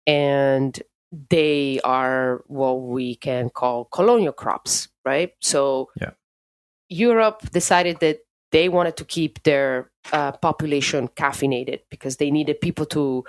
And 0.08 0.80
they 1.30 1.80
are 1.84 2.42
what 2.46 2.82
we 2.82 3.16
can 3.16 3.50
call 3.50 3.86
colonial 3.86 4.32
crops, 4.32 4.88
right? 5.04 5.32
So 5.40 5.90
yeah. 6.00 6.10
Europe 6.88 7.50
decided 7.50 8.00
that 8.00 8.18
they 8.52 8.68
wanted 8.68 8.96
to 8.98 9.04
keep 9.04 9.42
their 9.42 9.90
uh, 10.12 10.32
population 10.32 11.08
caffeinated 11.08 11.80
because 11.90 12.18
they 12.18 12.30
needed 12.30 12.60
people 12.60 12.86
to 12.86 13.24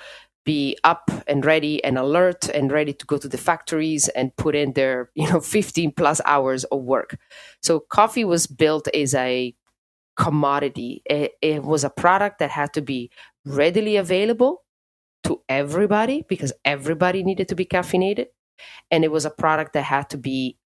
be 0.45 0.77
up 0.83 1.09
and 1.25 1.43
ready 1.43 1.83
and 1.83 1.97
alert 1.97 2.49
and 2.49 2.71
ready 2.71 2.93
to 2.93 3.05
go 3.07 3.17
to 3.17 3.27
the 3.27 3.37
factories 3.37 4.07
and 4.09 4.35
put 4.35 4.55
in 4.55 4.73
their 4.73 5.09
you 5.15 5.27
know 5.27 5.39
15 5.57 5.91
plus 5.93 6.21
hours 6.25 6.65
of 6.65 6.83
work 6.83 7.17
so 7.63 7.79
coffee 7.79 8.23
was 8.23 8.45
built 8.45 8.87
as 8.93 9.15
a 9.15 9.55
commodity. 10.15 11.01
It, 11.05 11.33
it 11.41 11.63
was 11.63 11.83
a 11.83 11.89
product 11.89 12.39
that 12.39 12.49
had 12.49 12.73
to 12.73 12.81
be 12.81 13.11
readily 13.45 13.97
available 13.97 14.63
to 15.25 15.41
everybody 15.49 16.25
because 16.27 16.53
everybody 16.63 17.23
needed 17.23 17.49
to 17.49 17.55
be 17.55 17.65
caffeinated. 17.65 18.27
And 18.89 19.03
it 19.03 19.11
was 19.11 19.25
a 19.25 19.29
product 19.29 19.73
that 19.73 19.83
had 19.83 20.09
to 20.11 20.17
be 20.17 20.57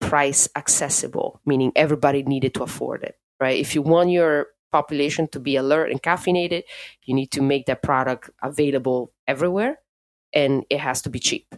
price 0.00 0.48
accessible, 0.56 1.40
meaning 1.44 1.72
everybody 1.76 2.22
needed 2.22 2.54
to 2.54 2.62
afford 2.62 3.02
it, 3.02 3.16
right? 3.40 3.58
If 3.58 3.74
you 3.74 3.82
want 3.82 4.10
your 4.10 4.48
population 4.72 5.28
to 5.28 5.40
be 5.40 5.56
alert 5.56 5.90
and 5.90 6.02
caffeinated, 6.02 6.62
you 7.04 7.14
need 7.14 7.30
to 7.32 7.42
make 7.42 7.66
that 7.66 7.82
product 7.82 8.30
available 8.42 9.12
everywhere 9.28 9.78
and 10.32 10.64
it 10.68 10.80
has 10.80 11.02
to 11.02 11.10
be 11.10 11.18
cheap. 11.18 11.54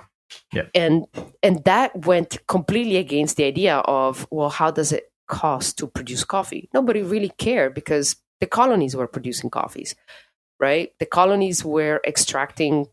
Yeah. 0.53 0.66
And 0.75 1.07
and 1.42 1.64
that 1.64 2.05
went 2.05 2.47
completely 2.47 2.97
against 2.97 3.37
the 3.37 3.45
idea 3.45 3.77
of 3.77 4.27
well 4.31 4.51
how 4.51 4.71
does 4.71 4.92
it 4.92 5.05
cost 5.29 5.79
to 5.79 5.87
produce 5.87 6.25
coffee. 6.25 6.69
Nobody 6.75 7.03
really 7.03 7.33
cared 7.38 7.75
because 7.75 8.16
the 8.40 8.47
colonies 8.47 8.95
were 8.95 9.07
producing 9.07 9.51
coffees, 9.51 9.95
right? 10.61 10.90
The 10.99 11.07
colonies 11.07 11.64
were 11.64 12.01
extracting 12.07 12.87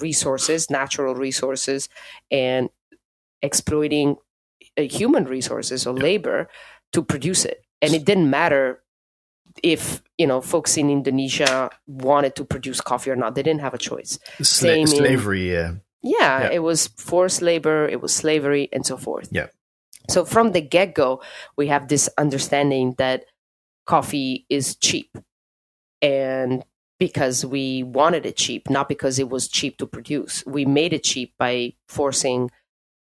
resources, 0.00 0.70
natural 0.70 1.14
resources, 1.14 1.88
and 2.30 2.70
exploiting 3.42 4.16
uh, 4.78 4.82
human 4.82 5.24
resources 5.24 5.86
or 5.86 5.94
labor 5.94 6.48
to 6.92 7.02
produce 7.02 7.44
it. 7.44 7.64
And 7.82 7.92
it 7.94 8.04
didn't 8.04 8.30
matter 8.30 8.82
if 9.62 10.02
you 10.18 10.26
know 10.26 10.40
folks 10.40 10.76
in 10.76 10.90
Indonesia 10.90 11.70
wanted 11.86 12.34
to 12.36 12.44
produce 12.44 12.80
coffee 12.80 13.10
or 13.10 13.16
not; 13.16 13.34
they 13.34 13.42
didn't 13.42 13.60
have 13.60 13.74
a 13.74 13.78
choice. 13.78 14.18
Sla- 14.40 14.88
slavery, 14.88 15.50
in, 15.50 15.54
yeah. 15.54 15.72
yeah. 16.02 16.40
yeah, 16.42 16.50
it 16.52 16.62
was 16.62 16.88
forced 16.96 17.42
labor, 17.42 17.86
it 17.88 18.00
was 18.00 18.14
slavery, 18.14 18.68
and 18.72 18.86
so 18.86 18.96
forth. 18.96 19.28
Yeah, 19.30 19.48
so 20.08 20.24
from 20.24 20.52
the 20.52 20.60
get 20.60 20.94
go, 20.94 21.22
we 21.56 21.68
have 21.68 21.88
this 21.88 22.08
understanding 22.18 22.94
that 22.98 23.24
coffee 23.86 24.46
is 24.48 24.76
cheap. 24.76 25.16
And 26.02 26.64
because 26.98 27.44
we 27.44 27.82
wanted 27.82 28.26
it 28.26 28.36
cheap, 28.36 28.70
not 28.70 28.88
because 28.88 29.18
it 29.18 29.28
was 29.28 29.48
cheap 29.48 29.78
to 29.78 29.86
produce. 29.86 30.44
We 30.46 30.64
made 30.64 30.92
it 30.92 31.04
cheap 31.04 31.34
by 31.38 31.74
forcing 31.88 32.50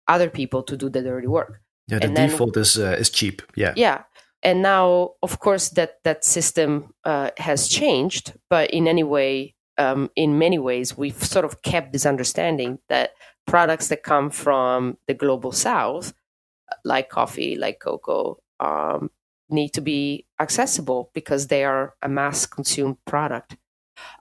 other 0.07 0.31
people 0.31 0.63
to 0.65 0.77
do 0.77 0.89
the 0.89 1.03
dirty 1.03 1.27
work. 1.27 1.61
Yeah, 1.89 1.99
the 1.99 2.07
and 2.07 2.17
default 2.17 2.55
then, 2.55 2.63
is 2.63 2.79
uh, 2.79 2.97
is 2.99 3.11
cheap. 3.11 3.43
Yeah. 3.55 3.73
Yeah. 3.77 4.03
And 4.43 4.63
now, 4.63 5.13
of 5.23 5.41
course, 5.41 5.71
that 5.71 5.99
that 6.05 6.25
system 6.25 6.95
uh, 7.05 7.31
has 7.39 7.69
changed, 7.69 8.35
but 8.51 8.71
in 8.71 8.87
any 8.87 9.03
way, 9.03 9.55
um, 9.79 10.11
in 10.15 10.39
many 10.39 10.59
ways, 10.59 10.97
we've 10.97 11.25
sort 11.25 11.45
of 11.45 11.63
kept 11.63 11.93
this 11.93 12.07
understanding 12.07 12.79
that 12.89 13.13
products 13.47 13.89
that 13.89 14.03
come 14.03 14.31
from 14.31 14.99
the 15.07 15.15
global 15.15 15.53
south 15.53 16.13
like 16.85 17.09
coffee, 17.09 17.57
like 17.57 17.81
cocoa, 17.81 18.39
um, 18.61 19.11
need 19.49 19.71
to 19.71 19.81
be 19.81 20.27
accessible 20.41 21.11
because 21.15 21.47
they 21.47 21.65
are 21.65 21.95
a 22.03 22.09
mass 22.09 22.47
consumed 22.47 22.97
product. 23.07 23.57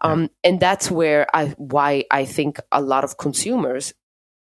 Um, 0.01 0.29
and 0.43 0.59
that's 0.59 0.91
where 0.91 1.27
I 1.35 1.47
why 1.57 2.05
I 2.11 2.25
think 2.25 2.59
a 2.71 2.81
lot 2.81 3.03
of 3.03 3.17
consumers, 3.17 3.93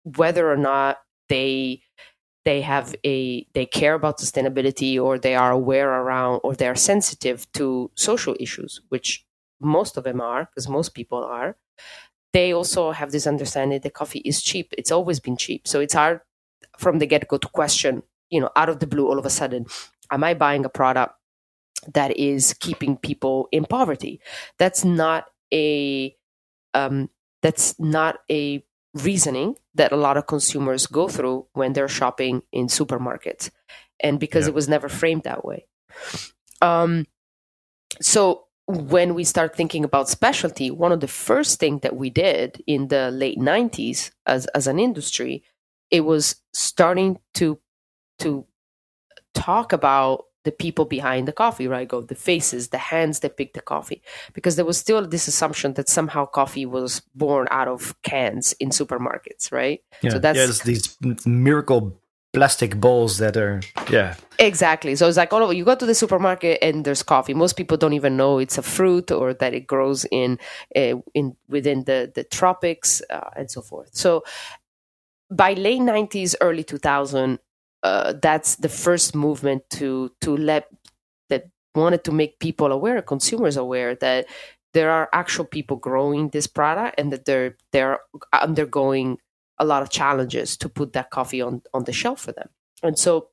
whether 0.03 0.51
or 0.51 0.57
not 0.57 0.97
they 1.29 1.81
they 2.45 2.61
have 2.61 2.95
a 3.05 3.45
they 3.53 3.65
care 3.65 3.93
about 3.95 4.19
sustainability 4.19 5.01
or 5.01 5.19
they 5.19 5.35
are 5.35 5.51
aware 5.51 5.89
around 5.89 6.39
or 6.43 6.55
they 6.55 6.67
are 6.67 6.75
sensitive 6.75 7.51
to 7.53 7.91
social 7.95 8.35
issues 8.39 8.81
which 8.89 9.25
most 9.59 9.97
of 9.97 10.05
them 10.05 10.21
are 10.21 10.45
because 10.45 10.69
most 10.69 10.93
people 10.93 11.23
are 11.23 11.57
they 12.33 12.53
also 12.53 12.91
have 12.91 13.11
this 13.11 13.27
understanding 13.27 13.79
that 13.81 13.93
coffee 13.93 14.19
is 14.19 14.41
cheap. 14.43 14.73
It's 14.77 14.91
always 14.91 15.19
been 15.19 15.37
cheap. 15.37 15.67
So 15.67 15.79
it's 15.79 15.93
hard 15.95 16.21
from 16.77 16.99
the 16.99 17.07
get-go 17.07 17.37
to 17.37 17.47
question 17.49 18.03
you 18.29 18.41
know 18.41 18.49
out 18.55 18.69
of 18.69 18.79
the 18.79 18.87
blue 18.87 19.07
all 19.07 19.19
of 19.19 19.25
a 19.25 19.29
sudden 19.29 19.65
am 20.11 20.23
i 20.23 20.33
buying 20.33 20.65
a 20.65 20.69
product 20.69 21.15
that 21.93 22.17
is 22.17 22.53
keeping 22.53 22.97
people 22.97 23.47
in 23.51 23.65
poverty. 23.65 24.19
That's 24.57 24.83
not 24.83 25.25
a 25.53 26.15
um, 26.73 27.09
that's 27.41 27.79
not 27.79 28.19
a 28.29 28.63
reasoning 28.93 29.55
that 29.75 29.91
a 29.91 29.97
lot 29.97 30.17
of 30.17 30.27
consumers 30.27 30.87
go 30.87 31.07
through 31.07 31.45
when 31.53 31.73
they're 31.73 31.87
shopping 31.87 32.41
in 32.51 32.67
supermarkets. 32.67 33.51
And 33.99 34.19
because 34.19 34.45
yeah. 34.45 34.49
it 34.49 34.55
was 34.55 34.67
never 34.67 34.89
framed 34.89 35.23
that 35.23 35.45
way. 35.45 35.65
Um, 36.61 37.05
so 38.01 38.45
when 38.67 39.15
we 39.15 39.23
start 39.23 39.55
thinking 39.55 39.85
about 39.85 40.09
specialty 40.09 40.69
one 40.69 40.91
of 40.91 40.99
the 40.99 41.07
first 41.07 41.57
things 41.57 41.81
that 41.81 41.95
we 41.95 42.09
did 42.09 42.61
in 42.67 42.89
the 42.89 43.09
late 43.11 43.39
90s 43.39 44.11
as, 44.25 44.45
as 44.47 44.67
an 44.67 44.77
industry 44.77 45.41
it 45.89 46.01
was 46.01 46.35
starting 46.53 47.17
to 47.33 47.57
to 48.19 48.45
talk 49.33 49.71
about 49.71 50.25
the 50.47 50.51
people 50.53 50.85
behind 50.85 51.27
the 51.27 51.33
coffee, 51.33 51.67
right? 51.67 51.89
Go 51.89 51.99
the 51.99 52.15
faces, 52.15 52.69
the 52.69 52.77
hands 52.77 53.19
that 53.19 53.35
pick 53.35 53.51
the 53.53 53.59
coffee, 53.59 54.01
because 54.31 54.55
there 54.55 54.63
was 54.63 54.77
still 54.77 55.05
this 55.05 55.27
assumption 55.27 55.73
that 55.73 55.89
somehow 55.89 56.25
coffee 56.25 56.65
was 56.65 57.01
born 57.13 57.49
out 57.51 57.67
of 57.67 58.01
cans 58.01 58.53
in 58.61 58.69
supermarkets, 58.69 59.51
right? 59.51 59.81
Yeah, 60.01 60.11
so 60.11 60.19
that's 60.19 60.39
yeah, 60.39 60.63
these 60.63 60.97
miracle 61.25 61.99
plastic 62.31 62.79
bowls 62.79 63.17
that 63.17 63.35
are 63.35 63.59
yeah. 63.91 64.15
Exactly. 64.39 64.95
So 64.95 65.09
it's 65.09 65.17
like 65.17 65.33
all 65.33 65.43
of 65.43 65.53
you 65.53 65.65
go 65.65 65.75
to 65.75 65.85
the 65.85 65.95
supermarket 65.95 66.59
and 66.61 66.85
there's 66.85 67.03
coffee. 67.03 67.33
Most 67.33 67.57
people 67.57 67.75
don't 67.75 67.93
even 67.93 68.15
know 68.15 68.39
it's 68.39 68.57
a 68.57 68.61
fruit 68.61 69.11
or 69.11 69.33
that 69.33 69.53
it 69.53 69.67
grows 69.67 70.05
in 70.11 70.39
uh, 70.75 70.95
in 71.13 71.35
within 71.49 71.83
the 71.83 72.09
the 72.15 72.23
tropics 72.23 73.01
uh, 73.09 73.31
and 73.35 73.51
so 73.51 73.61
forth. 73.61 73.89
So 73.91 74.23
by 75.29 75.53
late 75.53 75.81
90s 75.81 76.35
early 76.39 76.63
2000 76.63 77.39
uh, 77.87 78.13
that's 78.21 78.55
the 78.57 78.69
first 78.69 79.15
movement 79.15 79.61
to 79.69 80.11
to 80.21 80.35
let 80.35 80.67
that 81.29 81.43
wanted 81.75 82.03
to 82.03 82.11
make 82.11 82.39
people 82.39 82.71
aware, 82.71 83.01
consumers 83.01 83.57
aware 83.57 83.95
that 83.95 84.27
there 84.73 84.91
are 84.91 85.09
actual 85.13 85.45
people 85.45 85.77
growing 85.77 86.29
this 86.29 86.47
product 86.47 86.99
and 86.99 87.11
that 87.13 87.23
they're 87.25 87.55
they're 87.71 87.99
undergoing 88.33 89.17
a 89.59 89.65
lot 89.65 89.81
of 89.81 89.89
challenges 89.89 90.57
to 90.57 90.69
put 90.69 90.93
that 90.93 91.09
coffee 91.11 91.41
on 91.41 91.61
on 91.73 91.83
the 91.85 91.93
shelf 91.93 92.19
for 92.21 92.33
them. 92.33 92.49
And 92.83 92.99
so 92.99 93.29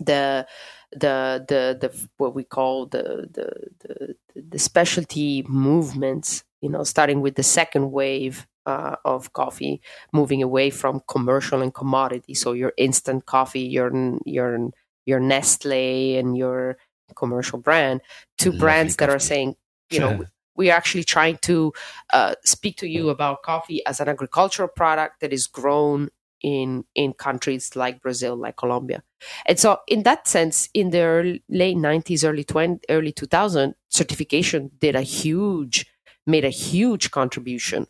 the 0.00 0.46
the 0.92 1.44
the 1.48 1.78
the 1.80 1.90
what 2.18 2.34
we 2.34 2.44
call 2.44 2.86
the 2.86 3.04
the 3.36 3.48
the, 3.80 4.14
the 4.54 4.58
specialty 4.58 5.44
movements, 5.48 6.44
you 6.60 6.68
know, 6.68 6.84
starting 6.84 7.20
with 7.22 7.36
the 7.36 7.42
second 7.42 7.90
wave 7.90 8.46
uh, 8.68 8.96
of 9.06 9.32
coffee, 9.32 9.80
moving 10.12 10.42
away 10.42 10.68
from 10.68 11.00
commercial 11.08 11.62
and 11.62 11.72
commodity. 11.72 12.34
So 12.34 12.52
your 12.52 12.74
instant 12.76 13.24
coffee, 13.24 13.62
your 13.62 13.90
your 14.26 14.70
your 15.06 15.20
Nestle 15.20 16.18
and 16.18 16.36
your 16.36 16.76
commercial 17.16 17.58
brand, 17.58 18.02
to 18.38 18.50
Lovely 18.50 18.60
brands 18.60 18.96
that 18.96 19.08
are 19.08 19.18
saying, 19.18 19.56
you 19.90 20.00
know, 20.00 20.24
we 20.54 20.70
are 20.70 20.76
actually 20.76 21.04
trying 21.04 21.38
to 21.38 21.72
uh, 22.12 22.34
speak 22.44 22.76
to 22.76 22.86
you 22.86 23.08
about 23.08 23.42
coffee 23.42 23.80
as 23.86 24.00
an 24.00 24.08
agricultural 24.08 24.68
product 24.68 25.20
that 25.20 25.32
is 25.32 25.46
grown 25.46 26.10
in 26.42 26.84
in 26.94 27.14
countries 27.14 27.74
like 27.74 28.02
Brazil, 28.02 28.36
like 28.36 28.58
Colombia. 28.58 29.02
And 29.46 29.58
so, 29.58 29.78
in 29.88 30.02
that 30.02 30.28
sense, 30.28 30.68
in 30.74 30.90
the 30.90 31.00
early, 31.00 31.42
late 31.48 31.78
'90s, 31.78 32.22
early 32.22 32.44
20, 32.44 32.80
early 32.90 33.12
2000, 33.12 33.74
certification 33.88 34.70
did 34.78 34.94
a 34.94 35.00
huge, 35.00 35.86
made 36.26 36.44
a 36.44 36.50
huge 36.50 37.10
contribution 37.10 37.86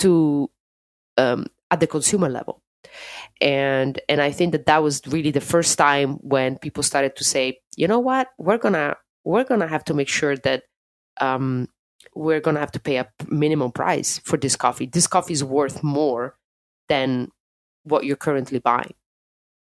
to 0.00 0.50
um, 1.16 1.46
at 1.70 1.80
the 1.80 1.86
consumer 1.86 2.28
level. 2.28 2.62
And 3.42 4.00
and 4.08 4.20
i 4.20 4.30
think 4.30 4.52
that 4.52 4.66
that 4.66 4.82
was 4.82 5.02
really 5.06 5.30
the 5.30 5.40
first 5.40 5.78
time 5.78 6.14
when 6.22 6.58
people 6.58 6.82
started 6.82 7.14
to 7.16 7.24
say 7.24 7.58
you 7.80 7.88
know 7.88 7.98
what? 7.98 8.28
We're 8.36 8.58
gonna 8.58 8.96
we're 9.24 9.44
gonna 9.44 9.66
have 9.66 9.84
to 9.86 9.94
make 9.94 10.08
sure 10.08 10.36
that 10.36 10.64
um, 11.18 11.66
we're 12.14 12.40
gonna 12.40 12.60
have 12.60 12.72
to 12.72 12.80
pay 12.80 12.96
a 12.96 13.08
minimum 13.28 13.72
price 13.72 14.18
for 14.18 14.36
this 14.36 14.54
coffee. 14.54 14.84
This 14.84 15.06
coffee 15.06 15.32
is 15.32 15.42
worth 15.42 15.82
more 15.82 16.36
than 16.90 17.30
what 17.84 18.04
you're 18.04 18.16
currently 18.16 18.58
buying. 18.58 18.92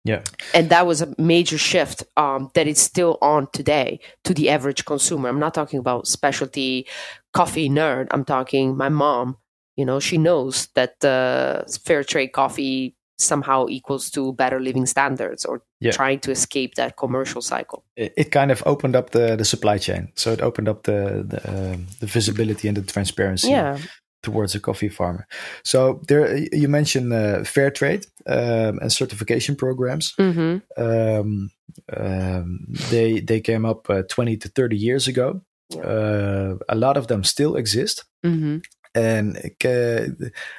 Yeah. 0.05 0.22
And 0.55 0.70
that 0.70 0.87
was 0.87 1.03
a 1.03 1.12
major 1.18 1.59
shift 1.59 2.05
um, 2.16 2.51
that 2.55 2.68
is 2.68 2.78
still 2.78 3.18
on 3.20 3.49
today 3.53 3.99
to 4.24 4.32
the 4.32 4.49
average 4.49 4.85
consumer. 4.85 5.28
I'm 5.28 5.41
not 5.41 5.55
talking 5.55 5.80
about 5.80 6.07
specialty 6.07 6.87
coffee 7.32 7.68
nerd. 7.68 8.09
I'm 8.12 8.24
talking 8.24 8.76
my 8.76 8.91
mom 8.91 9.39
you 9.77 9.85
know, 9.85 10.01
she 10.01 10.18
knows 10.18 10.68
that 10.75 11.05
uh, 11.05 11.64
fair 11.85 12.05
trade 12.05 12.29
coffee 12.29 12.95
somehow 13.18 13.66
equals 13.68 14.11
to 14.11 14.33
better 14.33 14.61
living 14.61 14.87
standards 14.87 15.45
or 15.45 15.62
yeah. 15.81 15.93
trying 15.93 16.18
to 16.20 16.31
escape 16.31 16.75
that 16.75 16.97
commercial 16.97 17.41
cycle. 17.41 17.85
It, 17.97 18.12
it, 18.16 18.31
kind 18.33 18.51
of 18.51 18.62
opened 18.66 18.97
up 18.97 19.11
the, 19.11 19.37
the 19.37 19.45
supply 19.45 19.79
chain. 19.79 20.12
So 20.16 20.33
it 20.33 20.41
opened 20.41 20.68
up 20.68 20.83
the 20.83 21.25
the, 21.27 21.49
uh, 21.49 21.77
the 22.01 22.07
visibility 22.07 22.68
and 22.68 22.77
the 22.77 22.83
transparency 22.83 23.51
yeah. 23.51 23.79
towards 24.22 24.55
a 24.55 24.61
coffee 24.61 24.89
farmer. 24.89 25.27
So 25.64 26.01
there, 26.09 26.37
you 26.53 26.68
mentioned 26.68 27.12
uh, 27.12 27.45
fair 27.45 27.70
trade 27.70 28.07
um, 28.27 28.79
and 28.81 28.93
certification 28.93 29.55
programs. 29.55 30.14
Mm-hmm. 30.18 30.83
Um, 30.83 31.51
um, 31.97 32.66
they 32.91 33.20
they 33.20 33.41
came 33.41 33.64
up 33.64 33.89
uh, 33.89 34.03
20 34.09 34.37
to 34.39 34.49
30 34.49 34.77
years 34.77 35.09
ago. 35.09 35.41
Uh, 35.72 36.57
a 36.68 36.75
lot 36.75 36.97
of 36.97 37.07
them 37.07 37.25
still 37.25 37.57
exist. 37.57 38.05
Mm-hmm 38.25 38.59
and 38.95 39.51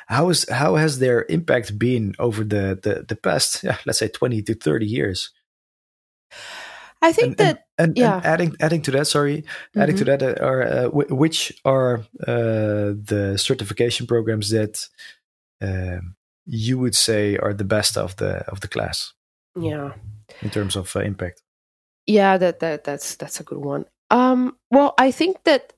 how 0.07 0.29
is 0.29 0.47
how 0.49 0.75
has 0.75 0.99
their 0.99 1.25
impact 1.29 1.77
been 1.79 2.13
over 2.19 2.43
the 2.43 2.79
the, 2.81 3.05
the 3.07 3.15
past 3.15 3.63
yeah, 3.63 3.77
let's 3.85 3.99
say 3.99 4.07
20 4.07 4.41
to 4.43 4.53
30 4.53 4.85
years 4.85 5.31
i 7.01 7.11
think 7.11 7.27
and, 7.27 7.37
that 7.37 7.67
and, 7.77 7.89
and, 7.89 7.97
yeah. 7.97 8.15
and, 8.17 8.25
adding 8.25 8.55
adding 8.59 8.81
to 8.81 8.91
that 8.91 9.07
sorry 9.07 9.41
mm-hmm. 9.41 9.81
adding 9.81 9.95
to 9.95 10.05
mm-hmm. 10.05 10.17
that 10.17 10.41
uh, 10.41 10.45
are 10.45 10.63
uh, 10.63 10.89
which 10.89 11.59
are 11.63 11.99
uh, 12.27 12.93
the 12.93 13.35
certification 13.37 14.05
programs 14.05 14.49
that 14.49 14.87
um, 15.61 16.15
you 16.45 16.77
would 16.77 16.95
say 16.95 17.37
are 17.37 17.53
the 17.53 17.63
best 17.63 17.97
of 17.97 18.15
the 18.17 18.37
of 18.49 18.59
the 18.59 18.67
class 18.67 19.13
yeah 19.59 19.93
in 20.41 20.49
terms 20.49 20.75
of 20.75 20.93
uh, 20.95 20.99
impact 20.99 21.41
yeah 22.05 22.37
that 22.37 22.59
that 22.59 22.83
that's 22.83 23.15
that's 23.15 23.39
a 23.39 23.43
good 23.43 23.59
one 23.59 23.85
um 24.11 24.55
well 24.69 24.93
i 24.97 25.09
think 25.09 25.41
that 25.45 25.71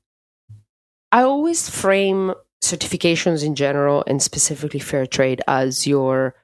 I 1.12 1.22
always 1.22 1.70
frame 1.70 2.34
certifications 2.62 3.46
in 3.46 3.56
general 3.56 4.04
and 4.08 4.22
specifically 4.22 4.80
fair 4.80 5.06
trade 5.06 5.42
as 5.48 5.86
your 5.86 6.36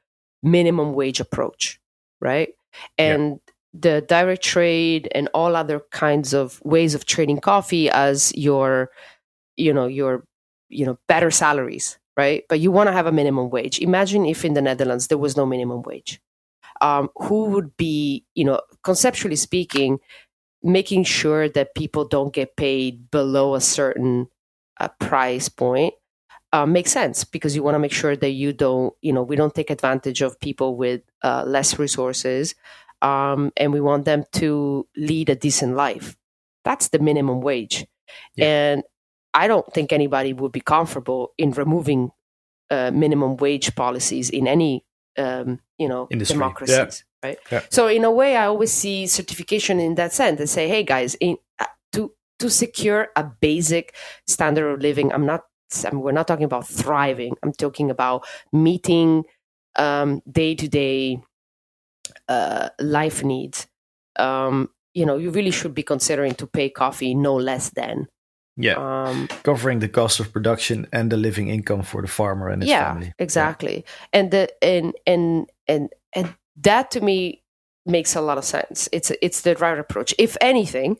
minimum 0.41 0.93
wage 0.93 1.19
approach, 1.19 1.79
right? 2.21 2.49
And 2.97 3.39
yeah. 3.45 3.53
the 3.73 4.01
direct 4.01 4.43
trade 4.43 5.07
and 5.13 5.29
all 5.33 5.55
other 5.55 5.81
kinds 5.91 6.33
of 6.33 6.61
ways 6.63 6.93
of 6.93 7.05
trading 7.05 7.39
coffee 7.39 7.89
as 7.89 8.33
your, 8.35 8.89
you 9.57 9.73
know, 9.73 9.87
your, 9.87 10.25
you 10.69 10.85
know, 10.85 10.97
better 11.07 11.31
salaries, 11.31 11.97
right? 12.17 12.43
But 12.49 12.59
you 12.59 12.71
want 12.71 12.87
to 12.87 12.93
have 12.93 13.07
a 13.07 13.11
minimum 13.11 13.49
wage. 13.49 13.79
Imagine 13.79 14.25
if 14.25 14.45
in 14.45 14.53
the 14.53 14.61
Netherlands 14.61 15.07
there 15.07 15.17
was 15.17 15.37
no 15.37 15.45
minimum 15.45 15.81
wage. 15.81 16.19
Um, 16.81 17.09
who 17.15 17.45
would 17.45 17.77
be, 17.77 18.25
you 18.35 18.43
know, 18.43 18.59
conceptually 18.83 19.35
speaking, 19.35 19.99
making 20.63 21.03
sure 21.03 21.47
that 21.49 21.75
people 21.75 22.05
don't 22.05 22.33
get 22.33 22.57
paid 22.57 23.09
below 23.09 23.55
a 23.55 23.61
certain 23.61 24.27
a 24.79 24.89
price 24.89 25.49
point 25.49 25.93
uh, 26.53 26.65
makes 26.65 26.91
sense 26.91 27.25
because 27.25 27.55
you 27.55 27.63
want 27.63 27.75
to 27.75 27.79
make 27.79 27.91
sure 27.91 28.15
that 28.15 28.29
you 28.29 28.53
don't, 28.53 28.93
you 29.01 29.11
know, 29.11 29.23
we 29.23 29.35
don't 29.35 29.53
take 29.53 29.69
advantage 29.69 30.21
of 30.21 30.39
people 30.39 30.77
with 30.77 31.01
uh, 31.23 31.43
less 31.45 31.77
resources, 31.77 32.55
um, 33.01 33.51
and 33.57 33.73
we 33.73 33.81
want 33.81 34.05
them 34.05 34.23
to 34.31 34.87
lead 34.95 35.29
a 35.29 35.35
decent 35.35 35.75
life. 35.75 36.15
That's 36.63 36.87
the 36.89 36.99
minimum 36.99 37.41
wage, 37.41 37.85
yeah. 38.35 38.45
and 38.45 38.83
I 39.33 39.47
don't 39.47 39.67
think 39.73 39.91
anybody 39.91 40.31
would 40.31 40.53
be 40.53 40.61
comfortable 40.61 41.33
in 41.37 41.51
removing 41.51 42.11
uh, 42.69 42.91
minimum 42.93 43.35
wage 43.35 43.75
policies 43.75 44.29
in 44.29 44.47
any, 44.47 44.85
um, 45.17 45.59
you 45.77 45.89
know, 45.89 46.07
Industry. 46.09 46.35
democracies. 46.35 47.03
Yeah. 47.03 47.29
Right. 47.29 47.39
Yeah. 47.51 47.61
So 47.69 47.87
in 47.87 48.03
a 48.03 48.11
way, 48.11 48.35
I 48.35 48.45
always 48.45 48.71
see 48.71 49.07
certification 49.07 49.79
in 49.79 49.95
that 49.95 50.13
sense 50.13 50.39
and 50.39 50.49
say, 50.49 50.67
hey 50.67 50.83
guys, 50.83 51.15
in, 51.19 51.37
to 52.43 52.49
secure 52.49 53.07
a 53.15 53.23
basic 53.23 53.95
standard 54.27 54.69
of 54.69 54.81
living. 54.81 55.11
I'm 55.13 55.25
not. 55.25 55.43
We're 55.91 56.11
not 56.11 56.27
talking 56.27 56.45
about 56.45 56.67
thriving. 56.67 57.35
I'm 57.43 57.53
talking 57.53 57.89
about 57.89 58.25
meeting 58.51 59.25
day 59.75 60.55
to 60.55 60.67
day 60.67 61.21
life 62.79 63.23
needs. 63.23 63.67
Um, 64.17 64.69
you 64.93 65.05
know, 65.05 65.17
you 65.17 65.31
really 65.31 65.51
should 65.51 65.73
be 65.73 65.83
considering 65.83 66.35
to 66.35 66.47
pay 66.47 66.69
coffee 66.69 67.15
no 67.15 67.35
less 67.35 67.71
than. 67.71 68.07
Yeah, 68.55 68.75
um, 68.75 69.27
covering 69.41 69.79
the 69.79 69.89
cost 69.89 70.19
of 70.19 70.31
production 70.31 70.85
and 70.93 71.11
the 71.11 71.17
living 71.17 71.47
income 71.47 71.81
for 71.81 72.03
the 72.03 72.07
farmer 72.07 72.49
and 72.49 72.61
his 72.61 72.69
yeah, 72.69 72.93
family. 72.93 73.13
Exactly, 73.17 73.77
yeah. 73.77 74.19
and 74.19 74.31
the 74.31 74.63
and 74.63 74.93
and 75.07 75.49
and 75.67 75.89
and 76.13 76.35
that 76.57 76.91
to 76.91 77.01
me 77.01 77.41
makes 77.87 78.15
a 78.15 78.21
lot 78.21 78.37
of 78.37 78.45
sense. 78.45 78.87
It's 78.91 79.11
it's 79.23 79.41
the 79.41 79.55
right 79.55 79.79
approach. 79.79 80.13
If 80.19 80.37
anything, 80.39 80.97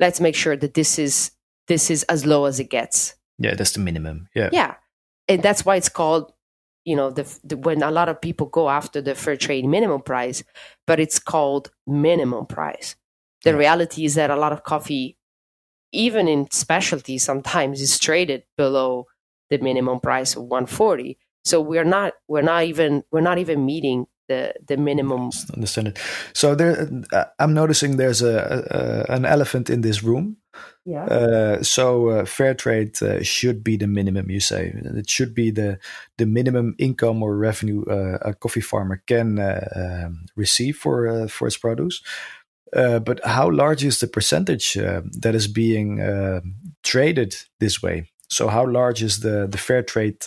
let's 0.00 0.20
make 0.20 0.34
sure 0.34 0.56
that 0.56 0.74
this 0.74 0.98
is 0.98 1.30
this 1.68 1.88
is 1.88 2.02
as 2.04 2.26
low 2.26 2.46
as 2.46 2.58
it 2.58 2.68
gets. 2.68 3.14
Yeah, 3.38 3.54
that's 3.54 3.72
the 3.72 3.80
minimum. 3.80 4.28
Yeah. 4.34 4.50
Yeah. 4.52 4.74
And 5.28 5.42
that's 5.42 5.64
why 5.64 5.76
it's 5.76 5.88
called 5.88 6.32
you 6.84 6.96
know 6.96 7.10
the, 7.10 7.38
the, 7.44 7.56
when 7.56 7.82
a 7.82 7.90
lot 7.90 8.08
of 8.08 8.20
people 8.20 8.46
go 8.46 8.70
after 8.70 9.02
the 9.02 9.14
fair 9.14 9.36
trade 9.36 9.66
minimum 9.66 10.00
price 10.00 10.42
but 10.86 10.98
it's 10.98 11.18
called 11.18 11.70
minimum 11.86 12.46
price 12.46 12.96
the 13.44 13.50
yeah. 13.50 13.56
reality 13.56 14.06
is 14.06 14.14
that 14.14 14.30
a 14.30 14.36
lot 14.36 14.52
of 14.52 14.64
coffee 14.64 15.18
even 15.92 16.28
in 16.28 16.50
specialty 16.50 17.18
sometimes 17.18 17.82
is 17.82 17.98
traded 17.98 18.42
below 18.56 19.06
the 19.50 19.58
minimum 19.58 20.00
price 20.00 20.34
of 20.34 20.44
140 20.44 21.18
so 21.44 21.60
we're 21.60 21.84
not 21.84 22.14
we're 22.26 22.42
not 22.42 22.64
even 22.64 23.04
we're 23.10 23.20
not 23.20 23.38
even 23.38 23.66
meeting 23.66 24.06
the 24.28 24.54
the 24.66 24.76
minimum. 24.76 25.30
Understand 25.54 25.88
it. 25.88 25.98
So 26.32 26.54
there 26.54 26.88
uh, 27.12 27.24
i'm 27.38 27.54
noticing 27.54 27.96
there's 27.96 28.22
a, 28.22 29.06
a, 29.08 29.14
an 29.14 29.24
elephant 29.24 29.70
in 29.70 29.80
this 29.80 30.02
room. 30.02 30.36
Yeah. 30.84 31.04
Uh, 31.04 31.62
so 31.62 32.08
uh, 32.08 32.24
fair 32.24 32.54
trade 32.54 33.02
uh, 33.02 33.22
should 33.22 33.62
be 33.62 33.76
the 33.76 33.86
minimum 33.86 34.30
you 34.30 34.40
say. 34.40 34.72
It 34.74 35.10
should 35.10 35.34
be 35.34 35.50
the 35.50 35.78
the 36.16 36.26
minimum 36.26 36.74
income 36.78 37.22
or 37.22 37.36
revenue 37.36 37.84
uh, 37.84 38.18
a 38.22 38.34
coffee 38.34 38.62
farmer 38.62 39.02
can 39.06 39.38
uh, 39.38 39.68
um, 39.76 40.26
receive 40.36 40.76
for 40.76 41.28
for 41.28 41.46
its 41.46 41.58
produce. 41.58 42.02
But 42.72 43.20
how 43.24 43.50
large 43.50 43.84
is 43.84 43.98
the 43.98 44.06
percentage 44.06 44.74
that 44.74 45.34
is 45.34 45.48
being 45.48 46.00
traded 46.82 47.34
this 47.60 47.82
way? 47.82 48.10
So 48.30 48.48
how 48.48 48.66
large 48.66 49.02
is 49.02 49.20
the 49.20 49.46
the 49.46 49.58
fair 49.58 49.82
trade 49.82 50.18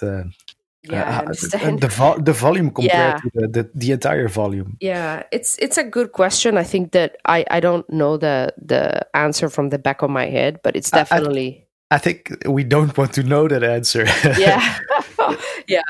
yeah, 0.83 1.21
uh. 1.27 1.31
The, 1.77 1.87
vo- 1.91 2.19
the 2.19 2.33
volume 2.33 2.71
compared 2.73 2.93
yeah. 2.93 3.17
to 3.17 3.31
the, 3.33 3.47
the, 3.47 3.71
the, 3.75 3.91
entire 3.91 4.27
volume. 4.27 4.77
Yeah, 4.79 5.23
it's 5.31 5.57
it's 5.59 5.77
a 5.77 5.83
good 5.83 6.11
question. 6.11 6.57
I 6.57 6.63
think 6.63 6.91
that 6.91 7.17
I, 7.25 7.45
I 7.51 7.59
don't 7.59 7.87
know 7.89 8.17
the 8.17 8.53
the 8.57 9.05
answer 9.15 9.49
from 9.49 9.69
the 9.69 9.77
back 9.77 10.01
of 10.01 10.09
my 10.09 10.25
head, 10.25 10.59
but 10.63 10.75
it's 10.75 10.89
definitely. 10.89 11.67
I, 11.91 11.95
I 11.95 11.97
think 11.99 12.35
we 12.47 12.63
don't 12.63 12.97
want 12.97 13.13
to 13.13 13.23
know 13.23 13.47
that 13.47 13.63
answer. 13.63 14.05
yeah, 14.39 14.79
yeah. 15.67 15.81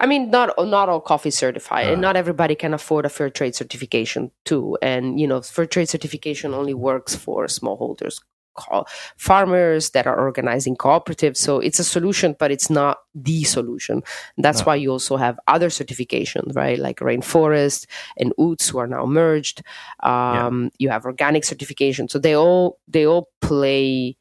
I 0.00 0.06
mean, 0.06 0.30
not 0.30 0.52
not 0.58 0.88
all 0.88 1.00
coffee 1.00 1.30
certified, 1.30 1.86
uh. 1.86 1.92
and 1.92 2.00
not 2.00 2.16
everybody 2.16 2.56
can 2.56 2.74
afford 2.74 3.04
a 3.04 3.08
fair 3.08 3.30
trade 3.30 3.54
certification 3.54 4.32
too. 4.44 4.76
And 4.82 5.20
you 5.20 5.28
know, 5.28 5.42
fair 5.42 5.66
trade 5.66 5.88
certification 5.88 6.54
only 6.54 6.74
works 6.74 7.14
for 7.14 7.46
smallholders 7.46 8.20
co- 8.54 8.84
farmers 9.16 9.90
that 9.90 10.06
are 10.06 10.18
organizing 10.18 10.76
cooperatives. 10.76 11.38
So 11.38 11.58
it's 11.58 11.78
a 11.78 11.84
solution, 11.84 12.36
but 12.38 12.50
it's 12.50 12.70
not 12.70 12.98
the 13.14 13.44
solution. 13.44 14.02
That's 14.38 14.60
no. 14.60 14.64
why 14.64 14.76
you 14.76 14.90
also 14.90 15.16
have 15.16 15.38
other 15.46 15.68
certifications, 15.68 16.54
right? 16.56 16.78
Like 16.78 16.98
rainforest 16.98 17.86
and 18.16 18.32
UTZ 18.38 18.70
who 18.70 18.78
are 18.78 18.86
now 18.86 19.06
merged. 19.06 19.62
Um, 20.02 20.64
yeah. 20.64 20.68
You 20.78 20.88
have 20.90 21.04
organic 21.04 21.44
certification. 21.44 22.08
So 22.08 22.18
they 22.18 22.36
all 22.36 22.78
they 22.88 23.06
all 23.06 23.28
play 23.40 24.16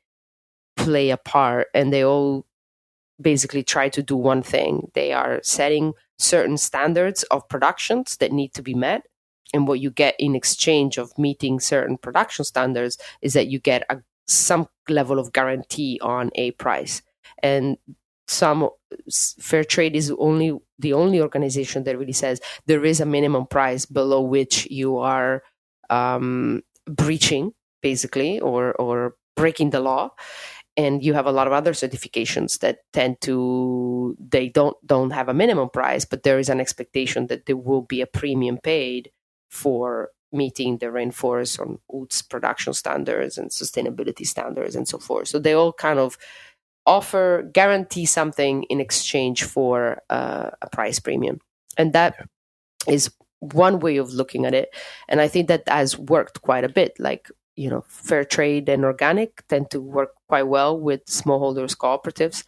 play 0.76 1.10
a 1.10 1.18
part, 1.18 1.68
and 1.74 1.92
they 1.92 2.06
all 2.06 2.46
basically 3.20 3.64
try 3.64 3.90
to 3.90 4.02
do 4.02 4.16
one 4.16 4.42
thing. 4.42 4.90
They 4.94 5.12
are 5.12 5.42
setting 5.44 5.94
certain 6.18 6.58
standards 6.58 7.24
of 7.24 7.48
productions 7.50 8.18
that 8.18 8.32
need 8.32 8.54
to 8.54 8.62
be 8.62 8.74
met 8.74 9.04
and 9.54 9.68
what 9.68 9.80
you 9.80 9.90
get 9.90 10.16
in 10.20 10.36
exchange 10.36 10.98
of 10.98 11.18
meeting 11.18 11.60
certain 11.60 11.98
production 11.98 12.46
standards 12.46 12.98
is 13.22 13.34
that 13.34 13.48
you 13.48 13.60
get 13.60 13.84
a 13.90 13.98
some 14.30 14.68
level 14.88 15.20
of 15.20 15.34
guarantee 15.34 16.00
on 16.02 16.32
a 16.36 16.52
price. 16.52 17.02
And 17.42 17.78
some 18.28 18.70
fair 19.12 19.64
trade 19.64 19.96
is 19.96 20.12
only 20.18 20.58
the 20.78 20.94
only 20.94 21.20
organization 21.22 21.84
that 21.84 21.98
really 21.98 22.14
says 22.14 22.40
there 22.68 22.86
is 22.86 23.00
a 23.00 23.06
minimum 23.06 23.48
price 23.48 23.86
below 23.86 24.22
which 24.22 24.68
you 24.70 24.98
are 24.98 25.44
um, 25.90 26.62
breaching, 26.86 27.54
basically, 27.82 28.40
or 28.40 28.74
or 28.74 29.16
breaking 29.36 29.72
the 29.72 29.80
law. 29.80 30.12
And 30.78 31.04
you 31.04 31.14
have 31.14 31.26
a 31.26 31.32
lot 31.32 31.48
of 31.48 31.54
other 31.54 31.74
certifications 31.74 32.60
that 32.60 32.80
tend 32.94 33.20
to 33.22 34.16
they 34.20 34.48
don't 34.48 34.78
don't 34.86 35.12
have 35.12 35.28
a 35.28 35.34
minimum 35.34 35.70
price, 35.70 36.06
but 36.06 36.24
there 36.24 36.40
is 36.40 36.50
an 36.50 36.62
expectation 36.62 37.28
that 37.28 37.48
there 37.48 37.58
will 37.58 37.82
be 37.82 38.02
a 38.02 38.08
premium 38.08 38.60
paid 38.60 39.12
for 39.50 40.12
meeting 40.32 40.78
the 40.78 40.88
rainforest 40.88 41.60
on 41.60 41.80
UTZ 41.92 42.30
production 42.30 42.74
standards 42.74 43.38
and 43.38 43.50
sustainability 43.50 44.26
standards 44.26 44.76
and 44.76 44.88
so 44.88 44.98
forth. 44.98 45.28
So 45.28 45.40
they 45.40 45.54
all 45.54 45.74
kind 45.74 46.00
of 46.00 46.18
offer 46.86 47.50
guarantee 47.54 48.06
something 48.06 48.64
in 48.64 48.80
exchange 48.80 49.44
for 49.44 50.02
uh, 50.10 50.52
a 50.62 50.70
price 50.70 51.00
premium, 51.00 51.40
and 51.78 51.94
that 51.94 52.16
yeah. 52.88 52.94
is 52.94 53.12
one 53.40 53.80
way 53.80 53.98
of 53.98 54.14
looking 54.14 54.46
at 54.46 54.54
it. 54.54 54.70
And 55.08 55.22
I 55.22 55.28
think 55.28 55.48
that 55.48 55.68
has 55.68 55.98
worked 55.98 56.42
quite 56.42 56.64
a 56.64 56.70
bit. 56.70 57.00
Like 57.00 57.30
you 57.56 57.70
know, 57.70 57.84
fair 57.90 58.24
trade 58.24 58.70
and 58.70 58.86
organic 58.86 59.46
tend 59.48 59.70
to 59.72 59.82
work 59.82 60.12
quite 60.30 60.48
well 60.48 60.80
with 60.80 61.06
smallholders 61.08 61.76
cooperatives. 61.76 62.46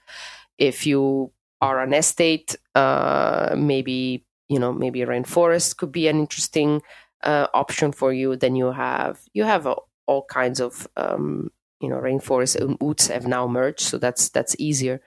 If 0.58 0.88
you 0.88 1.34
are 1.60 1.82
an 1.82 1.94
estate, 1.94 2.56
uh, 2.76 3.54
maybe 3.58 4.26
you 4.48 4.58
know 4.58 4.72
maybe 4.72 5.02
a 5.02 5.08
rainforest 5.08 5.78
could 5.78 5.92
be 5.92 6.08
an 6.08 6.20
interesting 6.20 6.82
uh, 7.24 7.47
option 7.53 7.91
for 7.91 8.13
you, 8.13 8.36
then 8.36 8.55
you 8.55 8.72
have 8.72 9.22
you 9.34 9.43
have 9.43 9.67
uh, 9.67 9.76
all 10.07 10.26
kinds 10.26 10.59
of 10.59 10.88
um, 10.97 11.51
you 11.80 11.89
know 11.89 11.97
rainforest 11.97 12.55
and 12.55 12.80
UTZ 12.80 13.11
have 13.11 13.28
now 13.28 13.47
merged, 13.47 13.82
so 13.82 13.97
that's 13.97 14.30
that's 14.30 14.55
easier. 14.59 15.01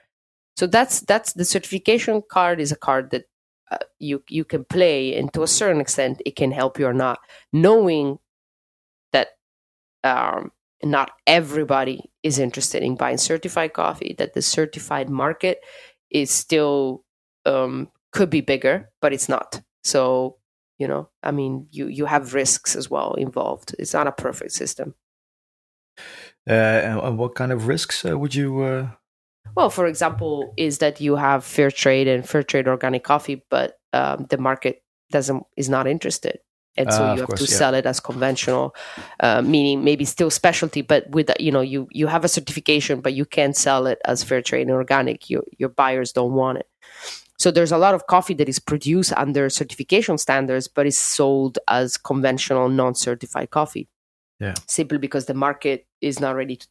So 0.57 0.67
that's 0.67 1.01
that's 1.01 1.33
the 1.33 1.45
certification 1.45 2.21
card 2.29 2.61
is 2.61 2.71
a 2.71 2.77
card 2.77 3.11
that 3.11 3.25
uh, 3.71 3.77
you 3.99 4.23
you 4.29 4.45
can 4.45 4.65
play, 4.65 5.15
and 5.17 5.33
to 5.33 5.43
a 5.43 5.47
certain 5.47 5.81
extent, 5.81 6.21
it 6.25 6.35
can 6.35 6.51
help 6.51 6.79
you 6.79 6.87
or 6.87 6.93
not. 6.93 7.19
Knowing 7.53 8.19
that 9.11 9.29
um, 10.03 10.51
not 10.83 11.11
everybody 11.27 12.11
is 12.23 12.39
interested 12.39 12.83
in 12.83 12.95
buying 12.95 13.17
certified 13.17 13.73
coffee, 13.73 14.15
that 14.17 14.33
the 14.33 14.41
certified 14.41 15.09
market 15.09 15.59
is 16.11 16.31
still 16.31 17.03
um, 17.45 17.89
could 18.11 18.29
be 18.29 18.41
bigger, 18.41 18.89
but 19.01 19.13
it's 19.13 19.29
not. 19.29 19.61
So 19.83 20.37
you 20.77 20.87
know? 20.87 21.09
I 21.23 21.31
mean 21.31 21.67
you 21.71 21.87
you 21.87 22.05
have 22.05 22.33
risks 22.33 22.75
as 22.75 22.89
well 22.89 23.13
involved. 23.13 23.75
It's 23.79 23.93
not 23.93 24.07
a 24.07 24.11
perfect 24.11 24.51
system. 24.51 24.95
Uh, 26.47 26.53
and 27.03 27.17
what 27.17 27.35
kind 27.35 27.51
of 27.51 27.67
risks 27.67 28.05
uh, 28.05 28.17
would 28.17 28.35
you 28.35 28.61
uh... 28.61 28.89
well 29.55 29.69
for 29.69 29.87
example 29.87 30.53
is 30.57 30.79
that 30.79 30.99
you 30.99 31.15
have 31.15 31.43
fair 31.43 31.71
trade 31.71 32.07
and 32.07 32.27
fair 32.27 32.43
trade 32.43 32.67
organic 32.67 33.03
coffee 33.03 33.43
but 33.49 33.79
um, 33.93 34.27
the 34.29 34.37
market 34.37 34.83
doesn't 35.11 35.43
is 35.57 35.69
not 35.69 35.87
interested. 35.87 36.39
And 36.77 36.91
so 36.91 37.03
ah, 37.03 37.13
you 37.13 37.19
have 37.21 37.29
course, 37.29 37.45
to 37.45 37.49
yeah. 37.49 37.57
sell 37.57 37.73
it 37.73 37.85
as 37.85 38.01
conventional 38.01 38.75
uh, 39.21 39.41
meaning 39.41 39.85
maybe 39.85 40.03
still 40.03 40.29
specialty 40.29 40.81
but 40.81 41.09
with 41.09 41.31
you 41.39 41.51
know 41.51 41.61
you 41.61 41.87
you 41.91 42.07
have 42.07 42.25
a 42.25 42.27
certification 42.27 42.99
but 42.99 43.13
you 43.13 43.25
can't 43.25 43.55
sell 43.55 43.87
it 43.87 43.99
as 44.03 44.23
fair 44.23 44.41
trade 44.41 44.67
and 44.67 44.71
organic. 44.71 45.29
Your 45.29 45.43
your 45.57 45.69
buyers 45.69 46.11
don't 46.11 46.33
want 46.33 46.57
it 46.57 46.67
so 47.37 47.51
there's 47.51 47.71
a 47.71 47.77
lot 47.77 47.93
of 47.93 48.07
coffee 48.07 48.33
that 48.35 48.49
is 48.49 48.59
produced 48.59 49.13
under 49.13 49.49
certification 49.49 50.17
standards, 50.17 50.67
but 50.67 50.85
is 50.85 50.97
sold 50.97 51.59
as 51.67 51.97
conventional, 51.97 52.69
non-certified 52.69 53.49
coffee. 53.49 53.87
Yeah. 54.39 54.53
Simply 54.67 54.97
because 54.97 55.25
the 55.25 55.33
market 55.33 55.85
is 56.01 56.19
not 56.19 56.35
ready 56.35 56.57
to. 56.57 56.67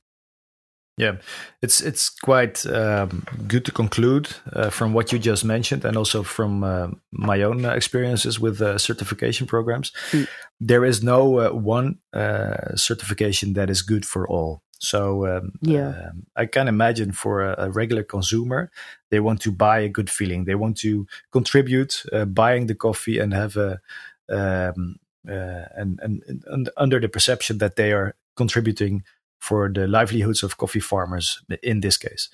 Yeah, 0.97 1.17
it's 1.61 1.81
it's 1.81 2.09
quite 2.09 2.65
um, 2.67 3.25
good 3.49 3.65
to 3.65 3.73
conclude 3.73 4.29
uh, 4.53 4.71
from 4.71 4.93
what 4.93 5.11
you 5.13 5.19
just 5.19 5.45
mentioned, 5.45 5.85
and 5.85 5.97
also 5.97 6.23
from 6.23 6.63
uh, 6.63 6.89
my 7.11 7.43
own 7.43 7.65
experiences 7.65 8.39
with 8.39 8.63
uh, 8.63 8.79
certification 8.79 9.49
programs. 9.49 9.91
Mm. 10.13 10.29
There 10.61 10.85
is 10.85 11.03
no 11.03 11.41
uh, 11.41 11.51
one 11.51 11.99
uh, 12.13 12.77
certification 12.77 13.55
that 13.55 13.71
is 13.71 13.83
good 13.83 14.07
for 14.07 14.29
all. 14.29 14.63
So 14.85 15.27
um, 15.27 15.53
yeah, 15.61 15.89
um, 15.89 16.27
I 16.37 16.47
can 16.47 16.69
imagine 16.69 17.13
for 17.13 17.43
a, 17.43 17.55
a, 17.59 17.71
regular 17.71 18.03
consumer, 18.03 18.71
they 19.11 19.21
want 19.21 19.41
to 19.43 19.53
buy 19.53 19.81
a 19.81 19.89
good 19.89 20.11
feeling. 20.11 20.45
They 20.45 20.55
want 20.55 20.77
to 20.79 21.07
contribute 21.33 22.03
uh, 22.13 22.27
buying 22.27 22.67
the 22.67 22.75
coffee 22.75 23.19
and 23.19 23.33
have 23.33 23.57
a 23.57 23.81
um, 24.29 24.97
uh, 25.29 25.65
and, 25.75 25.99
and, 26.03 26.45
and 26.47 26.71
under 26.77 27.01
the 27.01 27.09
perception 27.09 27.59
that 27.59 27.77
they 27.77 27.93
are 27.93 28.15
contributing 28.37 29.05
for 29.41 29.69
the 29.69 29.87
livelihoods 29.87 30.43
of 30.43 30.57
coffee 30.57 30.81
farmers 30.81 31.43
in 31.63 31.81
this 31.81 31.97
case. 31.97 32.29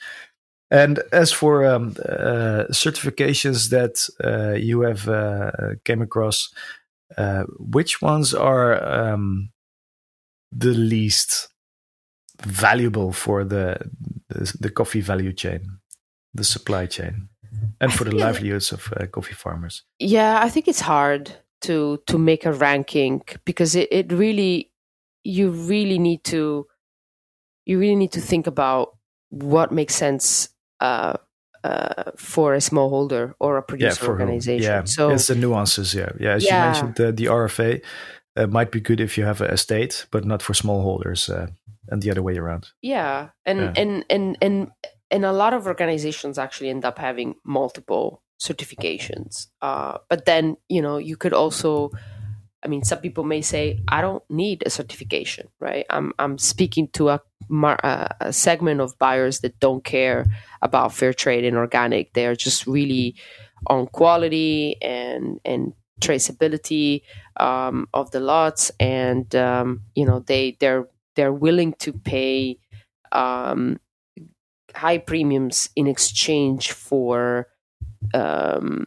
And 0.71 1.01
as 1.13 1.33
for 1.33 1.65
um, 1.67 1.97
uh, 2.09 2.67
certifications 2.71 3.71
that 3.71 4.09
uh, 4.23 4.55
you 4.55 4.83
have 4.83 5.09
uh, 5.09 5.51
came 5.85 6.03
across, 6.03 6.53
uh, 7.17 7.45
which 7.59 8.01
ones 8.01 8.35
are 8.35 8.83
um, 8.85 9.51
the 10.53 10.73
least 10.73 11.49
valuable 12.43 13.13
for 13.13 13.45
the, 13.45 13.79
the, 14.29 14.57
the 14.61 14.71
coffee 14.71 15.01
value 15.01 15.33
chain, 15.33 15.79
the 16.35 16.45
supply 16.45 16.87
chain, 16.87 17.29
and 17.81 17.93
for 17.93 18.05
the 18.05 18.15
livelihoods 18.15 18.73
of 18.73 18.93
uh, 18.97 19.07
coffee 19.07 19.35
farmers? 19.35 19.85
Yeah, 19.99 20.41
I 20.43 20.49
think 20.49 20.69
it's 20.69 20.81
hard 20.81 21.33
to 21.63 22.01
to 22.07 22.19
make 22.19 22.47
a 22.47 22.53
ranking 22.53 23.23
because 23.45 23.75
it, 23.77 23.89
it 23.91 24.13
really 24.13 24.73
you 25.25 25.51
really 25.51 25.99
need 25.99 26.25
to 26.25 26.67
you 27.67 27.79
really 27.79 27.97
need 27.97 28.13
to 28.13 28.21
think 28.21 28.47
about 28.47 28.97
what 29.29 29.71
makes 29.71 29.95
sense 29.95 30.49
uh, 30.81 31.15
uh, 31.63 32.13
for 32.17 32.55
a 32.55 32.59
smallholder 32.59 33.35
or 33.39 33.59
a 33.59 33.63
producer 33.63 34.05
for 34.05 34.11
organization. 34.13 34.71
Who, 34.71 34.79
yeah, 34.79 34.85
so 34.85 35.11
it's 35.11 35.27
the 35.27 35.35
nuances. 35.35 35.95
Yeah, 35.95 36.13
yeah. 36.19 36.33
As 36.35 36.45
Yeah. 36.45 36.57
you 36.57 36.63
mentioned, 36.65 36.95
the, 36.97 37.13
the 37.13 37.27
RFA 37.27 37.83
uh, 38.37 38.47
might 38.47 38.71
be 38.71 38.81
good 38.81 39.01
if 39.01 39.19
you 39.19 39.25
have 39.25 39.41
a 39.41 39.53
estate, 39.53 40.07
but 40.11 40.25
not 40.25 40.43
for 40.43 40.55
smallholders, 40.55 41.29
uh, 41.29 41.49
and 41.89 42.03
the 42.03 42.11
other 42.11 42.23
way 42.23 42.37
around. 42.37 42.69
yeah, 42.83 43.31
and 43.45 43.61
Yeah. 43.61 43.73
and 43.77 44.05
and 44.11 44.37
and 44.43 44.71
and 45.11 45.25
a 45.25 45.33
lot 45.33 45.55
of 45.55 45.67
organizations 45.67 46.39
actually 46.39 46.71
end 46.71 46.85
up 46.85 46.99
having 46.99 47.35
multiple 47.45 48.23
certifications. 48.39 49.49
Uh, 49.63 49.99
but 50.09 50.25
then 50.25 50.57
you 50.69 50.83
know 50.83 50.99
you 50.99 51.17
could 51.17 51.33
also. 51.33 51.91
I 52.63 52.69
mean, 52.69 52.85
some 52.85 52.99
people 53.01 53.25
may 53.25 53.41
say, 53.41 53.81
"I 53.89 54.03
don't 54.03 54.23
need 54.29 54.63
a 54.67 54.71
certification." 54.71 55.49
Right? 55.61 55.87
I'm 55.89 56.13
I'm 56.19 56.37
speaking 56.39 56.89
to 56.93 57.09
a, 57.09 57.21
mar- 57.49 57.81
uh, 57.83 58.09
a 58.21 58.33
segment 58.33 58.81
of 58.83 58.99
buyers 58.99 59.41
that 59.41 59.59
don't 59.61 59.83
care 59.83 60.27
about 60.61 60.93
fair 60.93 61.15
trade 61.15 61.45
and 61.47 61.57
organic. 61.57 62.13
They 62.13 62.27
are 62.27 62.37
just 62.37 62.67
really 62.67 63.15
on 63.67 63.87
quality 63.87 64.77
and 64.83 65.41
and 65.45 65.73
traceability 66.03 67.03
um, 67.39 67.89
of 67.95 68.11
the 68.11 68.21
lots, 68.21 68.71
and 68.79 69.35
um, 69.35 69.83
you 69.95 70.05
know 70.05 70.21
they 70.21 70.57
they're 70.61 70.87
they're 71.21 71.33
willing 71.47 71.75
to 71.85 71.93
pay 71.93 72.59
um, 73.13 73.79
high 74.75 74.99
premiums 74.99 75.69
in 75.77 75.87
exchange 75.87 76.73
for 76.73 77.47
um, 78.15 78.87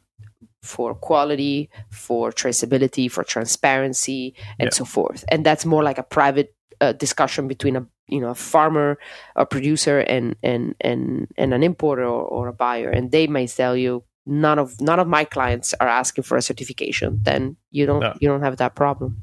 for 0.61 0.95
quality, 0.95 1.69
for 1.91 2.31
traceability, 2.31 3.11
for 3.11 3.23
transparency, 3.23 4.33
and 4.59 4.67
Yeah. 4.67 4.73
so 4.73 4.85
forth. 4.85 5.25
And 5.27 5.45
that's 5.45 5.65
more 5.65 5.83
like 5.83 5.97
a 5.99 6.03
private 6.03 6.55
uh, 6.81 6.93
discussion 6.93 7.47
between 7.47 7.75
a 7.75 7.85
you 8.07 8.19
know 8.21 8.29
a 8.29 8.35
farmer, 8.35 8.97
a 9.35 9.45
producer, 9.45 9.99
and 9.99 10.35
and 10.43 10.73
and 10.81 11.27
and 11.37 11.53
an 11.53 11.63
importer 11.63 12.03
or, 12.05 12.23
or 12.23 12.47
a 12.47 12.53
buyer. 12.53 12.89
And 12.89 13.11
they 13.11 13.27
may 13.27 13.47
tell 13.47 13.75
you 13.77 14.03
none 14.25 14.57
of 14.59 14.79
none 14.81 14.99
of 15.01 15.07
my 15.07 15.25
clients 15.25 15.73
are 15.79 15.87
asking 15.87 16.23
for 16.23 16.37
a 16.37 16.41
certification. 16.41 17.19
Then 17.23 17.57
you 17.71 17.85
don't 17.85 17.99
No. 17.99 18.13
you 18.21 18.27
don't 18.29 18.41
have 18.43 18.57
that 18.57 18.73
problem. 18.75 19.21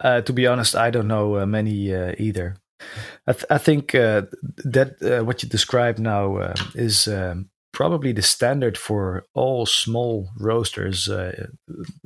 Uh, 0.00 0.20
to 0.22 0.32
be 0.32 0.46
honest, 0.46 0.74
I 0.74 0.90
don't 0.90 1.08
know 1.08 1.36
uh, 1.38 1.46
many 1.46 1.94
uh, 1.94 2.14
either. 2.18 2.56
I, 3.26 3.32
th- 3.32 3.46
I 3.50 3.58
think 3.58 3.94
uh, 3.94 4.22
that 4.64 5.00
uh, 5.02 5.24
what 5.24 5.42
you 5.42 5.48
described 5.48 5.98
now 5.98 6.36
uh, 6.36 6.54
is 6.74 7.06
um, 7.06 7.48
probably 7.72 8.12
the 8.12 8.22
standard 8.22 8.76
for 8.76 9.24
all 9.34 9.66
small 9.66 10.28
roasters 10.38 11.08
uh, 11.08 11.46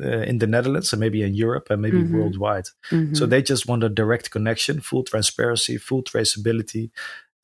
uh, 0.02 0.06
in 0.22 0.38
the 0.38 0.46
Netherlands 0.46 0.92
and 0.92 1.00
maybe 1.00 1.22
in 1.22 1.34
Europe 1.34 1.70
and 1.70 1.82
maybe 1.82 2.02
Mhm. 2.02 2.12
worldwide. 2.12 2.66
So 3.14 3.26
they 3.26 3.42
just 3.42 3.66
want 3.66 3.84
a 3.84 3.88
direct 3.88 4.30
connection, 4.30 4.80
full 4.80 5.02
transparency, 5.02 5.78
full 5.78 6.02
traceability. 6.02 6.90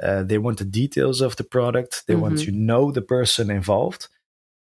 Uh, 0.02 0.22
they 0.22 0.38
want 0.38 0.58
the 0.58 0.64
details 0.64 1.20
of 1.20 1.36
the 1.36 1.44
product. 1.44 2.04
They 2.06 2.14
want 2.16 2.34
Mhm. 2.38 2.44
to 2.44 2.50
know 2.52 2.92
the 2.92 3.02
person 3.02 3.50
involved. 3.50 4.08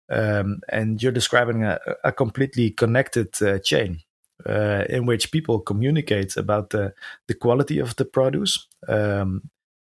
Um, 0.10 0.60
and 0.70 1.02
you're 1.02 1.12
describing 1.14 1.64
a, 1.64 1.80
a 2.04 2.12
completely 2.12 2.70
connected 2.72 3.30
uh, 3.42 3.60
chain 3.60 4.00
uh, 4.48 4.86
in 4.90 5.06
which 5.06 5.32
people 5.32 5.60
communicate 5.60 6.38
about 6.38 6.70
the, 6.70 6.94
the 7.28 7.34
quality 7.34 7.80
of 7.80 7.96
the 7.96 8.06
produce. 8.06 8.68
Um, 8.88 9.50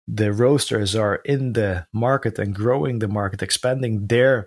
the 0.09 0.33
roasters 0.33 0.95
are 0.95 1.17
in 1.25 1.53
the 1.53 1.87
market 1.93 2.39
and 2.39 2.55
growing 2.55 3.01
the 3.01 3.09
market, 3.09 3.43
expanding 3.43 4.07
their 4.07 4.47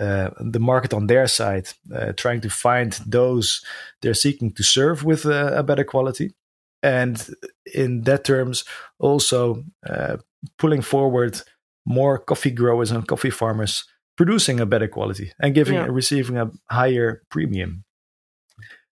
uh, 0.00 0.28
the 0.52 0.60
market 0.60 0.92
on 0.92 1.06
their 1.06 1.26
side, 1.26 1.68
uh, 1.94 2.12
trying 2.12 2.40
to 2.42 2.50
find 2.50 2.92
those 3.06 3.62
they're 4.02 4.12
seeking 4.14 4.52
to 4.52 4.62
serve 4.62 5.04
with 5.04 5.24
a, 5.24 5.58
a 5.58 5.62
better 5.62 5.84
quality, 5.84 6.34
and 6.82 7.30
in 7.74 8.02
that 8.02 8.24
terms, 8.24 8.64
also 8.98 9.64
uh, 9.88 10.16
pulling 10.58 10.82
forward 10.82 11.40
more 11.86 12.18
coffee 12.18 12.50
growers 12.50 12.90
and 12.90 13.06
coffee 13.06 13.30
farmers 13.30 13.84
producing 14.16 14.60
a 14.60 14.66
better 14.66 14.88
quality 14.88 15.32
and 15.40 15.54
giving 15.54 15.76
Yeah. 15.76 15.86
receiving 15.88 16.36
a 16.36 16.50
higher 16.70 17.22
premium. 17.30 17.84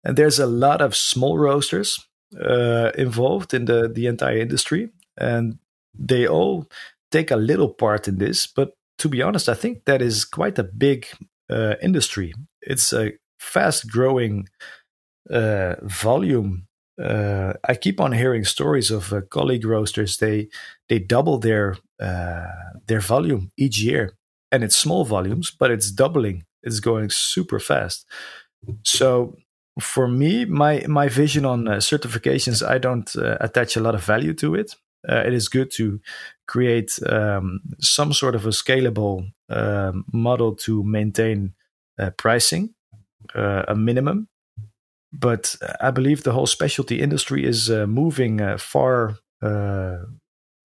And 0.07 0.17
there's 0.17 0.39
a 0.39 0.47
lot 0.47 0.81
of 0.81 0.95
small 0.95 1.37
roasters 1.37 2.07
uh, 2.39 2.91
involved 2.97 3.53
in 3.53 3.65
the 3.65 3.89
the 3.93 4.07
entire 4.07 4.37
industry, 4.37 4.89
and 5.17 5.59
they 5.93 6.25
all 6.25 6.65
take 7.11 7.29
a 7.29 7.35
little 7.35 7.73
part 7.73 8.07
in 8.07 8.17
this. 8.17 8.47
But 8.47 8.71
to 8.99 9.09
be 9.09 9.21
honest, 9.21 9.49
I 9.49 9.53
think 9.53 9.83
that 9.83 10.01
is 10.01 10.23
quite 10.23 10.57
a 10.57 10.63
big 10.63 11.07
uh, 11.49 11.75
industry. 11.81 12.33
It's 12.61 12.93
a 12.93 13.11
fast 13.37 13.91
growing 13.91 14.47
uh, 15.29 15.75
volume. 15.83 16.67
Uh, 16.97 17.53
I 17.69 17.75
keep 17.75 17.99
on 17.99 18.13
hearing 18.13 18.45
stories 18.45 18.91
of 18.91 19.11
uh, 19.11 19.21
colleague 19.29 19.65
roasters. 19.65 20.17
They 20.17 20.47
they 20.87 20.99
double 20.99 21.37
their 21.37 21.75
uh, 21.99 22.45
their 22.87 23.01
volume 23.01 23.51
each 23.57 23.81
year, 23.81 24.13
and 24.53 24.63
it's 24.63 24.77
small 24.77 25.03
volumes, 25.03 25.51
but 25.59 25.69
it's 25.69 25.91
doubling. 25.91 26.45
It's 26.63 26.79
going 26.79 27.09
super 27.09 27.59
fast. 27.59 28.05
So 28.83 29.35
for 29.79 30.07
me, 30.07 30.45
my 30.45 30.83
my 30.87 31.07
vision 31.07 31.45
on 31.45 31.67
uh, 31.67 31.75
certifications, 31.77 32.67
I 32.67 32.77
don't 32.77 33.15
uh, 33.15 33.37
attach 33.39 33.75
a 33.75 33.81
lot 33.81 33.95
of 33.95 34.03
value 34.03 34.33
to 34.35 34.55
it. 34.55 34.75
Uh, 35.07 35.23
it 35.25 35.33
is 35.33 35.47
good 35.47 35.71
to 35.71 35.99
create 36.47 36.99
um, 37.07 37.61
some 37.79 38.13
sort 38.13 38.35
of 38.35 38.45
a 38.45 38.49
scalable 38.49 39.31
um, 39.49 40.05
model 40.11 40.55
to 40.55 40.83
maintain 40.83 41.53
uh, 41.99 42.09
pricing, 42.17 42.73
uh, 43.35 43.63
a 43.67 43.75
minimum. 43.75 44.27
But 45.13 45.55
I 45.79 45.91
believe 45.91 46.23
the 46.23 46.33
whole 46.33 46.47
specialty 46.47 46.99
industry 46.99 47.45
is 47.45 47.69
moving 47.69 48.57
far 48.57 49.17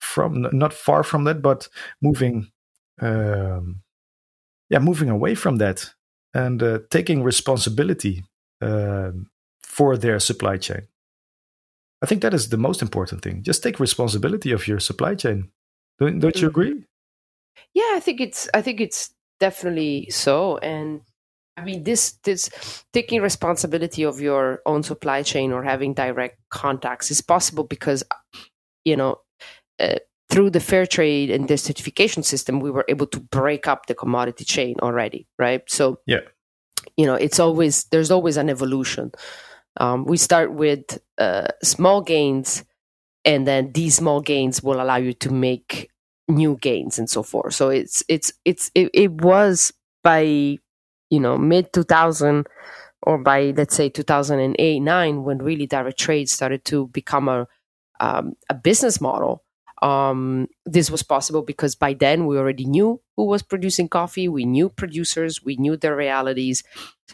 from, 0.01 0.49
not 0.53 0.73
far 0.73 1.05
from 1.05 1.25
that, 1.25 1.41
but 1.41 1.69
moving, 2.03 2.49
um, 3.01 3.83
yeah, 4.69 4.81
moving 4.81 5.11
away 5.11 5.37
from 5.37 5.57
that 5.59 5.91
and 6.35 6.83
taking 6.91 7.23
responsibility 7.23 8.25
um, 8.63 9.31
for 9.63 9.97
their 9.97 10.19
supply 10.21 10.57
chain. 10.57 10.83
I 12.03 12.07
think 12.07 12.23
that 12.23 12.35
is 12.35 12.49
the 12.49 12.57
most 12.57 12.83
important 12.83 13.23
thing. 13.23 13.43
Just 13.43 13.63
take 13.63 13.79
responsibility 13.79 14.53
of 14.53 14.67
your 14.67 14.81
supply 14.81 15.15
chain. 15.15 15.51
Don't, 15.99 16.19
don't 16.19 16.37
you 16.37 16.49
Mhm. 16.49 16.51
agree? 16.51 16.85
Yeah, 17.75 17.93
I 17.95 18.01
think 18.01 18.21
it's 18.21 18.49
I 18.55 18.63
think 18.63 18.81
it's 18.81 19.15
definitely 19.39 20.09
so. 20.11 20.59
And 20.59 21.03
I 21.57 21.65
mean 21.65 21.85
this 21.85 22.13
this 22.25 22.51
taking 22.93 23.23
responsibility 23.23 24.03
of 24.05 24.21
your 24.21 24.63
own 24.67 24.83
supply 24.83 25.23
chain 25.23 25.53
or 25.53 25.63
having 25.63 25.95
direct 25.95 26.39
contacts 26.51 27.11
is 27.11 27.21
possible 27.21 27.65
because 27.65 28.03
you 28.85 28.97
know 28.97 29.21
uh, 29.79 29.97
through 30.31 30.51
the 30.51 30.61
fair 30.61 30.87
trade 30.87 31.31
and 31.31 31.49
the 31.49 31.59
certification 31.59 32.23
system 32.23 32.61
we 32.61 32.71
were 32.71 32.87
able 32.89 33.07
to 33.07 33.21
break 33.21 33.69
up 33.69 33.87
the 33.87 33.95
commodity 33.95 34.45
chain 34.45 34.77
already, 34.83 35.27
right? 35.39 35.63
So 35.69 35.99
Yeah. 36.07 36.21
You 36.97 37.07
know 37.07 37.15
it's 37.15 37.41
always 37.41 37.85
there's 37.87 38.11
always 38.11 38.37
an 38.37 38.51
evolution. 38.51 39.13
Um, 39.79 40.05
we 40.05 40.17
start 40.19 40.53
with 40.53 40.99
uh, 41.19 41.49
small 41.63 42.03
gains, 42.03 42.65
and 43.25 43.47
then 43.47 43.73
these 43.73 43.97
small 43.97 44.21
gains 44.21 44.63
will 44.63 44.81
allow 44.83 44.97
you 44.97 45.13
to 45.15 45.33
make 45.33 45.91
new 46.29 46.57
gains 46.57 46.99
and 46.99 47.11
so 47.11 47.23
forth. 47.23 47.55
So 47.55 47.71
it's 47.71 48.05
it's 48.09 48.33
it's 48.45 48.71
it, 48.75 48.91
it 48.95 49.13
was 49.23 49.73
by 50.05 50.23
you 50.23 51.21
know 51.21 51.39
mid 51.39 51.73
2000 51.73 52.47
or 53.03 53.19
by 53.19 53.53
let's 53.57 53.75
say 53.75 53.89
2008 53.89 54.81
9 54.81 55.25
when 55.25 55.39
really 55.39 55.67
direct 55.67 55.99
trade 55.99 56.29
started 56.29 56.65
to 56.67 56.89
become 56.89 57.29
a 57.29 57.47
um, 58.01 58.35
a 58.51 58.55
business 58.55 59.01
model. 59.01 59.45
Um, 59.83 60.49
this 60.65 60.91
was 60.91 61.03
possible 61.03 61.43
because 61.43 61.75
by 61.75 61.95
then 61.95 62.27
we 62.27 62.39
already 62.39 62.65
knew 62.67 63.01
who 63.17 63.27
was 63.27 63.43
producing 63.43 63.89
coffee. 63.89 64.29
We 64.29 64.45
knew 64.45 64.69
producers. 64.69 65.43
We 65.45 65.57
knew 65.57 65.77
their 65.77 65.97
realities. 65.97 66.63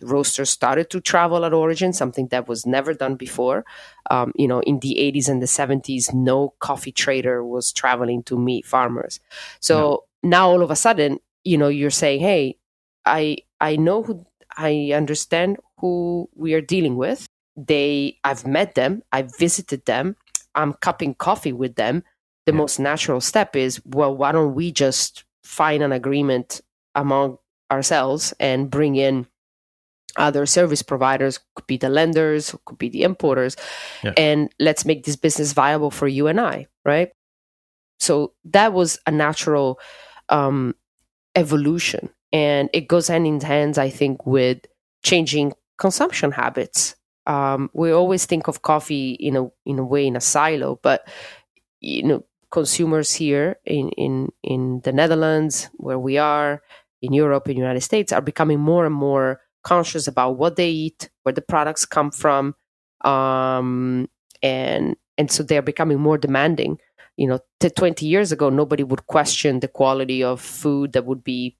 Roasters 0.02 0.50
started 0.50 0.90
to 0.90 1.00
travel 1.00 1.44
at 1.44 1.52
origin, 1.54 1.92
something 1.92 2.28
that 2.28 2.46
was 2.46 2.66
never 2.66 2.94
done 2.94 3.16
before. 3.16 3.64
Um, 4.10 4.32
you 4.36 4.46
know, 4.46 4.60
in 4.60 4.80
the 4.80 5.00
80s 5.00 5.28
and 5.28 5.42
the 5.42 5.48
70s, 5.48 6.12
no 6.12 6.54
coffee 6.60 6.92
trader 6.92 7.44
was 7.44 7.72
traveling 7.72 8.22
to 8.24 8.38
meet 8.38 8.66
farmers. 8.66 9.18
So 9.60 10.04
now 10.22 10.48
all 10.50 10.62
of 10.62 10.70
a 10.70 10.76
sudden, 10.76 11.18
you 11.44 11.58
know, 11.58 11.68
you're 11.68 11.90
saying, 11.90 12.20
"Hey, 12.20 12.58
I 13.04 13.38
I 13.60 13.76
know 13.76 14.02
who 14.02 14.24
I 14.56 14.92
understand 14.94 15.56
who 15.78 16.28
we 16.34 16.54
are 16.54 16.60
dealing 16.60 16.96
with. 16.96 17.26
They 17.56 18.18
I've 18.24 18.46
met 18.46 18.74
them, 18.74 19.02
I've 19.12 19.36
visited 19.38 19.84
them, 19.86 20.16
I'm 20.54 20.74
cupping 20.74 21.14
coffee 21.14 21.52
with 21.52 21.74
them. 21.76 22.04
The 22.48 22.52
most 22.56 22.78
natural 22.80 23.20
step 23.20 23.54
is, 23.54 23.80
well, 23.84 24.16
why 24.16 24.32
don't 24.32 24.54
we 24.54 24.72
just 24.72 25.24
find 25.44 25.82
an 25.82 25.92
agreement 25.92 26.60
among 26.94 27.38
ourselves 27.70 28.32
and 28.40 28.70
bring 28.70 28.96
in 28.96 29.26
other 30.16 30.46
service 30.46 30.82
providers, 30.82 31.38
could 31.54 31.66
be 31.66 31.76
the 31.76 31.88
lenders, 31.88 32.54
could 32.64 32.78
be 32.78 32.88
the 32.88 33.02
importers, 33.02 33.54
Yeah. 34.02 34.14
and 34.16 34.50
let's 34.58 34.84
make 34.84 35.04
this 35.04 35.16
business 35.16 35.52
viable 35.52 35.90
for 35.90 36.08
you 36.08 36.26
and 36.26 36.40
I, 36.40 36.66
right? 36.84 37.10
So 38.00 38.32
that 38.46 38.72
was 38.72 38.98
a 39.06 39.10
natural 39.10 39.78
um, 40.28 40.74
evolution, 41.34 42.08
and 42.32 42.68
it 42.72 42.88
goes 42.88 43.08
hand 43.08 43.26
in 43.26 43.40
hand, 43.40 43.78
I 43.78 43.90
think, 43.90 44.26
with 44.26 44.58
changing 45.02 45.52
consumption 45.78 46.32
habits. 46.32 46.96
Um, 47.26 47.70
we 47.74 47.92
always 47.92 48.24
think 48.26 48.48
of 48.48 48.62
coffee 48.62 49.12
in 49.12 49.36
a 49.36 49.50
in 49.66 49.78
a 49.78 49.84
way 49.84 50.06
in 50.06 50.16
a 50.16 50.20
silo, 50.20 50.80
but 50.82 51.06
you 51.80 52.02
know, 52.02 52.24
consumers 52.50 53.14
here 53.14 53.56
in 53.64 53.90
in 53.90 54.32
in 54.42 54.80
the 54.84 54.92
Netherlands, 54.92 55.68
where 55.74 55.98
we 55.98 56.18
are, 56.18 56.62
in 57.02 57.12
Europe, 57.12 57.48
in 57.48 57.54
the 57.54 57.60
United 57.60 57.82
States, 57.82 58.12
are 58.12 58.20
becoming 58.22 58.60
more 58.60 58.86
and 58.86 58.94
more 58.94 59.40
conscious 59.62 60.06
about 60.06 60.38
what 60.38 60.56
they 60.56 60.70
eat, 60.70 61.10
where 61.22 61.32
the 61.32 61.42
products 61.42 61.84
come 61.84 62.10
from, 62.10 62.54
um, 63.04 64.08
and 64.42 64.96
and 65.16 65.30
so 65.30 65.42
they're 65.42 65.62
becoming 65.62 65.98
more 66.00 66.18
demanding. 66.18 66.78
You 67.16 67.28
know, 67.28 67.40
t- 67.60 67.70
twenty 67.70 68.06
years 68.06 68.32
ago, 68.32 68.50
nobody 68.50 68.84
would 68.84 69.06
question 69.06 69.60
the 69.60 69.68
quality 69.68 70.22
of 70.22 70.40
food 70.40 70.92
that 70.92 71.04
would 71.06 71.24
be 71.24 71.56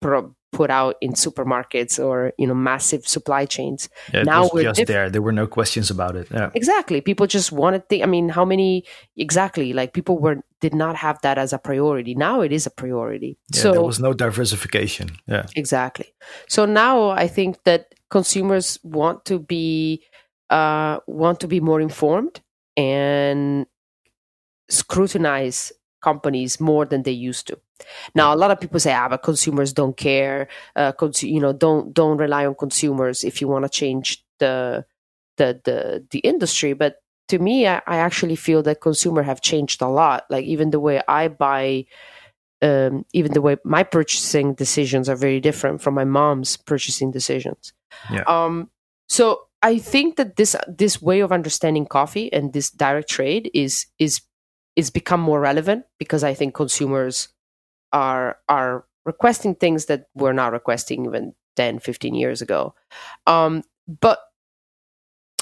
pro- 0.00 0.34
put 0.52 0.70
out 0.70 0.96
in 1.00 1.12
supermarkets 1.12 1.98
or 2.02 2.32
you 2.38 2.46
know 2.46 2.54
massive 2.54 3.08
supply 3.08 3.46
chains. 3.46 3.88
Yeah, 4.12 4.22
now 4.22 4.50
we're 4.52 4.64
just 4.64 4.78
diff- 4.78 4.88
there. 4.88 5.10
There 5.10 5.22
were 5.22 5.32
no 5.32 5.46
questions 5.46 5.90
about 5.90 6.14
it. 6.14 6.28
Yeah. 6.30 6.50
Exactly. 6.54 7.00
People 7.00 7.26
just 7.26 7.50
wanted. 7.50 7.82
The, 7.88 8.02
I 8.02 8.06
mean, 8.06 8.28
how 8.28 8.44
many 8.44 8.84
exactly? 9.16 9.72
Like 9.72 9.94
people 9.94 10.18
were 10.18 10.42
did 10.60 10.74
not 10.74 10.96
have 10.96 11.20
that 11.22 11.38
as 11.38 11.52
a 11.52 11.58
priority. 11.58 12.14
Now 12.14 12.42
it 12.42 12.52
is 12.52 12.66
a 12.66 12.70
priority. 12.70 13.38
Yeah, 13.52 13.62
so 13.62 13.72
there 13.72 13.82
was 13.82 13.98
no 13.98 14.12
diversification. 14.12 15.10
Yeah. 15.26 15.46
Exactly. 15.56 16.14
So 16.48 16.66
now 16.66 17.10
I 17.10 17.26
think 17.26 17.64
that 17.64 17.94
consumers 18.10 18.78
want 18.84 19.24
to 19.24 19.38
be 19.38 20.04
uh, 20.50 20.98
want 21.06 21.40
to 21.40 21.48
be 21.48 21.60
more 21.60 21.80
informed 21.80 22.40
and 22.76 23.66
scrutinize 24.68 25.72
companies 26.02 26.60
more 26.60 26.84
than 26.84 27.02
they 27.02 27.12
used 27.12 27.46
to. 27.46 27.58
Now, 28.14 28.34
a 28.34 28.36
lot 28.36 28.50
of 28.50 28.60
people 28.60 28.80
say, 28.80 28.92
"Ah, 28.92 29.08
but 29.08 29.22
consumers 29.22 29.72
don't 29.72 29.96
care. 29.96 30.48
Uh, 30.76 30.92
cons- 30.92 31.22
you 31.22 31.40
know, 31.40 31.52
don't 31.52 31.94
don't 31.94 32.18
rely 32.18 32.46
on 32.46 32.54
consumers 32.54 33.24
if 33.24 33.40
you 33.40 33.48
want 33.48 33.64
to 33.64 33.68
change 33.68 34.24
the 34.38 34.84
the 35.36 35.60
the 35.64 36.04
the 36.10 36.18
industry." 36.20 36.74
But 36.74 36.96
to 37.28 37.38
me, 37.38 37.66
I, 37.66 37.80
I, 37.86 37.96
actually 37.96 38.36
feel 38.36 38.62
that 38.64 38.80
consumer 38.80 39.22
have 39.22 39.40
changed 39.40 39.80
a 39.80 39.88
lot. 39.88 40.24
Like 40.28 40.44
even 40.44 40.70
the 40.70 40.80
way 40.80 41.00
I 41.08 41.28
buy, 41.28 41.86
um, 42.60 43.06
even 43.12 43.32
the 43.32 43.40
way 43.40 43.56
my 43.64 43.82
purchasing 43.84 44.54
decisions 44.54 45.08
are 45.08 45.16
very 45.16 45.40
different 45.40 45.80
from 45.80 45.94
my 45.94 46.04
mom's 46.04 46.56
purchasing 46.56 47.10
decisions. 47.10 47.72
Yeah. 48.10 48.24
Um. 48.26 48.70
So 49.08 49.48
I 49.62 49.78
think 49.78 50.16
that 50.16 50.36
this 50.36 50.56
this 50.66 51.00
way 51.00 51.20
of 51.20 51.32
understanding 51.32 51.86
coffee 51.86 52.32
and 52.32 52.52
this 52.52 52.70
direct 52.70 53.08
trade 53.08 53.50
is 53.54 53.86
is 53.98 54.20
is 54.76 54.90
become 54.90 55.20
more 55.20 55.40
relevant 55.40 55.84
because 55.98 56.24
I 56.24 56.34
think 56.34 56.54
consumers 56.54 57.28
are 57.92 58.38
are 58.48 58.84
requesting 59.04 59.54
things 59.54 59.86
that 59.86 60.06
we're 60.14 60.32
not 60.32 60.52
requesting 60.52 61.04
even 61.04 61.34
10 61.56 61.78
15 61.80 62.14
years 62.14 62.42
ago. 62.42 62.74
Um, 63.26 63.62
but 64.00 64.20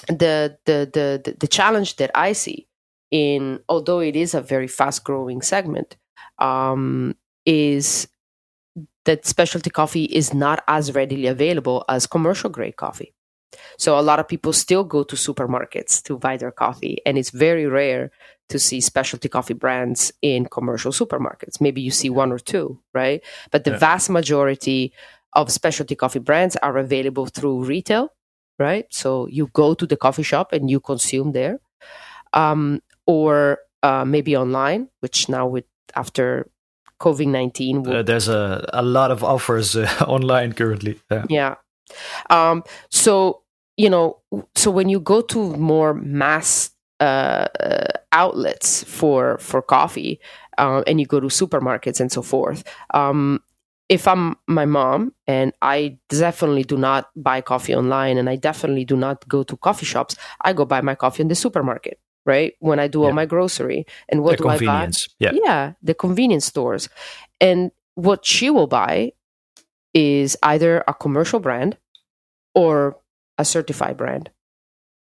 the, 0.08 0.58
the 0.64 0.90
the 0.92 1.36
the 1.38 1.46
challenge 1.46 1.96
that 1.96 2.10
i 2.14 2.32
see 2.32 2.66
in 3.10 3.60
although 3.68 4.00
it 4.00 4.16
is 4.16 4.34
a 4.34 4.40
very 4.40 4.66
fast 4.66 5.04
growing 5.04 5.42
segment 5.42 5.96
um, 6.38 7.14
is 7.44 8.08
that 9.04 9.26
specialty 9.26 9.70
coffee 9.70 10.04
is 10.04 10.34
not 10.34 10.62
as 10.68 10.94
readily 10.94 11.26
available 11.26 11.84
as 11.88 12.06
commercial 12.06 12.50
grade 12.50 12.76
coffee. 12.76 13.14
So 13.78 13.98
a 13.98 14.02
lot 14.02 14.20
of 14.20 14.28
people 14.28 14.52
still 14.52 14.84
go 14.84 15.02
to 15.02 15.16
supermarkets 15.16 16.02
to 16.04 16.18
buy 16.18 16.36
their 16.36 16.52
coffee, 16.52 16.98
and 17.04 17.18
it's 17.18 17.30
very 17.30 17.66
rare 17.66 18.10
to 18.50 18.58
see 18.58 18.80
specialty 18.80 19.28
coffee 19.28 19.54
brands 19.54 20.12
in 20.22 20.46
commercial 20.46 20.92
supermarkets. 20.92 21.60
Maybe 21.60 21.80
you 21.80 21.90
see 21.90 22.10
one 22.10 22.32
or 22.32 22.38
two, 22.38 22.78
right? 22.92 23.22
But 23.50 23.64
the 23.64 23.70
yeah. 23.72 23.78
vast 23.78 24.10
majority 24.10 24.92
of 25.32 25.50
specialty 25.50 25.94
coffee 25.94 26.18
brands 26.18 26.56
are 26.56 26.76
available 26.76 27.26
through 27.26 27.64
retail, 27.64 28.12
right? 28.58 28.86
So 28.90 29.26
you 29.28 29.48
go 29.52 29.74
to 29.74 29.86
the 29.86 29.96
coffee 29.96 30.24
shop 30.24 30.52
and 30.52 30.68
you 30.68 30.80
consume 30.80 31.32
there, 31.32 31.60
um, 32.32 32.82
or 33.06 33.58
uh, 33.82 34.04
maybe 34.04 34.36
online, 34.36 34.88
which 35.00 35.28
now 35.28 35.46
with 35.46 35.64
after 35.94 36.50
COVID 37.00 37.28
nineteen, 37.28 37.86
uh, 37.86 38.02
there's 38.02 38.28
a 38.28 38.68
a 38.72 38.82
lot 38.82 39.10
of 39.10 39.24
offers 39.24 39.76
uh, 39.76 39.88
online 40.06 40.52
currently. 40.52 41.00
Yeah. 41.10 41.24
yeah. 41.28 41.54
Um, 42.28 42.62
so 42.90 43.42
you 43.76 43.88
know, 43.88 44.18
so 44.54 44.70
when 44.70 44.88
you 44.88 45.00
go 45.00 45.22
to 45.22 45.56
more 45.56 45.94
mass 45.94 46.70
uh, 47.00 47.46
uh, 47.58 47.86
outlets 48.12 48.84
for 48.84 49.38
for 49.38 49.62
coffee, 49.62 50.20
uh, 50.58 50.82
and 50.86 51.00
you 51.00 51.06
go 51.06 51.20
to 51.20 51.28
supermarkets 51.28 52.00
and 52.00 52.10
so 52.12 52.22
forth. 52.22 52.64
Um, 52.94 53.40
if 53.90 54.06
I'm 54.06 54.36
my 54.46 54.66
mom 54.66 55.12
and 55.26 55.52
I 55.62 55.98
definitely 56.08 56.62
do 56.62 56.76
not 56.76 57.10
buy 57.16 57.40
coffee 57.40 57.74
online 57.74 58.18
and 58.18 58.30
I 58.30 58.36
definitely 58.36 58.84
do 58.84 58.96
not 58.96 59.26
go 59.28 59.42
to 59.42 59.56
coffee 59.56 59.84
shops, 59.84 60.14
I 60.42 60.52
go 60.52 60.64
buy 60.64 60.80
my 60.80 60.94
coffee 60.94 61.22
in 61.22 61.28
the 61.28 61.34
supermarket, 61.34 61.98
right? 62.24 62.54
When 62.60 62.78
I 62.78 62.86
do 62.86 63.00
yeah. 63.00 63.06
all 63.06 63.12
my 63.12 63.26
grocery. 63.26 63.86
And 64.08 64.22
what 64.22 64.38
the 64.38 64.44
do 64.44 64.48
I 64.48 64.58
buy? 64.58 64.90
Yeah. 65.18 65.32
yeah, 65.34 65.72
the 65.82 65.94
convenience 65.94 66.46
stores. 66.46 66.88
And 67.40 67.72
what 67.96 68.24
she 68.24 68.48
will 68.48 68.68
buy 68.68 69.10
is 69.92 70.36
either 70.44 70.84
a 70.86 70.94
commercial 70.94 71.40
brand 71.40 71.76
or 72.54 72.96
a 73.38 73.44
certified 73.44 73.96
brand 73.96 74.30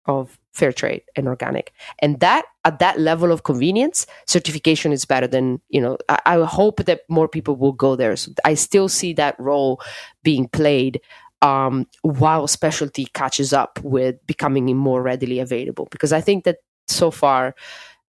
of 0.07 0.39
fair 0.53 0.73
trade 0.73 1.03
and 1.17 1.29
organic 1.29 1.73
and 2.01 2.21
that 2.21 2.45
at 2.65 2.79
that 2.79 3.01
level 3.01 3.33
of 3.33 3.43
convenience 3.43 4.07
certification 4.27 4.93
is 4.93 5.05
better 5.05 5.27
than 5.27 5.61
you 5.69 5.81
know 5.81 5.97
I, 6.09 6.21
I, 6.27 6.45
hope 6.45 6.85
that 6.85 7.01
more 7.09 7.29
people 7.29 7.57
will 7.57 7.73
go 7.73 7.97
there 7.97 8.15
so 8.17 8.33
i 8.45 8.55
still 8.55 8.89
see 8.89 9.13
that 9.15 9.39
role 9.39 9.81
being 10.23 10.49
played 10.49 11.01
um, 11.41 11.89
while 12.03 12.47
specialty 12.47 13.07
catches 13.07 13.53
up 13.53 13.81
with 13.83 14.25
becoming 14.27 14.77
more 14.77 15.03
readily 15.03 15.39
available 15.39 15.89
because 15.91 16.13
i 16.13 16.21
think 16.21 16.45
that 16.45 16.59
so 16.87 17.11
far 17.11 17.55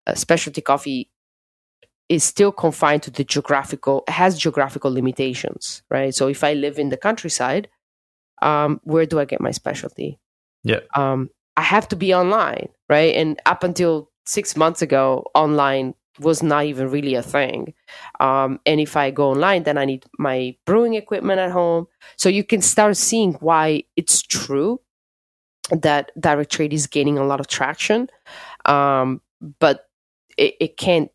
uh, 0.08 0.14
specialty 0.14 0.62
coffee 0.62 1.10
is 2.10 2.24
still 2.24 2.52
confined 2.52 3.04
to 3.04 3.12
the 3.12 3.24
geographical 3.24 4.04
has 4.08 4.38
geographical 4.38 4.92
limitations 4.92 5.82
right 5.90 6.14
so 6.14 6.28
if 6.28 6.44
i 6.44 6.54
live 6.54 6.78
in 6.78 6.90
the 6.90 6.98
countryside 6.98 7.70
um, 8.44 8.80
where 8.84 9.06
do 9.06 9.20
I 9.20 9.26
get 9.26 9.42
my 9.42 9.52
specialty? 9.52 10.20
Yeah. 10.64 10.82
Um, 10.96 11.30
I 11.58 11.62
have 11.62 11.88
to 11.90 11.96
be 11.96 12.14
online, 12.14 12.70
right? 12.90 13.16
And 13.16 13.40
up 13.46 13.64
until 13.64 14.10
six 14.26 14.56
months 14.56 14.82
ago, 14.82 15.30
online 15.36 15.94
was 16.20 16.44
not 16.44 16.66
even 16.66 16.90
really 16.90 17.16
a 17.16 17.24
thing. 17.24 17.74
Um, 18.20 18.60
and 18.66 18.80
if 18.80 18.96
I 18.96 19.12
go 19.12 19.32
online, 19.32 19.64
then 19.64 19.78
I 19.78 19.86
need 19.86 20.06
my 20.20 20.56
brewing 20.66 20.94
equipment 20.94 21.40
at 21.40 21.52
home. 21.52 21.88
So 22.18 22.30
you 22.30 22.44
can 22.44 22.62
start 22.62 22.98
seeing 22.98 23.34
why 23.34 23.84
it's 23.96 24.22
true 24.22 24.80
that 25.72 26.12
direct 26.20 26.52
trade 26.52 26.74
is 26.74 26.88
gaining 26.88 27.18
a 27.18 27.26
lot 27.26 27.40
of 27.40 27.48
traction, 27.48 28.10
um, 28.66 29.22
but 29.60 29.88
it, 30.38 30.56
it 30.60 30.78
can't 30.78 31.10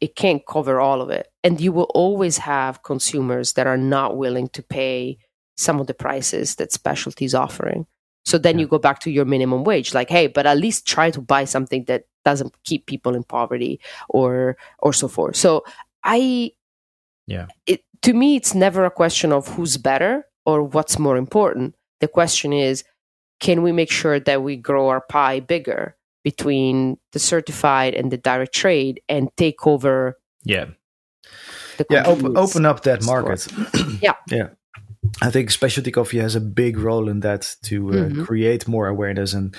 it 0.00 0.16
can't 0.16 0.44
cover 0.46 0.80
all 0.80 1.00
of 1.00 1.10
it. 1.10 1.28
And 1.44 1.60
you 1.60 1.72
will 1.72 1.90
always 1.94 2.38
have 2.38 2.82
consumers 2.82 3.52
that 3.54 3.66
are 3.66 3.76
not 3.76 4.16
willing 4.16 4.48
to 4.50 4.62
pay 4.62 5.18
some 5.56 5.80
of 5.80 5.86
the 5.86 5.94
prices 5.94 6.56
that 6.56 6.72
specialty 6.72 7.24
is 7.24 7.34
offering. 7.34 7.86
So 8.24 8.38
then 8.38 8.56
yeah. 8.56 8.62
you 8.62 8.68
go 8.68 8.78
back 8.78 9.00
to 9.00 9.10
your 9.10 9.24
minimum 9.24 9.64
wage, 9.64 9.94
like, 9.94 10.08
hey, 10.08 10.26
but 10.26 10.46
at 10.46 10.58
least 10.58 10.86
try 10.86 11.10
to 11.10 11.20
buy 11.20 11.44
something 11.44 11.84
that 11.84 12.04
doesn't 12.24 12.56
keep 12.64 12.86
people 12.86 13.14
in 13.14 13.22
poverty 13.22 13.80
or 14.08 14.56
or 14.78 14.92
so 14.92 15.08
forth. 15.08 15.36
So 15.36 15.64
I, 16.02 16.52
yeah, 17.26 17.46
it, 17.66 17.82
to 18.02 18.12
me, 18.12 18.36
it's 18.36 18.54
never 18.54 18.84
a 18.84 18.90
question 18.90 19.32
of 19.32 19.48
who's 19.48 19.76
better 19.76 20.26
or 20.46 20.62
what's 20.62 20.98
more 20.98 21.16
important. 21.16 21.74
The 22.00 22.08
question 22.08 22.52
is, 22.52 22.84
can 23.40 23.62
we 23.62 23.72
make 23.72 23.90
sure 23.90 24.20
that 24.20 24.42
we 24.42 24.56
grow 24.56 24.88
our 24.88 25.00
pie 25.00 25.40
bigger 25.40 25.96
between 26.22 26.98
the 27.12 27.18
certified 27.18 27.94
and 27.94 28.10
the 28.10 28.16
direct 28.16 28.54
trade 28.54 29.00
and 29.08 29.28
take 29.36 29.66
over? 29.66 30.18
Yeah, 30.44 30.66
yeah, 31.90 32.04
open, 32.06 32.36
open 32.36 32.66
up 32.66 32.82
that 32.82 33.04
market. 33.04 33.46
yeah, 34.02 34.14
yeah. 34.30 34.48
I 35.22 35.30
think 35.30 35.50
specialty 35.50 35.90
coffee 35.90 36.18
has 36.18 36.34
a 36.34 36.40
big 36.40 36.78
role 36.78 37.08
in 37.08 37.20
that 37.20 37.56
to 37.64 37.90
uh, 37.90 37.92
mm-hmm. 37.94 38.24
create 38.24 38.68
more 38.68 38.86
awareness 38.86 39.34
and 39.34 39.56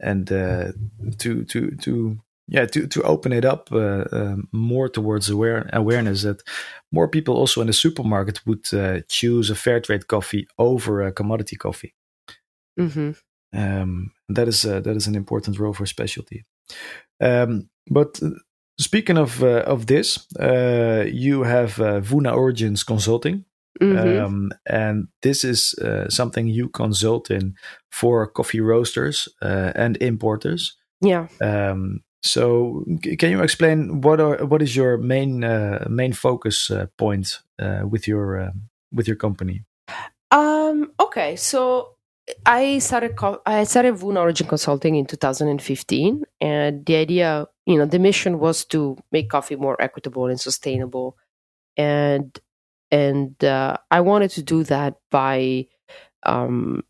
and 0.00 0.30
uh, 0.30 0.72
to 1.18 1.44
to 1.44 1.70
to 1.82 2.18
yeah 2.48 2.66
to 2.66 2.86
to 2.86 3.02
open 3.02 3.32
it 3.32 3.44
up 3.44 3.70
uh, 3.72 4.04
um, 4.12 4.48
more 4.52 4.88
towards 4.88 5.30
aware 5.30 5.68
awareness 5.72 6.22
that 6.22 6.42
more 6.92 7.08
people 7.08 7.34
also 7.34 7.60
in 7.60 7.66
the 7.66 7.72
supermarket 7.72 8.40
would 8.46 8.72
uh, 8.72 9.00
choose 9.08 9.50
a 9.50 9.54
fair 9.54 9.80
trade 9.80 10.06
coffee 10.06 10.46
over 10.58 11.02
a 11.02 11.12
commodity 11.12 11.56
coffee. 11.56 11.94
Mm-hmm. 12.78 13.12
Um, 13.56 14.12
that 14.28 14.48
is 14.48 14.64
uh, 14.64 14.80
that 14.80 14.96
is 14.96 15.06
an 15.06 15.14
important 15.14 15.58
role 15.58 15.74
for 15.74 15.86
specialty. 15.86 16.44
Um, 17.20 17.68
but 17.90 18.20
uh, 18.22 18.30
speaking 18.78 19.18
of 19.18 19.42
of 19.42 19.86
this, 19.86 20.26
you 21.12 21.44
have 21.44 21.74
Vuna 22.04 22.34
Origins 22.34 22.84
Consulting. 22.84 23.44
Mm-hmm. 23.80 24.24
Um, 24.24 24.52
and 24.66 25.08
this 25.22 25.44
is 25.44 25.74
uh, 25.74 26.08
something 26.08 26.46
you 26.46 26.68
consult 26.68 27.30
in 27.30 27.54
for 27.90 28.26
coffee 28.26 28.60
roasters 28.60 29.28
uh, 29.42 29.72
and 29.74 29.96
importers. 29.96 30.76
Yeah. 31.00 31.26
Um, 31.40 32.02
so, 32.22 32.84
can 33.18 33.30
you 33.30 33.42
explain 33.42 34.00
what 34.00 34.18
are 34.18 34.46
what 34.46 34.62
is 34.62 34.74
your 34.74 34.96
main 34.96 35.44
uh, 35.44 35.86
main 35.90 36.14
focus 36.14 36.70
uh, 36.70 36.86
point 36.96 37.40
uh, 37.58 37.82
with 37.86 38.08
your 38.08 38.40
uh, 38.40 38.52
with 38.92 39.06
your 39.06 39.16
company? 39.16 39.64
Um. 40.30 40.92
Okay. 40.98 41.36
So 41.36 41.96
I 42.46 42.78
started 42.78 43.16
co- 43.16 43.42
I 43.44 43.64
started 43.64 43.96
Vuna 43.96 44.20
Origin 44.20 44.46
Consulting 44.46 44.94
in 44.94 45.04
2015, 45.04 46.24
and 46.40 46.86
the 46.86 46.96
idea, 46.96 47.46
you 47.66 47.76
know, 47.76 47.86
the 47.86 47.98
mission 47.98 48.38
was 48.38 48.64
to 48.66 48.96
make 49.12 49.28
coffee 49.28 49.56
more 49.56 49.76
equitable 49.80 50.26
and 50.26 50.40
sustainable, 50.40 51.18
and 51.76 52.38
and 52.94 53.42
uh, 53.42 53.76
I 53.90 54.02
wanted 54.02 54.30
to 54.32 54.42
do 54.44 54.62
that 54.64 54.94
by 55.10 55.66
um, 56.22 56.84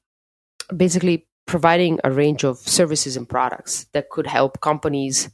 basically 0.77 1.27
providing 1.47 1.99
a 2.05 2.11
range 2.11 2.45
of 2.45 2.59
services 2.59 3.17
and 3.17 3.27
products 3.27 3.87
that 3.95 4.11
could 4.11 4.27
help 4.27 4.61
companies 4.61 5.31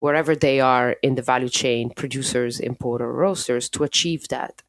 wherever 0.00 0.34
they 0.34 0.58
are 0.58 0.96
in 1.04 1.14
the 1.14 1.22
value 1.22 1.48
chain, 1.48 1.92
producers, 1.94 2.58
importer, 2.58 3.12
roasters, 3.12 3.68
to 3.70 3.84
achieve 3.84 4.26
that. 4.26 4.60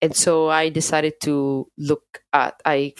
And 0.00 0.16
so 0.16 0.48
I 0.48 0.70
decided 0.70 1.20
to 1.24 1.70
look 1.76 2.22
at 2.32 2.54
I 2.64 2.94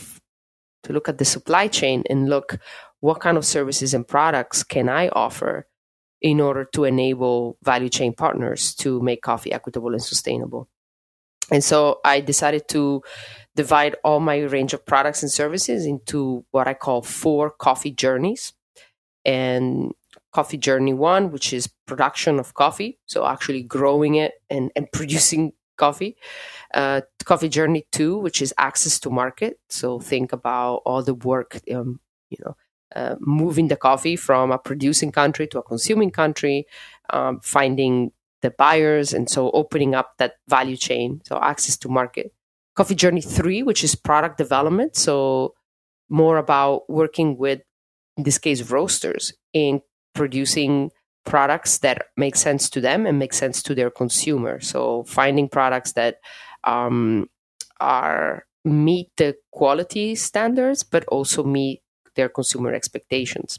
to 0.82 0.92
look 0.92 1.08
at 1.08 1.16
the 1.16 1.24
supply 1.24 1.68
chain 1.68 2.04
and 2.10 2.28
look 2.28 2.58
what 3.00 3.20
kind 3.20 3.38
of 3.38 3.46
services 3.46 3.94
and 3.94 4.06
products 4.06 4.62
can 4.62 4.90
I 4.90 5.08
offer 5.08 5.66
in 6.20 6.38
order 6.38 6.66
to 6.74 6.84
enable 6.84 7.56
value 7.62 7.88
chain 7.88 8.12
partners 8.12 8.74
to 8.74 9.00
make 9.00 9.22
coffee 9.22 9.52
equitable 9.52 9.94
and 9.94 10.02
sustainable. 10.02 10.68
And 11.50 11.64
so 11.64 12.00
I 12.04 12.20
decided 12.20 12.68
to 12.68 13.02
divide 13.56 13.96
all 14.04 14.20
my 14.20 14.38
range 14.40 14.72
of 14.74 14.84
products 14.86 15.22
and 15.22 15.30
services 15.32 15.86
into 15.86 16.44
what 16.50 16.68
I 16.68 16.74
call 16.74 17.02
four 17.02 17.50
coffee 17.50 17.90
journeys. 17.90 18.52
And 19.24 19.92
coffee 20.32 20.58
journey 20.58 20.94
one, 20.94 21.32
which 21.32 21.52
is 21.52 21.68
production 21.86 22.38
of 22.38 22.54
coffee, 22.54 22.98
so 23.06 23.26
actually 23.26 23.62
growing 23.62 24.14
it 24.14 24.34
and, 24.50 24.70
and 24.76 24.90
producing 24.92 25.52
coffee. 25.76 26.16
Uh, 26.74 27.00
coffee 27.24 27.48
journey 27.48 27.86
two, 27.92 28.18
which 28.18 28.42
is 28.42 28.52
access 28.58 29.00
to 29.00 29.10
market. 29.10 29.58
So 29.68 29.98
think 30.00 30.32
about 30.32 30.76
all 30.84 31.02
the 31.02 31.14
work, 31.14 31.60
um, 31.72 32.00
you 32.30 32.38
know, 32.44 32.56
uh, 32.94 33.16
moving 33.20 33.68
the 33.68 33.76
coffee 33.76 34.16
from 34.16 34.50
a 34.50 34.58
producing 34.58 35.12
country 35.12 35.46
to 35.48 35.58
a 35.58 35.62
consuming 35.62 36.10
country, 36.10 36.66
um, 37.10 37.40
finding 37.40 38.12
the 38.42 38.50
buyers, 38.50 39.12
and 39.12 39.28
so 39.28 39.50
opening 39.50 39.94
up 39.94 40.14
that 40.18 40.34
value 40.48 40.76
chain, 40.76 41.20
so 41.24 41.38
access 41.40 41.76
to 41.78 41.88
market. 41.88 42.32
Coffee 42.74 42.94
Journey 42.94 43.20
3, 43.20 43.62
which 43.62 43.82
is 43.82 43.94
product 43.94 44.38
development, 44.38 44.96
so 44.96 45.54
more 46.08 46.38
about 46.38 46.88
working 46.88 47.36
with, 47.36 47.60
in 48.16 48.22
this 48.24 48.38
case, 48.38 48.70
roasters 48.70 49.32
in 49.52 49.80
producing 50.14 50.90
products 51.24 51.78
that 51.78 52.06
make 52.16 52.36
sense 52.36 52.70
to 52.70 52.80
them 52.80 53.06
and 53.06 53.18
make 53.18 53.32
sense 53.32 53.62
to 53.62 53.74
their 53.74 53.90
consumer. 53.90 54.60
So 54.60 55.04
finding 55.04 55.48
products 55.48 55.92
that 55.92 56.18
um, 56.64 57.28
are 57.80 58.44
meet 58.64 59.08
the 59.16 59.36
quality 59.52 60.14
standards, 60.14 60.82
but 60.82 61.04
also 61.06 61.44
meet 61.44 61.82
their 62.14 62.28
consumer 62.28 62.72
expectations 62.72 63.58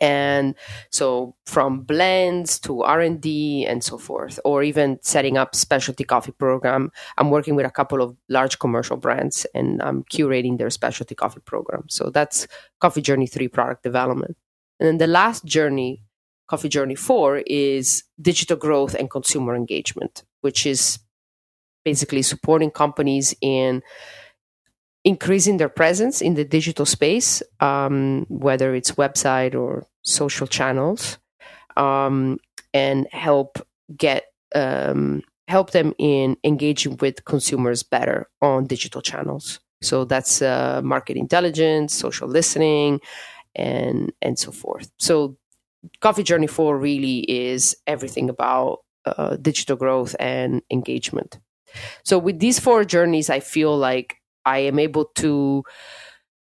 and 0.00 0.54
so 0.90 1.34
from 1.46 1.80
blends 1.82 2.58
to 2.58 2.82
r&d 2.82 3.66
and 3.66 3.84
so 3.84 3.98
forth 3.98 4.38
or 4.44 4.62
even 4.62 4.98
setting 5.02 5.36
up 5.36 5.54
specialty 5.54 6.04
coffee 6.04 6.32
program 6.32 6.90
i'm 7.18 7.30
working 7.30 7.54
with 7.54 7.66
a 7.66 7.70
couple 7.70 8.02
of 8.02 8.16
large 8.28 8.58
commercial 8.58 8.96
brands 8.96 9.46
and 9.54 9.82
i'm 9.82 10.04
curating 10.04 10.58
their 10.58 10.70
specialty 10.70 11.14
coffee 11.14 11.40
program. 11.44 11.84
So 11.88 12.10
that's 12.10 12.46
coffee 12.80 13.02
journey 13.02 13.26
3 13.26 13.48
product 13.48 13.82
development. 13.82 14.36
And 14.80 14.88
then 14.88 14.98
the 14.98 15.06
last 15.06 15.44
journey 15.44 16.02
coffee 16.48 16.68
journey 16.68 16.94
4 16.94 17.38
is 17.46 18.04
digital 18.20 18.56
growth 18.56 18.94
and 18.94 19.10
consumer 19.10 19.54
engagement 19.54 20.24
which 20.42 20.66
is 20.66 20.98
basically 21.84 22.22
supporting 22.22 22.70
companies 22.70 23.34
in 23.40 23.82
increasing 25.04 25.56
their 25.56 25.68
presence 25.68 26.20
in 26.20 26.34
the 26.34 26.44
digital 26.44 26.86
space, 26.86 27.42
um, 27.60 28.26
whether 28.28 28.74
it's 28.74 28.92
website 28.92 29.54
or 29.54 29.86
social 30.02 30.46
channels, 30.46 31.18
um, 31.76 32.38
and 32.72 33.06
help 33.12 33.58
get 33.96 34.24
um, 34.54 35.22
help 35.48 35.70
them 35.70 35.92
in 35.98 36.36
engaging 36.44 36.96
with 37.00 37.24
consumers 37.24 37.82
better 37.82 38.28
on 38.40 38.66
digital 38.66 39.02
channels. 39.02 39.60
So 39.82 40.04
that's 40.04 40.40
uh, 40.40 40.80
market 40.84 41.16
intelligence, 41.16 41.94
social 41.94 42.28
listening, 42.28 43.00
and 43.54 44.12
and 44.22 44.38
so 44.38 44.52
forth. 44.52 44.90
So 44.98 45.36
Coffee 46.00 46.22
Journey 46.22 46.46
Four 46.46 46.78
really 46.78 47.18
is 47.28 47.76
everything 47.86 48.30
about 48.30 48.80
uh, 49.04 49.36
digital 49.36 49.76
growth 49.76 50.14
and 50.20 50.62
engagement. 50.70 51.40
So 52.04 52.18
with 52.18 52.38
these 52.38 52.60
four 52.60 52.84
journeys, 52.84 53.30
I 53.30 53.40
feel 53.40 53.76
like 53.76 54.21
I 54.44 54.58
am 54.58 54.78
able 54.78 55.06
to 55.16 55.64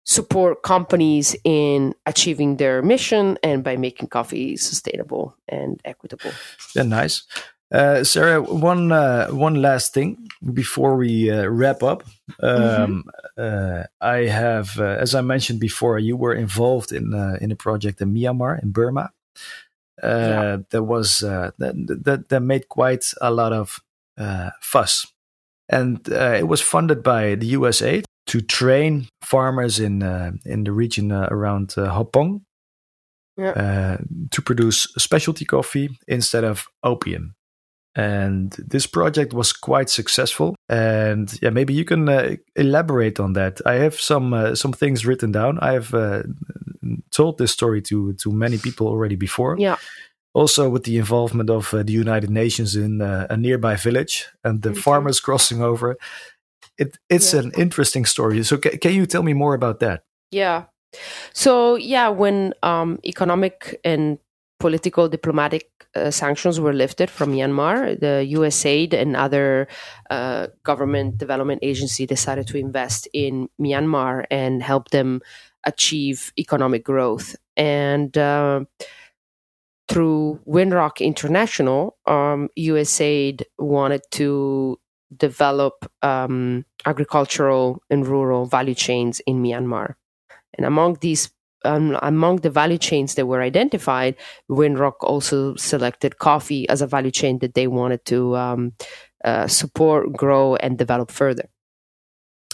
support 0.06 0.64
companies 0.64 1.36
in 1.44 1.96
achieving 2.06 2.58
their 2.58 2.82
mission 2.82 3.38
and 3.42 3.64
by 3.64 3.78
making 3.78 4.10
coffee 4.10 4.58
sustainable 4.58 5.36
and 5.48 5.80
equitable. 5.86 6.32
Yeah, 6.76 6.84
nice. 6.84 7.24
Uh, 7.74 8.04
Sarah, 8.04 8.40
one 8.40 8.92
uh, 8.92 9.28
one 9.30 9.56
last 9.56 9.96
thing 9.96 10.30
before 10.54 10.96
we 10.96 11.32
uh, 11.32 11.48
wrap 11.48 11.82
up. 11.82 12.04
Um, 12.40 13.06
mm-hmm. 13.36 13.82
I 14.00 14.18
have, 14.28 14.80
uh, 14.80 14.98
as 15.00 15.16
I 15.16 15.22
mentioned 15.22 15.60
before, 15.60 15.98
you 15.98 16.16
were 16.16 16.36
involved 16.36 16.92
in 16.92 17.16
uh, 17.16 17.38
in 17.42 17.52
a 17.52 17.56
project 17.56 18.00
in 18.00 18.14
Myanmar, 18.14 18.62
in 18.62 18.72
Burma. 18.72 19.12
Yeah. 20.04 20.58
That 20.70 20.84
was 20.84 21.20
that, 21.20 21.56
that 21.58 22.30
that 22.30 22.42
made 22.42 22.70
quite 22.70 23.12
a 23.22 23.32
lot 23.32 23.54
of 23.54 23.80
fuss 24.62 25.13
and 25.70 26.00
uh, 26.12 26.36
it 26.38 26.48
was 26.48 26.62
funded 26.62 27.04
by 27.04 27.36
the 27.36 27.48
USA 27.48 28.04
to 28.28 28.42
train 28.42 29.08
farmers 29.24 29.80
in 29.80 30.04
uh, 30.04 30.32
in 30.46 30.64
the 30.64 30.72
region 30.72 31.12
uh, 31.12 31.28
around 31.30 31.74
uh, 31.78 31.90
Hopong 31.90 32.42
yeah. 33.36 33.50
Uh, 33.50 33.98
to 34.30 34.42
produce 34.44 34.84
specialty 34.98 35.44
coffee 35.44 35.90
instead 36.08 36.44
of 36.44 36.68
opium. 36.84 37.34
And 37.96 38.52
this 38.60 38.86
project 38.86 39.34
was 39.34 39.54
quite 39.54 39.90
successful. 39.90 40.56
And 40.70 41.34
yeah, 41.42 41.50
maybe 41.50 41.74
you 41.74 41.84
can 41.84 42.08
uh, 42.10 42.36
elaborate 42.56 43.20
on 43.20 43.34
that. 43.34 43.60
I 43.66 43.74
have 43.76 44.00
some 44.00 44.56
some 44.56 44.74
things 44.74 45.06
written 45.06 45.32
down. 45.32 45.58
I 45.62 45.74
have 45.74 45.92
told 47.12 47.38
this 47.38 47.52
story 47.52 47.82
to 47.84 48.14
to 48.14 48.32
many 48.32 48.58
people 48.58 48.88
already 48.88 49.16
before. 49.16 49.56
Yeah 49.60 49.78
also 50.34 50.70
with 50.70 50.84
the 50.84 50.98
involvement 50.98 51.50
of 51.50 51.74
uh, 51.74 51.84
the 51.84 51.94
United 51.94 52.30
Nations 52.30 52.76
in 52.76 53.02
uh, 53.02 53.28
a 53.30 53.38
nearby 53.38 53.76
village 53.76 54.28
and 54.44 54.62
the 54.62 54.74
farmers 54.74 55.20
crossing 55.20 55.62
over. 55.62 55.98
It, 56.78 56.98
it's 57.10 57.34
yeah. 57.34 57.42
an 57.42 57.52
interesting 57.58 58.06
story. 58.06 58.44
So, 58.44 58.58
ca- 58.58 58.78
can 58.78 58.94
you 58.94 59.06
tell 59.06 59.24
me 59.24 59.34
more 59.34 59.54
about 59.54 59.80
that? 59.80 60.04
Yeah. 60.32 60.66
So, 61.34 61.76
yeah, 61.76 62.10
when 62.10 62.54
um, 62.64 63.00
economic 63.06 63.80
and 63.84 64.18
political 64.60 65.08
diplomatic 65.08 65.70
uh, 65.96 66.10
sanctions 66.10 66.60
were 66.60 66.74
lifted 66.74 67.10
from 67.10 67.34
Myanmar, 67.34 68.00
the 68.00 68.28
USAID 68.34 68.94
and 68.94 69.16
other 69.16 69.68
uh, 70.10 70.48
government 70.64 71.18
development 71.18 71.60
agency 71.62 72.06
decided 72.06 72.48
to 72.48 72.58
invest 72.58 73.08
in 73.14 73.50
Myanmar 73.62 74.26
and 74.32 74.64
help 74.64 74.90
them 74.90 75.22
achieve 75.66 76.34
economic 76.40 76.84
growth. 76.84 77.36
And 77.56 78.18
uh, 78.18 78.66
through 79.90 80.40
Winrock 80.48 81.00
International, 81.00 81.98
um, 82.06 82.50
USAID 82.58 83.44
wanted 83.58 84.02
to 84.12 84.80
develop 85.16 85.90
um, 86.02 86.66
agricultural 86.86 87.82
and 87.90 88.08
rural 88.08 88.46
value 88.46 88.74
chains 88.74 89.22
in 89.28 89.44
Myanmar. 89.44 89.96
And 90.56 90.66
among 90.66 90.98
these, 91.02 91.30
um, 91.66 91.98
among 92.02 92.38
the 92.38 92.50
value 92.50 92.78
chains 92.78 93.16
that 93.16 93.26
were 93.26 93.42
identified, 93.42 94.16
Winrock 94.50 94.96
also 95.02 95.56
selected 95.56 96.20
coffee 96.20 96.68
as 96.70 96.82
a 96.82 96.88
value 96.88 97.12
chain 97.12 97.40
that 97.40 97.54
they 97.54 97.68
wanted 97.68 98.06
to 98.06 98.36
um, 98.36 98.74
uh, 99.24 99.48
support, 99.48 100.14
grow, 100.14 100.56
and 100.56 100.78
develop 100.78 101.12
further. 101.12 101.50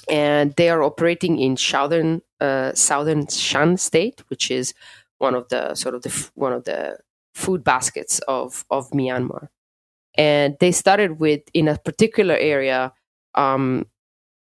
And 0.10 0.56
they 0.56 0.70
are 0.70 0.82
operating 0.82 1.40
in 1.40 1.56
southern 1.56 2.22
uh, 2.40 2.74
southern 2.74 3.28
Shan 3.28 3.78
state, 3.78 4.24
which 4.30 4.50
is 4.50 4.74
one 5.20 5.36
of 5.36 5.50
the 5.50 5.76
sort 5.76 5.94
of 5.94 6.02
the 6.02 6.30
one 6.34 6.54
of 6.54 6.64
the 6.64 6.98
food 7.40 7.64
baskets 7.64 8.20
of 8.28 8.66
of 8.70 8.90
Myanmar, 8.92 9.48
and 10.16 10.56
they 10.60 10.72
started 10.72 11.20
with 11.20 11.42
in 11.54 11.68
a 11.68 11.78
particular 11.78 12.36
area, 12.36 12.94
um, 13.36 13.86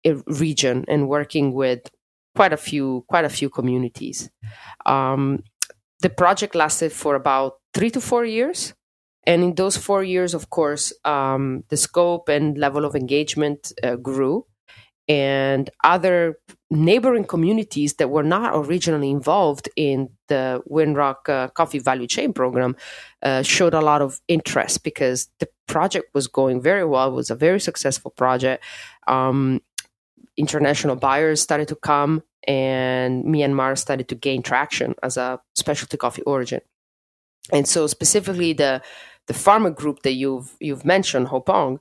a 0.06 0.16
region, 0.28 0.86
and 0.88 1.08
working 1.08 1.54
with 1.54 1.82
quite 2.36 2.54
a 2.54 2.58
few 2.58 3.06
quite 3.08 3.26
a 3.26 3.30
few 3.40 3.50
communities. 3.50 4.30
Um, 4.86 5.44
the 6.02 6.10
project 6.10 6.56
lasted 6.56 6.92
for 6.92 7.16
about 7.16 7.54
three 7.74 7.90
to 7.92 8.02
four 8.02 8.26
years, 8.26 8.74
and 9.26 9.44
in 9.44 9.56
those 9.56 9.78
four 9.78 10.04
years, 10.04 10.34
of 10.34 10.50
course, 10.50 10.94
um, 11.06 11.64
the 11.70 11.78
scope 11.78 12.30
and 12.30 12.58
level 12.58 12.86
of 12.86 12.96
engagement 12.96 13.74
uh, 13.84 13.96
grew 13.96 14.46
and 15.08 15.70
other 15.84 16.38
neighboring 16.70 17.24
communities 17.24 17.94
that 17.96 18.10
were 18.10 18.24
not 18.24 18.52
originally 18.54 19.10
involved 19.10 19.70
in 19.76 20.10
the 20.28 20.62
Winrock 20.70 21.30
uh, 21.30 21.48
Coffee 21.50 21.80
Value 21.80 22.08
Chain 22.08 22.34
program 22.34 22.76
uh, 23.24 23.42
showed 23.42 23.74
a 23.74 23.82
lot 23.82 24.02
of 24.02 24.20
interest 24.28 24.84
because 24.84 25.30
the 25.40 25.48
project 25.68 26.14
was 26.14 26.28
going 26.28 26.62
very 26.62 26.84
well. 26.84 27.10
It 27.10 27.16
was 27.16 27.32
a 27.32 27.36
very 27.36 27.60
successful 27.60 28.12
project. 28.12 28.64
Um, 29.08 29.62
international 30.36 30.98
buyers 30.98 31.42
started 31.42 31.70
to 31.70 31.76
come, 31.76 32.22
and 32.46 33.24
Myanmar 33.26 33.78
started 33.78 34.10
to 34.10 34.16
gain 34.16 34.42
traction 34.42 34.94
as 35.04 35.18
a 35.18 35.40
specialty 35.56 35.98
coffee 35.98 36.22
origin. 36.24 36.62
And 37.54 37.68
so, 37.68 37.88
specifically, 37.88 38.52
the 38.52 38.82
the 39.28 39.34
farmer 39.34 39.70
group 39.70 40.02
that 40.04 40.14
you've 40.14 40.56
you've 40.60 40.84
mentioned, 40.84 41.30
Hopong, 41.30 41.80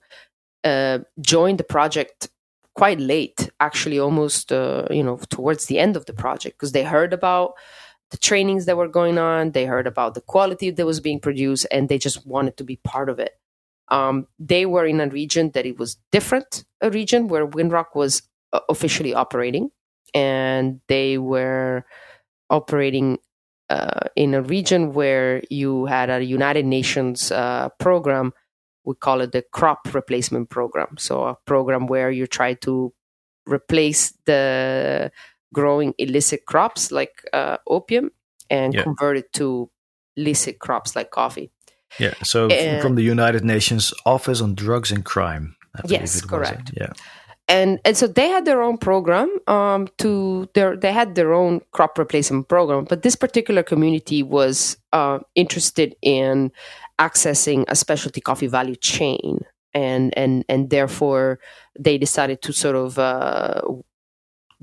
uh, 0.63 1.01
joined 1.21 1.59
the 1.59 1.65
project 1.65 2.29
quite 2.77 3.01
late, 3.01 3.51
actually, 3.59 3.99
almost 3.99 4.53
uh, 4.53 4.87
you 4.91 5.03
know 5.03 5.19
towards 5.31 5.67
the 5.67 5.79
end 5.79 5.97
of 5.97 6.05
the 6.07 6.13
project, 6.13 6.57
because 6.57 6.73
they 6.73 6.85
heard 6.85 7.13
about 7.13 7.55
the 8.11 8.19
trainings 8.19 8.67
that 8.67 8.77
were 8.77 8.89
going 8.89 9.19
on, 9.19 9.51
they 9.53 9.65
heard 9.65 9.87
about 9.87 10.15
the 10.15 10.21
quality 10.21 10.71
that 10.71 10.87
was 10.87 11.01
being 11.01 11.21
produced, 11.21 11.67
and 11.73 11.89
they 11.89 11.99
just 11.99 12.27
wanted 12.27 12.57
to 12.57 12.65
be 12.65 12.77
part 12.85 13.09
of 13.09 13.19
it. 13.19 13.33
Um, 13.89 14.27
they 14.39 14.67
were 14.67 14.87
in 14.87 15.01
a 15.01 15.09
region 15.09 15.51
that 15.53 15.67
it 15.67 15.79
was 15.79 15.97
different, 16.13 16.65
a 16.81 16.91
region 16.91 17.29
where 17.29 17.47
Winrock 17.47 17.95
was 17.95 18.23
uh, 18.53 18.61
officially 18.69 19.15
operating, 19.15 19.71
and 20.15 20.81
they 20.89 21.19
were 21.19 21.85
operating 22.51 23.19
uh, 23.71 24.09
in 24.15 24.35
a 24.35 24.43
region 24.43 24.93
where 24.93 25.43
you 25.51 25.87
had 25.87 26.11
a 26.11 26.25
United 26.25 26.67
Nations 26.67 27.33
uh, 27.33 27.69
program. 27.79 28.33
We 28.87 28.95
call 28.95 29.21
it 29.21 29.33
the 29.33 29.43
crop 29.43 29.93
replacement 29.93 30.49
program. 30.49 30.97
So, 30.99 31.25
a 31.25 31.35
program 31.45 31.87
where 31.87 32.11
you 32.11 32.27
try 32.27 32.55
to 32.55 32.95
replace 33.47 34.13
the 34.25 35.13
growing 35.53 35.95
illicit 35.99 36.47
crops 36.47 36.91
like 36.91 37.23
uh, 37.33 37.59
opium 37.67 38.11
and 38.49 38.73
yeah. 38.73 38.83
convert 38.83 39.19
it 39.19 39.33
to 39.35 39.71
licit 40.17 40.59
crops 40.59 40.97
like 40.97 41.11
coffee. 41.11 41.51
Yeah. 41.99 42.15
So, 42.23 42.49
and, 42.49 42.81
from 42.81 42.95
the 42.95 43.03
United 43.03 43.45
Nations 43.45 43.93
Office 44.07 44.41
on 44.41 44.55
Drugs 44.55 44.91
and 44.91 45.05
Crime. 45.05 45.57
yes, 45.85 46.23
correct. 46.23 46.73
Yeah 46.75 46.93
and 47.49 47.81
and 47.85 47.97
so 47.97 48.07
they 48.07 48.29
had 48.29 48.45
their 48.45 48.63
own 48.63 48.79
program 48.79 49.31
um, 49.47 49.89
to 49.99 50.49
their 50.55 50.77
they 50.77 50.93
had 50.93 51.15
their 51.15 51.33
own 51.33 51.61
crop 51.73 51.99
replacement 51.99 52.49
program 52.49 52.85
but 52.85 53.03
this 53.03 53.17
particular 53.17 53.63
community 53.63 54.23
was 54.23 54.77
uh, 54.93 55.19
interested 55.35 55.95
in 56.03 56.51
accessing 56.99 57.65
a 57.69 57.77
specialty 57.77 58.21
coffee 58.21 58.47
value 58.47 58.77
chain 58.77 59.41
and 59.75 60.17
and 60.17 60.45
and 60.49 60.71
therefore 60.71 61.39
they 61.79 61.99
decided 61.99 62.41
to 62.43 62.53
sort 62.53 62.77
of 62.77 62.99
uh, 62.99 63.61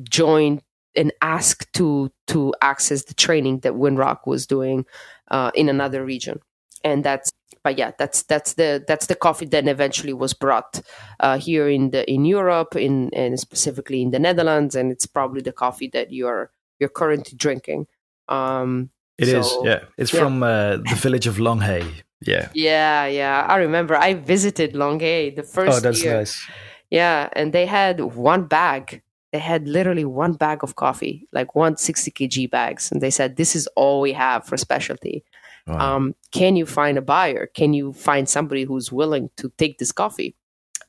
join 0.01 0.61
and 0.95 1.11
ask 1.21 1.71
to 1.73 2.11
to 2.27 2.53
access 2.61 3.03
the 3.03 3.13
training 3.13 3.59
that 3.59 3.73
Winrock 3.73 4.25
was 4.25 4.47
doing 4.47 4.85
uh, 5.29 5.51
in 5.53 5.69
another 5.69 6.03
region 6.03 6.39
and 6.83 7.03
that's 7.03 7.31
but 7.63 7.77
yeah, 7.77 7.91
that's 7.97 8.23
that's 8.23 8.53
the 8.53 8.83
that's 8.87 9.07
the 9.07 9.15
coffee 9.15 9.45
that 9.47 9.67
eventually 9.67 10.13
was 10.13 10.33
brought 10.33 10.81
uh, 11.21 11.37
here 11.37 11.69
in 11.69 11.91
the 11.91 12.09
in 12.11 12.25
Europe, 12.25 12.75
in 12.75 13.09
and 13.13 13.39
specifically 13.39 14.01
in 14.01 14.11
the 14.11 14.19
Netherlands, 14.19 14.75
and 14.75 14.91
it's 14.91 15.05
probably 15.05 15.41
the 15.41 15.53
coffee 15.53 15.89
that 15.93 16.11
you're 16.11 16.51
you're 16.79 16.89
currently 16.89 17.37
drinking. 17.37 17.87
Um, 18.27 18.89
it 19.17 19.27
so, 19.27 19.39
is, 19.39 19.57
yeah. 19.63 19.79
It's 19.97 20.13
yeah. 20.13 20.19
from 20.19 20.43
uh, 20.43 20.77
the 20.77 20.95
village 20.95 21.27
of 21.27 21.39
Longhey. 21.39 21.85
Yeah. 22.25 22.49
Yeah, 22.53 23.05
yeah. 23.07 23.45
I 23.47 23.57
remember 23.57 23.95
I 23.95 24.13
visited 24.13 24.75
Longhey 24.75 25.31
the 25.35 25.43
first. 25.43 25.77
Oh, 25.77 25.79
that's 25.79 26.03
year. 26.03 26.17
nice. 26.17 26.47
Yeah, 26.89 27.29
and 27.33 27.53
they 27.53 27.65
had 27.65 27.99
one 27.99 28.45
bag. 28.45 29.01
They 29.31 29.39
had 29.39 29.67
literally 29.67 30.05
one 30.05 30.33
bag 30.33 30.63
of 30.63 30.75
coffee, 30.75 31.27
like 31.31 31.55
one 31.55 31.75
60 31.75 32.11
kg 32.11 32.51
bags, 32.51 32.91
and 32.91 33.01
they 33.01 33.09
said, 33.09 33.35
"This 33.35 33.55
is 33.55 33.67
all 33.75 34.01
we 34.01 34.13
have 34.13 34.45
for 34.45 34.57
specialty." 34.57 35.23
Wow. 35.65 35.95
Um, 35.95 36.15
can 36.31 36.55
you 36.55 36.65
find 36.65 36.97
a 36.97 37.01
buyer? 37.01 37.47
Can 37.47 37.73
you 37.73 37.93
find 37.93 38.27
somebody 38.27 38.63
who's 38.63 38.91
willing 38.91 39.29
to 39.37 39.51
take 39.57 39.77
this 39.77 39.91
coffee? 39.91 40.35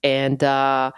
And 0.03 0.43
uh, 0.43 0.91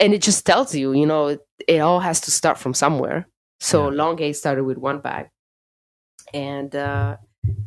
and 0.00 0.12
it 0.12 0.22
just 0.22 0.44
tells 0.44 0.74
you, 0.74 0.92
you 0.92 1.06
know, 1.06 1.28
it, 1.28 1.40
it 1.66 1.78
all 1.78 2.00
has 2.00 2.20
to 2.22 2.30
start 2.30 2.58
from 2.58 2.74
somewhere. 2.74 3.26
So 3.60 3.88
yeah. 3.88 3.96
Longhey 3.96 4.32
started 4.34 4.64
with 4.64 4.76
one 4.76 4.98
bag, 4.98 5.30
and 6.34 6.74
uh, 6.74 7.16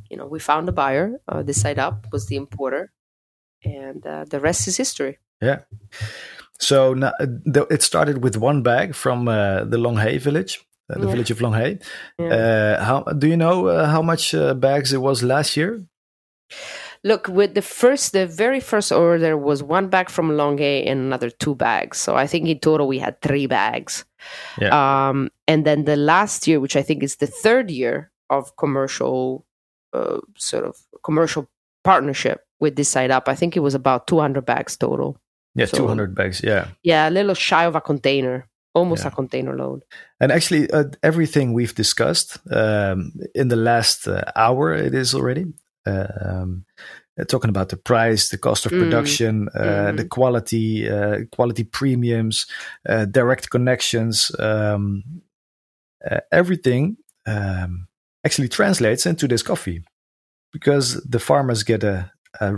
you 0.09 0.17
know, 0.17 0.25
we 0.25 0.39
found 0.39 0.69
a 0.69 0.71
buyer. 0.71 1.19
Uh, 1.28 1.43
this 1.43 1.61
side 1.61 1.80
up 1.80 2.07
was 2.11 2.28
the 2.28 2.36
importer, 2.36 2.91
and 3.63 4.05
uh, 4.05 4.25
the 4.25 4.39
rest 4.39 4.67
is 4.67 4.78
history. 4.78 5.17
Yeah. 5.41 5.59
So 6.59 6.93
now, 6.93 7.13
it 7.19 7.84
started 7.84 8.23
with 8.23 8.38
one 8.38 8.63
bag 8.63 8.95
from 8.95 9.28
uh, 9.28 9.63
the 9.63 9.78
Longhey 9.78 10.17
village, 10.17 10.65
uh, 10.89 10.99
the 10.99 11.05
yeah. 11.05 11.11
village 11.11 11.32
of 11.32 11.41
Longhey. 11.41 11.80
Yeah. 12.17 12.28
Uh, 12.28 12.84
how 12.84 13.03
do 13.03 13.28
you 13.28 13.38
know 13.38 13.67
uh, 13.67 13.88
how 13.88 14.01
much 14.01 14.34
bags 14.55 14.93
it 14.93 15.01
was 15.01 15.21
last 15.23 15.55
year? 15.55 15.84
Look, 17.03 17.28
with 17.28 17.53
the 17.53 17.61
first, 17.61 18.13
the 18.13 18.25
very 18.25 18.59
first 18.59 18.91
order 18.91 19.38
was 19.38 19.61
one 19.61 19.88
bag 19.88 20.09
from 20.09 20.36
Longhey 20.36 20.88
and 20.88 20.99
another 20.99 21.30
two 21.30 21.55
bags. 21.55 21.99
So 21.99 22.15
I 22.15 22.25
think 22.25 22.47
in 22.47 22.59
total 22.59 22.88
we 22.88 22.99
had 22.99 23.21
three 23.21 23.45
bags. 23.45 24.03
Yeah. 24.59 24.73
Um, 24.73 25.30
and 25.47 25.63
then 25.63 25.86
the 25.86 25.95
last 25.95 26.47
year, 26.47 26.59
which 26.59 26.75
I 26.75 26.82
think 26.82 27.03
is 27.03 27.17
the 27.17 27.28
third 27.28 27.69
year 27.69 28.11
of 28.30 28.57
commercial, 28.57 29.45
uh, 29.93 30.19
sort 30.38 30.65
of 30.65 30.77
commercial 31.03 31.49
partnership 31.83 32.45
with 32.59 32.75
this 32.75 32.89
side 32.89 33.11
up, 33.11 33.27
I 33.27 33.35
think 33.35 33.55
it 33.55 33.61
was 33.61 33.75
about 33.75 34.07
200 34.07 34.45
bags 34.45 34.77
total. 34.77 35.17
Yeah, 35.55 35.65
so, 35.65 35.77
200 35.77 36.15
bags. 36.15 36.41
Yeah. 36.43 36.67
Yeah, 36.83 37.09
a 37.09 37.11
little 37.11 37.33
shy 37.33 37.65
of 37.65 37.75
a 37.75 37.81
container 37.81 38.47
almost 38.77 39.03
yeah. 39.03 39.09
a 39.09 39.11
container 39.11 39.55
load. 39.55 39.83
And 40.19 40.31
actually, 40.31 40.69
uh, 40.71 40.85
everything 41.03 41.53
we've 41.53 41.75
discussed 41.75 42.38
um, 42.51 43.13
in 43.33 43.47
the 43.47 43.55
last 43.55 44.07
uh, 44.07 44.21
hour, 44.35 44.73
it 44.73 44.93
is 44.93 45.15
already 45.15 45.45
um, 45.85 46.65
uh, 47.19 47.23
talking 47.25 47.49
about 47.49 47.69
the 47.69 47.77
price, 47.77 48.29
the 48.29 48.38
cost 48.38 48.65
of 48.65 48.71
mm. 48.71 48.79
production, 48.79 49.49
mm. 49.55 49.97
the 49.97 50.05
quality, 50.05 50.89
uh, 50.89 51.19
quality 51.31 51.63
premiums, 51.63 52.45
uh, 52.88 53.05
direct 53.05 53.49
connections, 53.49 54.31
um, 54.39 55.03
everything 56.31 56.97
um, 57.25 57.86
actually 58.28 58.49
translates 58.49 59.05
into 59.05 59.28
this 59.28 59.43
coffee 59.43 59.82
because 60.51 61.01
the 61.03 61.19
farmers 61.19 61.63
get 61.63 61.84
a, 61.84 62.11
a, 62.39 62.55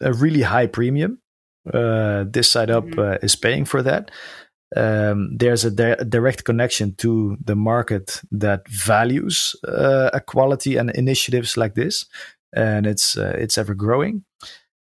a 0.00 0.12
really 0.12 0.42
high 0.42 0.66
premium. 0.66 1.18
this 1.64 2.50
side 2.50 2.70
up 2.70 2.84
mm-hmm. 2.84 3.24
is 3.24 3.36
paying 3.36 3.64
for 3.64 3.82
that 3.82 4.10
um, 4.76 5.36
there's 5.36 5.64
a, 5.64 5.70
di- 5.70 6.04
direct 6.08 6.44
connection 6.44 6.94
to 6.96 7.36
the 7.42 7.54
market 7.54 8.20
that 8.30 8.68
values 8.68 9.54
uh, 9.66 10.10
equality 10.12 10.76
and 10.76 10.90
initiatives 10.90 11.56
like 11.56 11.74
this, 11.74 12.06
and 12.52 12.86
it's 12.86 13.16
uh, 13.16 13.36
it's 13.38 13.58
ever 13.58 13.74
growing. 13.74 14.24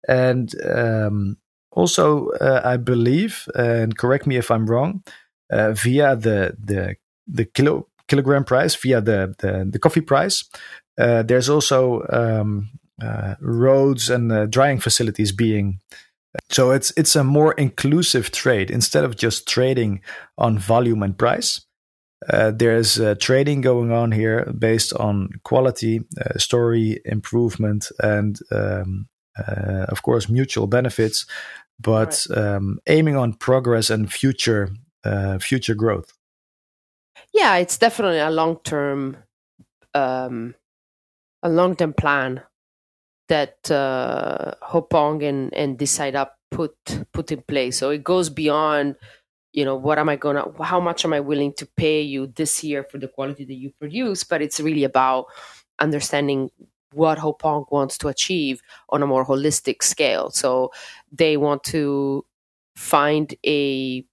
And 0.06 0.52
um, 0.64 1.36
also, 1.72 2.28
uh, 2.40 2.60
I 2.64 2.76
believe, 2.76 3.48
and 3.54 3.96
correct 3.96 4.26
me 4.26 4.36
if 4.36 4.50
I'm 4.50 4.66
wrong, 4.66 5.02
uh, 5.50 5.72
via 5.72 6.16
the 6.16 6.56
the 6.62 6.96
the 7.26 7.44
kilo 7.46 7.88
kilogram 8.08 8.44
price, 8.44 8.74
via 8.74 9.00
the 9.00 9.34
the, 9.38 9.68
the 9.70 9.78
coffee 9.78 10.00
price, 10.00 10.44
uh, 10.98 11.22
there's 11.22 11.48
also 11.48 12.04
um, 12.10 12.70
uh, 13.02 13.34
roads 13.40 14.10
and 14.10 14.50
drying 14.50 14.80
facilities 14.80 15.32
being 15.32 15.80
so 16.50 16.70
it's 16.70 16.92
it's 16.96 17.16
a 17.16 17.24
more 17.24 17.52
inclusive 17.52 18.30
trade 18.30 18.70
instead 18.70 19.04
of 19.04 19.16
just 19.16 19.48
trading 19.48 20.00
on 20.36 20.58
volume 20.58 21.02
and 21.02 21.16
price. 21.16 21.62
Uh, 22.28 22.50
there's 22.50 22.98
uh, 22.98 23.14
trading 23.20 23.60
going 23.60 23.92
on 23.92 24.12
here 24.12 24.52
based 24.58 24.92
on 24.94 25.30
quality, 25.44 26.00
uh, 26.20 26.38
story 26.38 27.00
improvement, 27.04 27.90
and 28.00 28.40
um, 28.50 29.08
uh, 29.38 29.86
of 29.88 30.02
course 30.02 30.28
mutual 30.28 30.66
benefits, 30.66 31.26
but 31.80 32.26
right. 32.28 32.38
um, 32.38 32.78
aiming 32.88 33.16
on 33.16 33.32
progress 33.34 33.88
and 33.88 34.12
future 34.12 34.70
uh, 35.04 35.38
future 35.38 35.74
growth. 35.74 36.12
Yeah, 37.34 37.56
it's 37.56 37.78
definitely 37.78 38.18
a 38.20 38.30
long 38.30 38.58
term 38.64 39.16
um, 39.94 40.54
a 41.42 41.48
long 41.48 41.76
term 41.76 41.92
plan 41.94 42.42
that 43.28 43.70
uh, 43.70 44.54
Hopong 44.62 45.22
and 45.22 45.54
and 45.54 45.78
This 45.78 45.92
Side 45.92 46.16
Up 46.16 46.36
put 46.50 46.74
put 47.12 47.32
in 47.32 47.42
place. 47.42 47.78
So 47.78 47.90
it 47.90 48.04
goes 48.04 48.30
beyond, 48.30 48.96
you 49.52 49.64
know, 49.64 49.76
what 49.76 49.98
am 49.98 50.08
I 50.08 50.16
gonna, 50.16 50.46
how 50.62 50.80
much 50.80 51.04
am 51.04 51.12
I 51.12 51.20
willing 51.20 51.52
to 51.54 51.66
pay 51.66 52.02
you 52.02 52.28
this 52.28 52.64
year 52.64 52.84
for 52.84 52.98
the 52.98 53.08
quality 53.08 53.44
that 53.46 53.54
you 53.54 53.72
produce? 53.80 54.24
But 54.24 54.42
it's 54.42 54.60
really 54.60 54.84
about 54.84 55.26
understanding 55.80 56.50
what 56.92 57.18
Hopong 57.18 57.66
wants 57.70 57.98
to 57.98 58.08
achieve 58.08 58.62
on 58.90 59.02
a 59.02 59.06
more 59.06 59.26
holistic 59.26 59.82
scale. 59.82 60.30
So 60.30 60.72
they 61.12 61.36
want 61.36 61.64
to 61.64 62.24
find 62.76 63.34
a, 63.46 64.04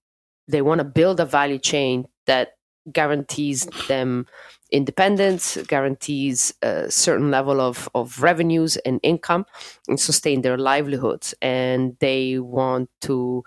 they 0.48 0.62
want 0.62 0.80
to 0.80 0.84
build 0.84 1.20
a 1.20 1.24
value 1.26 1.58
chain 1.58 2.06
that 2.26 2.55
guarantees 2.92 3.66
them 3.88 4.26
independence, 4.70 5.56
guarantees 5.68 6.54
a 6.62 6.90
certain 6.90 7.30
level 7.30 7.60
of, 7.60 7.88
of 7.94 8.22
revenues 8.22 8.76
and 8.78 9.00
income, 9.02 9.46
and 9.88 9.98
sustain 9.98 10.42
their 10.42 10.58
livelihoods. 10.58 11.34
And 11.40 11.96
they 12.00 12.38
want 12.38 12.90
to 13.02 13.44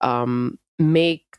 um, 0.00 0.58
make 0.78 1.36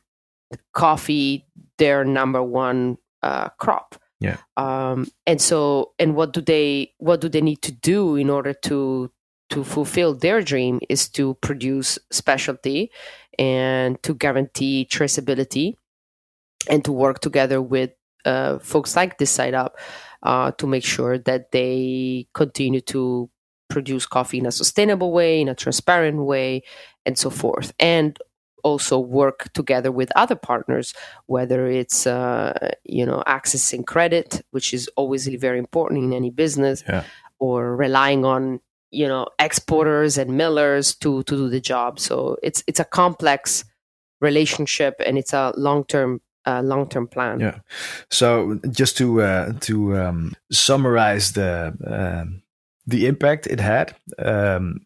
coffee 0.73 1.45
their 1.77 2.05
number 2.05 2.43
one 2.43 2.97
uh, 3.21 3.49
crop. 3.49 3.95
Yeah. 4.19 4.37
Um, 4.55 5.07
and 5.25 5.41
so, 5.41 5.93
and 5.99 6.15
what 6.15 6.31
do 6.31 6.41
they 6.41 6.93
what 6.97 7.19
do 7.19 7.27
they 7.27 7.41
need 7.41 7.61
to 7.63 7.71
do 7.73 8.15
in 8.15 8.29
order 8.29 8.53
to 8.53 9.11
to 9.49 9.63
fulfill 9.63 10.13
their 10.13 10.41
dream 10.41 10.79
is 10.89 11.09
to 11.09 11.35
produce 11.35 11.99
specialty 12.09 12.89
and 13.37 14.01
to 14.03 14.13
guarantee 14.13 14.87
traceability 14.89 15.75
and 16.70 16.84
to 16.86 16.91
work 16.91 17.20
together 17.20 17.61
with 17.61 17.91
uh, 18.26 18.59
folks 18.59 18.95
like 18.95 19.18
this 19.18 19.32
side 19.32 19.53
up 19.53 19.78
uh, 20.24 20.51
to 20.51 20.68
make 20.68 20.84
sure 20.84 21.18
that 21.18 21.51
they 21.51 22.28
continue 22.34 22.82
to 22.82 23.30
produce 23.70 24.05
coffee 24.05 24.38
in 24.38 24.45
a 24.45 24.51
sustainable 24.51 25.11
way, 25.11 25.41
in 25.41 25.49
a 25.49 25.55
transparent 25.55 26.18
way, 26.24 26.61
and 27.05 27.18
so 27.18 27.30
forth. 27.30 27.74
And 27.80 28.18
also 28.64 28.97
work 28.97 29.51
together 29.53 29.91
with 29.91 30.09
other 30.16 30.36
partners, 30.36 30.93
whether 31.26 31.68
it's 31.68 32.07
uh, 32.07 32.72
you 32.86 33.05
know 33.05 33.22
accessing 33.28 33.86
credit, 33.86 34.41
which 34.51 34.74
is 34.74 34.89
always 34.95 35.28
very 35.28 35.59
important 35.59 36.01
in 36.03 36.14
any 36.14 36.30
business, 36.30 36.82
Yeah. 36.88 37.03
or 37.39 37.76
relying 37.76 38.24
on 38.24 38.61
you 38.89 39.07
know 39.07 39.28
exporters 39.39 40.18
and 40.18 40.38
millers 40.38 40.95
to 40.95 41.24
to 41.24 41.36
do 41.36 41.49
the 41.49 41.59
job. 41.59 41.99
So 41.99 42.38
it's 42.41 42.64
it's 42.68 42.80
a 42.80 42.86
complex 42.86 43.66
relationship 44.22 44.95
and 45.05 45.18
it's 45.18 45.34
a 45.34 45.53
long 45.57 45.84
term 45.86 46.22
uh, 46.45 46.61
long 46.63 46.87
term 46.89 47.07
plan. 47.07 47.39
Yeah. 47.39 47.59
So 48.11 48.59
just 48.71 48.97
to 48.97 49.21
uh, 49.21 49.53
to 49.61 49.97
um, 49.97 50.33
summarize 50.51 51.31
the 51.33 51.73
um, 51.85 52.41
the 52.85 53.07
impact 53.07 53.47
it 53.47 53.59
had, 53.59 53.95
um, 54.19 54.85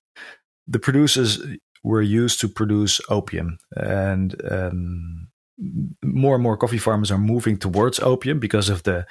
the 0.71 0.79
producers 0.79 1.39
were 1.83 2.01
used 2.01 2.39
to 2.41 2.47
produce 2.47 3.01
opium, 3.09 3.57
and 3.75 4.35
um, 4.51 5.27
more 6.03 6.35
and 6.35 6.43
more 6.43 6.57
coffee 6.57 6.77
farmers 6.79 7.11
are 7.11 7.17
moving 7.21 7.57
towards 7.59 7.99
opium 7.99 8.39
because 8.39 8.69
of 8.73 8.81
the 8.83 9.05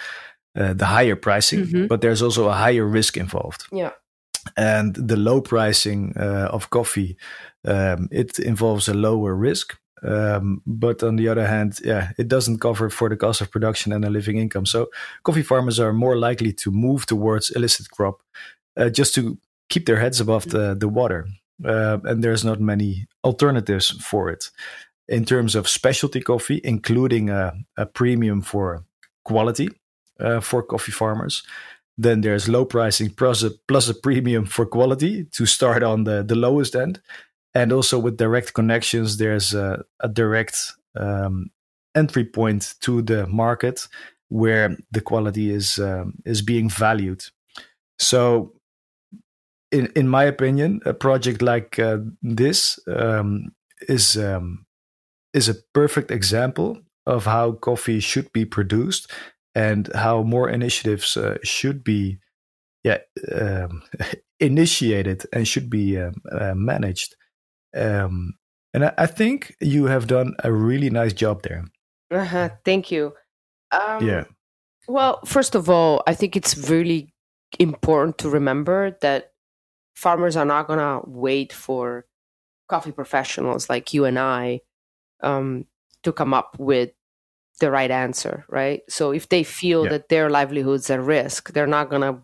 uh, 0.58 0.72
the 0.74 0.86
higher 0.86 1.16
pricing. 1.16 1.66
Mhm. 1.66 1.88
But 1.88 2.00
there's 2.00 2.22
also 2.22 2.48
a 2.48 2.52
higher 2.54 2.86
risk 2.86 3.16
involved, 3.16 3.66
Yeah. 3.72 3.90
and 4.56 4.94
the 5.08 5.16
low 5.16 5.40
pricing 5.40 6.12
uh, 6.16 6.48
of 6.52 6.68
coffee 6.70 7.16
um, 7.68 8.08
it 8.10 8.38
involves 8.38 8.88
a 8.88 8.94
lower 8.94 9.34
risk. 9.34 9.76
Um, 10.02 10.62
but 10.66 11.02
on 11.02 11.16
the 11.16 11.28
other 11.28 11.46
hand, 11.46 11.80
yeah, 11.82 12.12
it 12.18 12.28
doesn't 12.28 12.60
cover 12.60 12.90
for 12.90 13.08
the 13.08 13.16
cost 13.16 13.40
of 13.40 13.50
production 13.50 13.92
and 13.92 14.04
a 14.04 14.10
living 14.10 14.36
income. 14.36 14.66
So 14.66 14.88
coffee 15.22 15.42
farmers 15.42 15.80
are 15.80 15.92
more 15.92 16.16
likely 16.16 16.52
to 16.52 16.70
move 16.70 17.06
towards 17.06 17.50
illicit 17.50 17.90
crop 17.90 18.22
uh, 18.76 18.90
just 18.90 19.14
to 19.14 19.38
keep 19.68 19.86
their 19.86 19.98
heads 19.98 20.20
above 20.20 20.50
the, 20.50 20.74
the 20.74 20.88
water. 20.88 21.26
Uh, 21.64 21.98
and 22.04 22.22
there's 22.22 22.44
not 22.44 22.60
many 22.60 23.06
alternatives 23.24 23.90
for 23.90 24.28
it. 24.28 24.50
In 25.08 25.24
terms 25.24 25.54
of 25.54 25.68
specialty 25.68 26.20
coffee, 26.20 26.60
including 26.64 27.30
a, 27.30 27.52
a 27.76 27.86
premium 27.86 28.42
for 28.42 28.84
quality 29.24 29.70
uh, 30.20 30.40
for 30.40 30.62
coffee 30.62 30.92
farmers, 30.92 31.42
then 31.96 32.20
there's 32.20 32.48
low 32.48 32.64
pricing 32.64 33.10
plus 33.10 33.42
a, 33.42 33.50
plus 33.68 33.88
a 33.88 33.94
premium 33.94 34.44
for 34.44 34.66
quality 34.66 35.24
to 35.24 35.46
start 35.46 35.82
on 35.82 36.04
the, 36.04 36.22
the 36.22 36.34
lowest 36.34 36.74
end. 36.76 37.00
And 37.56 37.72
also 37.72 37.98
with 37.98 38.18
direct 38.18 38.52
connections, 38.52 39.16
there's 39.16 39.54
a, 39.54 39.82
a 40.00 40.10
direct 40.10 40.74
um, 40.94 41.50
entry 41.94 42.26
point 42.26 42.74
to 42.82 43.00
the 43.00 43.26
market 43.26 43.88
where 44.28 44.76
the 44.90 45.00
quality 45.00 45.50
is 45.50 45.78
um, 45.78 46.12
is 46.26 46.42
being 46.42 46.68
valued. 46.68 47.24
So, 47.98 48.52
in 49.72 49.86
in 49.96 50.06
my 50.06 50.24
opinion, 50.24 50.80
a 50.84 50.92
project 50.92 51.40
like 51.40 51.78
uh, 51.78 52.00
this 52.20 52.78
um, 52.88 53.54
is 53.88 54.18
um, 54.18 54.66
is 55.32 55.48
a 55.48 55.62
perfect 55.72 56.10
example 56.10 56.82
of 57.06 57.24
how 57.24 57.52
coffee 57.52 58.00
should 58.00 58.30
be 58.34 58.44
produced 58.44 59.10
and 59.54 59.88
how 59.94 60.22
more 60.22 60.50
initiatives 60.50 61.16
uh, 61.16 61.38
should 61.42 61.82
be 61.82 62.18
yeah 62.84 62.98
um, 63.32 63.82
initiated 64.40 65.24
and 65.32 65.48
should 65.48 65.70
be 65.70 65.98
um, 65.98 66.16
uh, 66.30 66.54
managed. 66.54 67.16
Um, 67.76 68.34
and 68.74 68.84
I, 68.86 68.94
I 68.98 69.06
think 69.06 69.54
you 69.60 69.86
have 69.86 70.06
done 70.06 70.34
a 70.44 70.52
really 70.52 70.90
nice 70.90 71.12
job 71.12 71.42
there. 71.42 71.64
Uh-huh. 72.10 72.50
Thank 72.64 72.90
you. 72.90 73.14
Um, 73.72 74.06
yeah. 74.06 74.24
Well, 74.88 75.20
first 75.24 75.54
of 75.54 75.68
all, 75.68 76.02
I 76.06 76.14
think 76.14 76.36
it's 76.36 76.56
really 76.70 77.12
important 77.58 78.18
to 78.18 78.28
remember 78.30 78.96
that 79.00 79.32
farmers 79.94 80.36
are 80.36 80.44
not 80.44 80.66
going 80.66 80.78
to 80.78 81.00
wait 81.08 81.52
for 81.52 82.06
coffee 82.68 82.92
professionals 82.92 83.68
like 83.68 83.94
you 83.94 84.04
and 84.04 84.18
I 84.18 84.60
um, 85.22 85.66
to 86.02 86.12
come 86.12 86.34
up 86.34 86.56
with 86.58 86.90
the 87.60 87.70
right 87.70 87.90
answer, 87.90 88.44
right? 88.48 88.82
So 88.88 89.12
if 89.12 89.28
they 89.28 89.42
feel 89.42 89.84
Yeah. 89.84 89.90
that 89.90 90.08
their 90.08 90.28
livelihoods 90.30 90.90
at 90.90 91.00
risk, 91.00 91.52
they're 91.52 91.66
not 91.66 91.88
going 91.90 92.02
to 92.02 92.20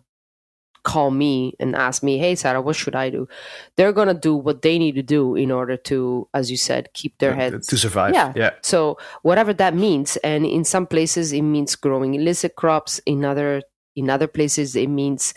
call 0.83 1.11
me 1.11 1.55
and 1.59 1.75
ask 1.75 2.03
me, 2.03 2.17
"Hey, 2.17 2.35
Sarah, 2.35 2.61
what 2.61 2.75
should 2.75 2.95
I 2.95 3.09
do?" 3.09 3.27
They're 3.75 3.93
going 3.93 4.09
to 4.09 4.13
do 4.13 4.35
what 4.35 4.61
they 4.61 4.77
need 4.77 4.95
to 4.95 5.03
do 5.03 5.35
in 5.35 5.51
order 5.51 5.77
to, 5.77 6.27
as 6.33 6.51
you 6.51 6.57
said, 6.57 6.89
keep 6.93 7.17
their 7.17 7.33
heads 7.33 7.67
to 7.67 7.77
survive. 7.77 8.13
Yeah. 8.13 8.33
Yeah. 8.35 8.51
so 8.61 8.97
whatever 9.21 9.53
that 9.53 9.75
means, 9.75 10.17
and 10.17 10.45
in 10.45 10.63
some 10.63 10.85
places 10.87 11.33
it 11.33 11.41
means 11.41 11.75
growing 11.75 12.13
illicit 12.15 12.55
crops. 12.55 12.99
In 13.05 13.25
other 13.25 13.61
in 13.95 14.09
other 14.09 14.27
places 14.27 14.75
it 14.75 14.89
means 14.89 15.33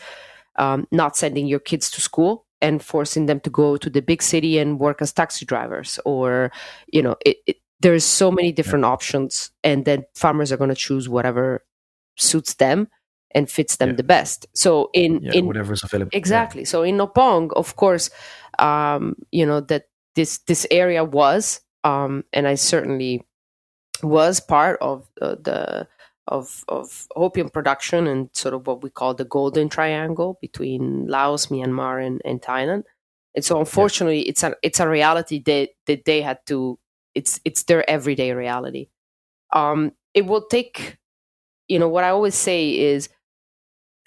um, 0.57 0.87
not 0.91 1.17
sending 1.17 1.47
your 1.47 1.61
kids 1.61 1.91
to 1.93 2.01
school 2.01 2.47
and 2.61 2.83
forcing 2.83 3.27
them 3.27 3.41
to 3.41 3.51
go 3.51 3.77
to 3.77 3.91
the 3.91 4.01
big 4.01 4.23
city 4.23 4.59
and 4.59 4.81
work 4.81 5.03
as 5.03 5.13
taxi 5.13 5.45
drivers, 5.45 5.99
or 6.05 6.51
you 6.89 7.03
know, 7.03 7.17
it, 7.25 7.37
it, 7.47 7.57
there's 7.81 8.05
so 8.05 8.31
many 8.31 8.53
different 8.53 8.85
options, 8.85 9.51
and 9.63 9.85
then 9.85 10.05
farmers 10.15 10.51
are 10.51 10.57
going 10.57 10.71
to 10.71 10.75
choose 10.75 11.09
whatever 11.09 11.65
suits 12.17 12.55
them 12.55 12.89
and 13.37 13.51
fits 13.51 13.77
them 13.77 13.91
Yeah. 13.91 13.97
the 14.01 14.09
best. 14.17 14.47
So 14.55 14.91
in 14.95 15.21
Yeah. 15.23 15.35
in 15.39 15.47
Whatever 15.47 15.75
is 15.75 15.85
available. 15.85 16.11
Yeah. 16.13 16.19
exactly 16.23 16.65
so 16.65 16.83
in 16.83 16.99
Hopong 16.99 17.53
of 17.63 17.77
course 17.77 18.11
um 18.59 19.03
you 19.39 19.47
know 19.51 19.61
that 19.71 19.85
this 20.17 20.39
this 20.49 20.67
area 20.73 21.05
was 21.05 21.61
um 21.85 22.25
and 22.33 22.49
i 22.49 22.57
certainly 22.57 23.21
was 24.03 24.41
part 24.41 24.79
of 24.81 25.07
uh, 25.23 25.37
the 25.49 25.87
of 26.29 26.65
of 26.69 27.07
opium 27.17 27.49
production 27.49 28.07
and 28.07 28.31
sort 28.35 28.55
of 28.55 28.67
what 28.67 28.83
we 28.83 28.91
call 28.91 29.15
the 29.15 29.25
golden 29.39 29.69
triangle 29.69 30.39
between 30.41 31.07
laos 31.07 31.47
myanmar 31.53 31.97
and, 32.07 32.21
and 32.25 32.43
thailand 32.43 32.83
and 33.35 33.45
so 33.45 33.59
unfortunately 33.61 34.23
it's 34.31 34.43
a 34.43 34.55
it's 34.63 34.81
a 34.81 34.89
reality 34.89 35.39
that 35.45 35.69
that 35.87 36.05
they 36.07 36.21
had 36.23 36.39
to 36.47 36.79
it's 37.15 37.41
it's 37.45 37.65
their 37.65 37.89
everyday 37.89 38.33
reality 38.33 38.89
um 39.53 39.93
it 40.15 40.27
will 40.27 40.45
take 40.57 40.99
you 41.69 41.79
know 41.79 41.89
what 41.89 42.05
i 42.05 42.11
always 42.11 42.35
say 42.35 42.71
is 42.71 43.09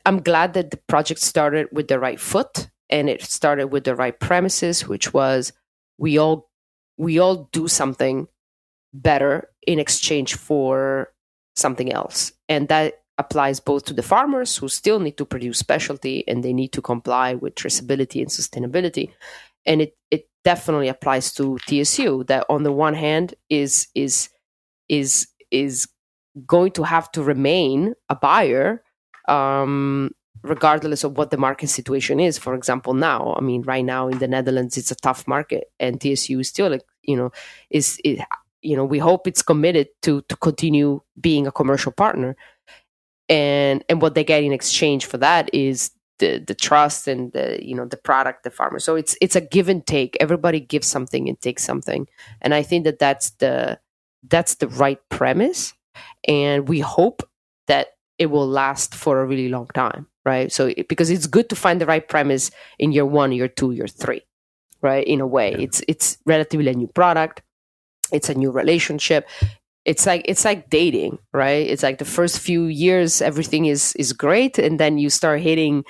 I'm 0.05 0.21
glad 0.21 0.53
that 0.53 0.71
the 0.71 0.77
project 0.87 1.19
started 1.19 1.67
with 1.71 1.87
the 1.87 1.99
right 1.99 2.19
foot 2.19 2.69
and 2.89 3.09
it 3.09 3.21
started 3.21 3.67
with 3.67 3.83
the 3.83 3.95
right 3.95 4.17
premises, 4.19 4.87
which 4.87 5.13
was 5.13 5.53
we 5.97 6.17
all 6.17 6.49
we 6.97 7.19
all 7.19 7.49
do 7.51 7.67
something 7.67 8.27
better 8.93 9.49
in 9.65 9.79
exchange 9.79 10.35
for 10.35 11.13
something 11.55 11.91
else. 11.91 12.31
And 12.47 12.67
that 12.69 12.95
applies 13.17 13.59
both 13.59 13.85
to 13.85 13.93
the 13.93 14.01
farmers 14.01 14.57
who 14.57 14.67
still 14.69 14.99
need 14.99 15.17
to 15.17 15.25
produce 15.25 15.59
specialty 15.59 16.23
and 16.27 16.43
they 16.43 16.53
need 16.53 16.71
to 16.73 16.81
comply 16.81 17.35
with 17.35 17.55
traceability 17.55 18.21
and 18.21 18.29
sustainability. 18.29 19.11
And 19.65 19.81
it, 19.81 19.97
it 20.09 20.29
definitely 20.43 20.87
applies 20.87 21.33
to 21.33 21.59
TSU 21.67 22.23
that 22.25 22.45
on 22.49 22.63
the 22.63 22.71
one 22.71 22.93
hand 22.93 23.35
is 23.49 23.87
is 23.93 24.29
is 24.87 25.27
is 25.51 25.87
going 26.45 26.71
to 26.71 26.83
have 26.83 27.11
to 27.11 27.21
remain 27.21 27.93
a 28.09 28.15
buyer 28.15 28.83
um, 29.29 30.11
regardless 30.43 31.03
of 31.03 31.17
what 31.17 31.31
the 31.31 31.37
market 31.37 31.67
situation 31.67 32.19
is. 32.19 32.37
For 32.37 32.55
example, 32.55 32.93
now, 32.93 33.35
I 33.37 33.41
mean, 33.41 33.61
right 33.63 33.83
now 33.85 34.07
in 34.07 34.19
the 34.19 34.27
Netherlands, 34.27 34.77
it's 34.77 34.91
a 34.91 34.95
tough 34.95 35.27
market, 35.27 35.65
and 35.79 35.99
TSU 36.01 36.39
is 36.39 36.49
still, 36.49 36.69
like, 36.69 36.83
you 37.03 37.15
know, 37.15 37.31
is 37.69 37.99
it, 38.03 38.19
you 38.61 38.75
know, 38.75 38.85
we 38.85 38.99
hope 38.99 39.27
it's 39.27 39.41
committed 39.41 39.89
to 40.03 40.21
to 40.23 40.35
continue 40.37 41.01
being 41.19 41.47
a 41.47 41.51
commercial 41.51 41.91
partner, 41.91 42.35
and 43.27 43.83
and 43.89 44.01
what 44.01 44.15
they 44.15 44.23
get 44.23 44.43
in 44.43 44.51
exchange 44.51 45.05
for 45.05 45.17
that 45.17 45.53
is 45.53 45.91
the 46.19 46.39
the 46.45 46.55
trust 46.55 47.07
and 47.07 47.31
the 47.33 47.59
you 47.61 47.75
know 47.75 47.85
the 47.85 47.97
product 47.97 48.43
the 48.43 48.51
farmer. 48.51 48.79
So 48.79 48.95
it's 48.95 49.15
it's 49.21 49.35
a 49.35 49.41
give 49.41 49.69
and 49.69 49.85
take. 49.85 50.17
Everybody 50.19 50.59
gives 50.59 50.87
something 50.87 51.29
and 51.29 51.39
takes 51.41 51.63
something, 51.63 52.07
and 52.41 52.53
I 52.53 52.63
think 52.63 52.83
that 52.85 52.99
that's 52.99 53.31
the 53.31 53.79
that's 54.27 54.55
the 54.55 54.67
right 54.67 54.99
premise, 55.09 55.73
and 56.27 56.67
we 56.67 56.79
hope 56.79 57.23
that 57.67 57.89
it 58.19 58.27
will 58.27 58.47
last 58.47 58.93
for 58.95 59.21
a 59.21 59.25
really 59.25 59.49
long 59.49 59.67
time, 59.73 60.05
right? 60.25 60.51
So 60.51 60.67
it, 60.67 60.87
because 60.87 61.09
it's 61.09 61.27
good 61.27 61.49
to 61.49 61.55
find 61.55 61.81
the 61.81 61.85
right 61.87 62.07
premise 62.07 62.51
in 62.77 62.91
year 62.91 63.05
one, 63.05 63.31
year 63.31 63.47
two, 63.47 63.71
year 63.71 63.87
three, 63.87 64.21
right? 64.81 65.05
In 65.07 65.21
a 65.21 65.27
way, 65.27 65.51
Yeah. 65.51 65.63
it's 65.65 65.81
it's 65.87 66.17
relatively 66.25 66.69
a 66.69 66.75
new 66.75 66.87
product, 66.87 67.41
it's 68.11 68.29
a 68.29 68.33
new 68.35 68.51
relationship. 68.51 69.27
It's 69.85 70.05
like 70.05 70.23
it's 70.27 70.45
like 70.45 70.69
dating, 70.69 71.17
right? 71.33 71.65
It's 71.67 71.81
like 71.83 71.97
the 71.97 72.05
first 72.05 72.39
few 72.39 72.65
years 72.65 73.21
everything 73.21 73.65
is 73.65 73.95
is 73.95 74.13
great, 74.13 74.59
and 74.59 74.79
then 74.79 74.97
you 74.99 75.09
start 75.09 75.41
hitting 75.41 75.83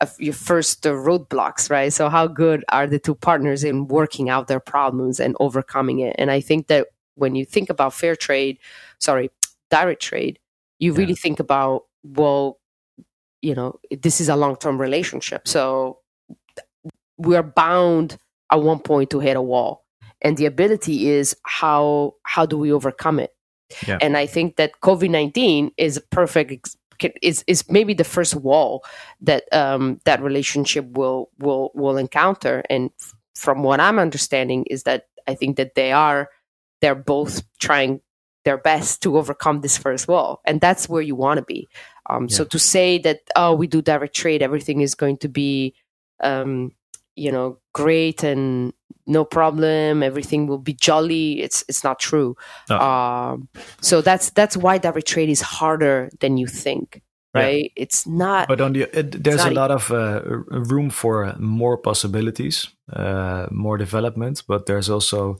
a, 0.00 0.08
your 0.18 0.34
first 0.34 0.86
uh, 0.86 0.90
roadblocks, 0.90 1.70
right? 1.70 1.92
So 1.92 2.08
how 2.08 2.26
good 2.26 2.64
are 2.70 2.86
the 2.88 2.98
two 2.98 3.14
partners 3.14 3.62
in 3.62 3.86
working 3.86 4.28
out 4.30 4.48
their 4.48 4.60
problems 4.60 5.20
and 5.20 5.36
overcoming 5.38 6.00
it? 6.00 6.16
And 6.18 6.30
I 6.30 6.40
think 6.40 6.66
that 6.68 6.88
when 7.16 7.34
you 7.36 7.44
think 7.44 7.70
about 7.70 7.94
fair 7.94 8.16
trade, 8.16 8.58
sorry, 8.98 9.30
direct 9.70 10.02
trade, 10.02 10.38
you 10.78 10.92
Yeah. 10.92 10.98
really 10.98 11.14
think 11.14 11.40
about 11.40 11.82
well 12.02 12.58
you 13.42 13.54
know 13.54 13.78
this 14.02 14.20
is 14.20 14.28
a 14.28 14.36
long-term 14.36 14.80
relationship 14.80 15.46
so 15.48 15.98
we 17.18 17.36
are 17.36 17.42
bound 17.42 18.16
at 18.50 18.62
one 18.62 18.78
point 18.80 19.10
to 19.10 19.20
hit 19.20 19.36
a 19.36 19.42
wall 19.42 19.84
and 20.22 20.36
the 20.36 20.46
ability 20.46 21.08
is 21.08 21.36
how 21.44 22.14
how 22.22 22.46
do 22.46 22.58
we 22.58 22.72
overcome 22.72 23.18
it 23.20 23.34
Yeah. 23.86 23.98
and 24.00 24.16
i 24.16 24.26
think 24.26 24.56
that 24.56 24.80
covid-19 24.82 25.72
is 25.76 25.96
a 25.98 26.00
perfect 26.02 26.76
is 27.22 27.44
is 27.46 27.68
maybe 27.70 27.94
the 27.94 28.04
first 28.04 28.34
wall 28.36 28.84
that 29.20 29.44
um, 29.52 30.00
that 30.04 30.22
relationship 30.22 30.86
will 30.92 31.28
will 31.38 31.70
will 31.74 31.96
encounter. 31.96 32.62
And 32.70 32.90
from 33.34 33.62
what 33.62 33.80
I'm 33.80 33.98
understanding 33.98 34.64
is 34.70 34.84
that 34.84 35.06
I 35.26 35.34
think 35.34 35.56
that 35.56 35.74
they 35.74 35.92
are 35.92 36.28
they're 36.80 36.94
both 36.94 37.42
trying 37.58 38.00
their 38.44 38.58
best 38.58 39.02
to 39.02 39.16
overcome 39.18 39.60
this 39.60 39.78
first 39.78 40.08
wall, 40.08 40.40
and 40.44 40.60
that's 40.60 40.88
where 40.88 41.02
you 41.02 41.14
want 41.14 41.38
to 41.38 41.44
be. 41.44 41.68
Um, 42.08 42.26
yeah. 42.28 42.36
So 42.36 42.44
to 42.44 42.58
say 42.58 42.98
that 42.98 43.20
oh 43.36 43.54
we 43.54 43.66
do 43.66 43.82
direct 43.82 44.14
trade, 44.14 44.42
everything 44.42 44.80
is 44.80 44.94
going 44.94 45.18
to 45.18 45.28
be 45.28 45.74
um, 46.22 46.72
you 47.16 47.30
know 47.30 47.58
great 47.72 48.22
and 48.22 48.72
no 49.06 49.24
problem 49.24 50.02
everything 50.02 50.46
will 50.46 50.58
be 50.58 50.72
jolly 50.72 51.40
it's 51.40 51.64
it's 51.68 51.84
not 51.84 51.98
true 51.98 52.36
no. 52.70 52.78
um, 52.78 53.48
so 53.80 54.00
that's 54.00 54.30
that's 54.30 54.56
why 54.56 54.78
direct 54.78 55.06
trade 55.06 55.28
is 55.28 55.40
harder 55.40 56.10
than 56.20 56.36
you 56.36 56.46
think 56.46 57.02
right 57.34 57.72
yeah. 57.76 57.82
it's 57.82 58.06
not 58.06 58.48
but 58.48 58.60
on 58.60 58.72
the 58.72 58.82
it, 58.98 59.22
there's 59.22 59.44
a 59.44 59.50
lot 59.50 59.70
of 59.70 59.90
uh, 59.90 60.22
room 60.24 60.90
for 60.90 61.34
more 61.38 61.76
possibilities 61.76 62.68
uh, 62.92 63.46
more 63.50 63.76
development 63.76 64.42
but 64.48 64.66
there's 64.66 64.88
also 64.88 65.38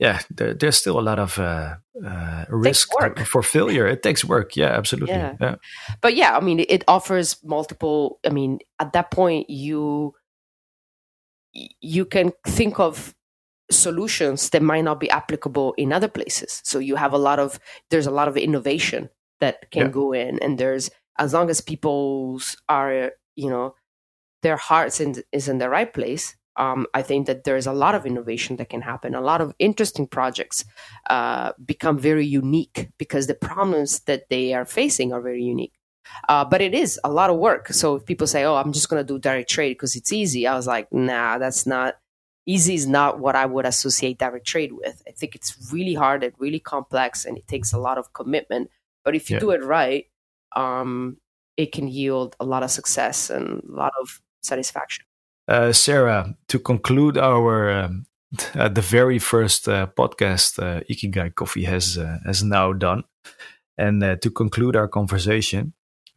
yeah 0.00 0.18
there, 0.30 0.54
there's 0.54 0.76
still 0.76 0.98
a 0.98 1.06
lot 1.10 1.20
of 1.20 1.38
uh, 1.38 1.76
uh 2.04 2.44
risk 2.48 2.90
for 3.26 3.42
failure 3.42 3.86
it 3.86 4.02
takes 4.02 4.24
work 4.24 4.56
yeah 4.56 4.70
absolutely 4.70 5.14
yeah. 5.14 5.36
yeah. 5.40 5.54
but 6.00 6.16
yeah 6.16 6.36
i 6.36 6.40
mean 6.40 6.64
it 6.68 6.82
offers 6.88 7.36
multiple 7.44 8.18
i 8.26 8.30
mean 8.30 8.58
at 8.80 8.92
that 8.92 9.12
point 9.12 9.48
you 9.48 10.12
you 11.52 12.04
can 12.04 12.32
think 12.46 12.78
of 12.78 13.14
solutions 13.70 14.50
that 14.50 14.62
might 14.62 14.84
not 14.84 15.00
be 15.00 15.10
applicable 15.10 15.74
in 15.74 15.92
other 15.92 16.08
places. 16.08 16.60
So 16.64 16.78
you 16.78 16.96
have 16.96 17.12
a 17.12 17.18
lot 17.18 17.38
of 17.38 17.58
there's 17.90 18.06
a 18.06 18.10
lot 18.10 18.28
of 18.28 18.36
innovation 18.36 19.08
that 19.40 19.70
can 19.70 19.86
yeah. 19.86 19.92
go 19.92 20.12
in, 20.12 20.38
and 20.40 20.58
there's 20.58 20.90
as 21.18 21.32
long 21.32 21.50
as 21.50 21.60
people's 21.60 22.56
are 22.68 23.12
you 23.36 23.50
know 23.50 23.74
their 24.42 24.56
hearts 24.56 25.00
in, 25.00 25.16
is 25.32 25.48
in 25.48 25.58
the 25.58 25.68
right 25.68 25.92
place. 25.92 26.36
Um, 26.56 26.86
I 26.94 27.02
think 27.02 27.26
that 27.26 27.44
there's 27.44 27.66
a 27.66 27.72
lot 27.72 27.94
of 27.94 28.04
innovation 28.04 28.56
that 28.56 28.68
can 28.68 28.82
happen. 28.82 29.14
A 29.14 29.20
lot 29.20 29.40
of 29.40 29.54
interesting 29.58 30.06
projects 30.06 30.64
uh, 31.08 31.52
become 31.64 31.98
very 31.98 32.26
unique 32.26 32.90
because 32.98 33.26
the 33.26 33.34
problems 33.34 34.00
that 34.00 34.28
they 34.30 34.52
are 34.52 34.64
facing 34.64 35.12
are 35.12 35.20
very 35.20 35.42
unique. 35.42 35.72
Uh, 36.28 36.44
but 36.44 36.60
it 36.60 36.74
is 36.74 36.98
a 37.04 37.10
lot 37.10 37.30
of 37.30 37.36
work. 37.36 37.68
So 37.68 37.96
if 37.96 38.04
people 38.04 38.26
say, 38.26 38.44
"Oh, 38.44 38.56
I'm 38.56 38.72
just 38.72 38.88
going 38.88 39.04
to 39.04 39.06
do 39.06 39.18
direct 39.18 39.50
trade 39.50 39.74
because 39.74 39.96
it's 39.96 40.12
easy," 40.12 40.46
I 40.46 40.54
was 40.56 40.66
like, 40.66 40.92
"Nah, 40.92 41.38
that's 41.38 41.66
not 41.66 41.98
easy. 42.46 42.74
Is 42.74 42.86
not 42.86 43.20
what 43.20 43.36
I 43.36 43.46
would 43.46 43.66
associate 43.66 44.18
direct 44.18 44.46
trade 44.46 44.72
with. 44.72 45.02
I 45.06 45.12
think 45.12 45.34
it's 45.34 45.72
really 45.72 45.94
hard 45.94 46.24
and 46.24 46.32
really 46.38 46.60
complex, 46.60 47.24
and 47.24 47.38
it 47.38 47.46
takes 47.46 47.72
a 47.72 47.78
lot 47.78 47.98
of 47.98 48.12
commitment. 48.12 48.70
But 49.04 49.14
if 49.14 49.30
you 49.30 49.36
yeah. 49.36 49.40
do 49.40 49.50
it 49.52 49.62
right, 49.62 50.06
um, 50.56 51.18
it 51.56 51.72
can 51.72 51.88
yield 51.88 52.36
a 52.40 52.44
lot 52.44 52.62
of 52.62 52.70
success 52.70 53.30
and 53.30 53.62
a 53.62 53.72
lot 53.72 53.92
of 54.00 54.20
satisfaction." 54.42 55.04
Uh, 55.50 55.72
Sarah, 55.72 56.36
to 56.46 56.60
conclude 56.60 57.18
our 57.18 57.70
um, 57.72 58.06
uh, 58.54 58.68
the 58.68 58.80
very 58.80 59.18
first 59.18 59.68
uh, 59.68 59.88
podcast 59.98 60.62
uh, 60.62 60.80
Ikigai 60.88 61.34
Coffee 61.34 61.64
has 61.64 61.98
uh, 61.98 62.18
has 62.24 62.44
now 62.44 62.72
done, 62.72 63.02
and 63.76 64.00
uh, 64.04 64.14
to 64.22 64.30
conclude 64.30 64.76
our 64.76 64.86
conversation, 64.86 65.72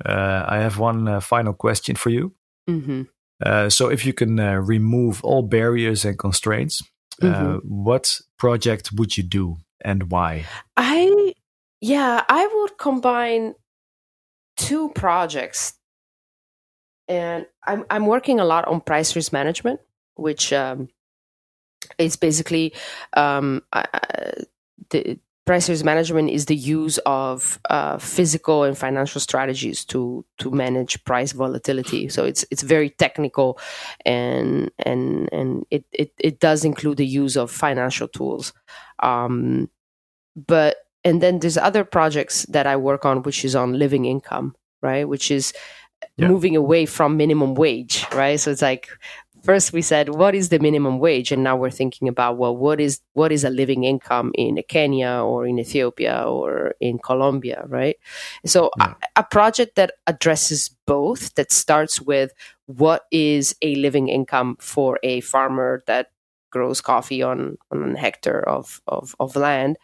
uh, 0.06 0.46
I 0.48 0.58
have 0.58 0.78
one 0.78 1.08
uh, 1.08 1.20
final 1.20 1.54
question 1.54 1.96
for 1.96 2.12
you. 2.12 2.36
Mm-hmm. 2.70 3.02
Uh, 3.44 3.70
so, 3.70 3.90
if 3.90 4.06
you 4.06 4.14
can 4.14 4.40
uh, 4.40 4.54
remove 4.54 5.24
all 5.24 5.42
barriers 5.42 6.06
and 6.06 6.18
constraints, 6.20 6.84
uh, 7.22 7.26
mm-hmm. 7.26 7.58
what 7.68 8.22
project 8.38 8.92
would 8.94 9.18
you 9.18 9.24
do 9.24 9.58
and 9.84 10.12
why? 10.12 10.46
I, 10.78 11.34
yeah, 11.82 12.24
I 12.30 12.48
would 12.54 12.78
combine 12.78 13.56
two 14.58 14.90
projects. 14.90 15.74
And 17.08 17.46
I'm, 17.66 17.86
I'm 17.90 18.06
working 18.06 18.40
a 18.40 18.46
lot 18.46 18.68
on 18.68 18.82
price 18.82 19.16
risk 19.16 19.34
management, 19.34 19.80
which 20.16 20.54
um, 20.54 20.90
is 21.98 22.16
basically 22.16 22.74
um, 23.16 23.64
the, 24.90 25.20
price 25.46 25.68
risk 25.68 25.84
management 25.84 26.30
is 26.30 26.46
the 26.46 26.56
use 26.56 26.98
of 27.06 27.60
uh, 27.70 27.98
physical 27.98 28.64
and 28.64 28.78
financial 28.78 29.20
strategies 29.20 29.84
to 29.86 30.26
to 30.38 30.52
manage 30.52 31.04
price 31.04 31.32
volatility. 31.32 32.10
So 32.10 32.24
it's 32.24 32.46
it's 32.52 32.64
very 32.64 32.90
technical, 32.90 33.60
and 34.06 34.72
and 34.80 35.30
and 35.32 35.66
it 35.70 35.86
it, 35.92 36.14
it 36.18 36.40
does 36.40 36.64
include 36.64 36.98
the 36.98 37.06
use 37.06 37.36
of 37.36 37.52
financial 37.52 38.08
tools. 38.08 38.54
Um, 39.00 39.70
but 40.36 40.78
and 41.04 41.22
then 41.22 41.40
there's 41.40 41.58
other 41.58 41.84
projects 41.84 42.46
that 42.48 42.66
I 42.66 42.78
work 42.78 43.06
on, 43.06 43.24
which 43.24 43.44
is 43.44 43.56
on 43.56 43.78
living 43.78 44.06
income, 44.06 44.56
right? 44.82 45.08
Which 45.08 45.30
is 45.30 45.54
yeah. 46.18 46.28
moving 46.28 46.56
away 46.56 46.86
from 46.86 47.18
minimum 47.18 47.56
wage, 47.56 48.06
right? 48.14 48.40
So 48.40 48.52
it's 48.52 48.62
like 48.62 48.90
first 49.44 49.74
we 49.74 49.82
said 49.82 50.10
what 50.10 50.34
is 50.34 50.50
the 50.50 50.60
minimum 50.60 51.00
wage 51.00 51.32
and 51.32 51.44
now 51.44 51.56
we're 51.56 51.70
thinking 51.70 52.08
about 52.08 52.38
well 52.38 52.56
what 52.56 52.80
is 52.80 53.02
what 53.14 53.32
is 53.32 53.44
a 53.44 53.50
living 53.50 53.84
income 53.84 54.32
in 54.36 54.62
kenya 54.68 55.22
or 55.22 55.46
in 55.46 55.60
ethiopia 55.60 56.24
or 56.24 56.74
in 56.80 56.98
colombia 56.98 57.64
right 57.68 57.98
so 58.46 58.72
yeah. 58.80 58.94
a, 59.16 59.20
a, 59.20 59.24
project 59.24 59.76
that 59.76 59.92
addresses 60.08 60.70
both 60.88 61.34
that 61.36 61.52
starts 61.52 62.02
with 62.02 62.32
what 62.68 63.04
is 63.12 63.56
a 63.62 63.76
living 63.76 64.08
income 64.08 64.56
for 64.60 64.98
a 65.04 65.20
farmer 65.22 65.84
that 65.88 66.08
grows 66.50 66.80
coffee 66.82 67.22
on 67.22 67.58
on 67.72 67.96
a 67.96 68.00
hectare 68.00 68.48
of, 68.48 68.82
of, 68.88 69.16
of 69.20 69.36
land 69.36 69.78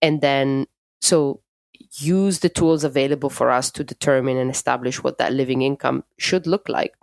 and 0.00 0.20
then 0.20 0.66
so 1.00 1.40
use 1.92 2.40
the 2.40 2.48
tools 2.48 2.84
available 2.84 3.30
for 3.30 3.50
us 3.50 3.70
to 3.72 3.84
determine 3.84 4.36
and 4.36 4.50
establish 4.50 5.02
what 5.02 5.18
that 5.18 5.32
living 5.32 5.62
income 5.62 6.04
should 6.18 6.46
look 6.46 6.68
like 6.68 6.94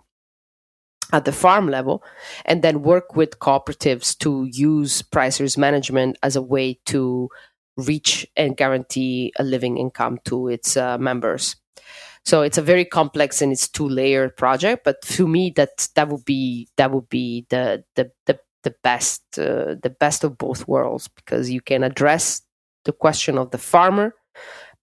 at 1.12 1.24
the 1.24 1.32
farm 1.32 1.68
level 1.68 2.02
and 2.44 2.62
then 2.62 2.82
work 2.82 3.16
with 3.16 3.38
cooperatives 3.38 4.16
to 4.18 4.46
use 4.50 5.02
price 5.02 5.40
risk 5.40 5.56
management 5.56 6.18
as 6.22 6.36
a 6.36 6.42
way 6.42 6.78
to 6.86 7.28
reach 7.76 8.26
and 8.36 8.56
guarantee 8.56 9.32
a 9.38 9.44
living 9.44 9.78
income 9.78 10.18
to 10.24 10.48
its 10.48 10.76
uh, 10.76 10.98
members. 10.98 11.56
So 12.24 12.42
it's 12.42 12.58
a 12.58 12.62
very 12.62 12.84
complex 12.84 13.40
and 13.40 13.52
it's 13.52 13.68
two 13.68 13.88
layered 13.88 14.36
project 14.36 14.84
but 14.84 15.00
to 15.02 15.26
me 15.26 15.50
that 15.56 15.88
that 15.94 16.08
would 16.08 16.24
be 16.24 16.68
that 16.76 16.90
would 16.90 17.08
be 17.08 17.46
the 17.48 17.84
the 17.94 18.10
the, 18.26 18.38
the 18.64 18.74
best 18.82 19.22
uh, 19.38 19.76
the 19.82 19.94
best 19.98 20.24
of 20.24 20.36
both 20.36 20.68
worlds 20.68 21.08
because 21.08 21.48
you 21.48 21.62
can 21.62 21.82
address 21.82 22.42
the 22.84 22.92
question 22.92 23.38
of 23.38 23.50
the 23.50 23.58
farmer 23.58 24.14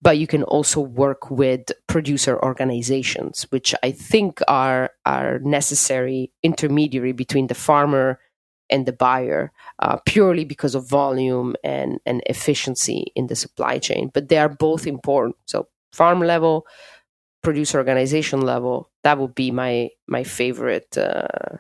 but 0.05 0.19
you 0.19 0.27
can 0.27 0.43
also 0.43 0.79
work 0.79 1.31
with 1.31 1.71
producer 1.87 2.37
organizations, 2.43 3.47
which 3.49 3.73
I 3.81 3.89
think 3.89 4.39
are 4.47 4.91
are 5.03 5.39
necessary 5.39 6.31
intermediary 6.43 7.11
between 7.11 7.47
the 7.47 7.55
farmer 7.55 8.19
and 8.69 8.85
the 8.85 8.93
buyer, 8.93 9.51
uh, 9.79 9.97
purely 10.05 10.45
because 10.45 10.75
of 10.75 10.87
volume 10.87 11.55
and 11.63 11.99
and 12.05 12.21
efficiency 12.27 13.11
in 13.15 13.25
the 13.27 13.35
supply 13.35 13.79
chain. 13.79 14.11
But 14.13 14.29
they 14.29 14.37
are 14.37 14.47
both 14.47 14.85
important. 14.85 15.37
So 15.45 15.69
farm 15.91 16.19
level, 16.19 16.67
producer 17.41 17.79
organization 17.79 18.41
level, 18.41 18.91
that 19.03 19.17
would 19.17 19.33
be 19.33 19.49
my 19.49 19.89
my 20.07 20.23
favorite 20.23 20.95
uh, 20.99 21.57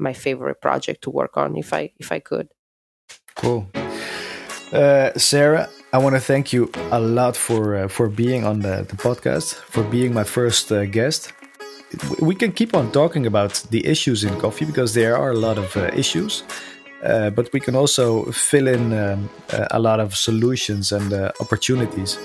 my 0.00 0.14
favorite 0.14 0.60
project 0.60 1.02
to 1.02 1.10
work 1.10 1.36
on 1.36 1.56
if 1.56 1.72
I 1.72 1.92
if 2.00 2.10
I 2.10 2.18
could. 2.18 2.48
Cool. 3.36 3.70
Uh, 4.72 5.16
Sarah, 5.16 5.68
I 5.90 5.96
want 5.96 6.14
to 6.16 6.20
thank 6.20 6.52
you 6.52 6.70
a 6.90 7.00
lot 7.00 7.34
for 7.34 7.74
uh, 7.74 7.88
for 7.88 8.08
being 8.08 8.44
on 8.44 8.60
the, 8.60 8.84
the 8.86 8.96
podcast, 8.96 9.54
for 9.54 9.82
being 9.82 10.12
my 10.12 10.24
first 10.24 10.70
uh, 10.70 10.84
guest. 10.84 11.32
We 12.20 12.34
can 12.34 12.52
keep 12.52 12.74
on 12.74 12.92
talking 12.92 13.26
about 13.26 13.64
the 13.70 13.86
issues 13.86 14.22
in 14.22 14.38
coffee 14.38 14.66
because 14.66 14.92
there 14.92 15.16
are 15.16 15.30
a 15.30 15.38
lot 15.38 15.56
of 15.56 15.74
uh, 15.78 15.90
issues, 15.94 16.44
uh, 17.02 17.30
but 17.30 17.50
we 17.54 17.60
can 17.60 17.74
also 17.74 18.24
fill 18.32 18.68
in 18.68 18.92
um, 18.92 19.30
a 19.70 19.78
lot 19.78 19.98
of 19.98 20.14
solutions 20.14 20.92
and 20.92 21.10
uh, 21.10 21.32
opportunities. 21.40 22.18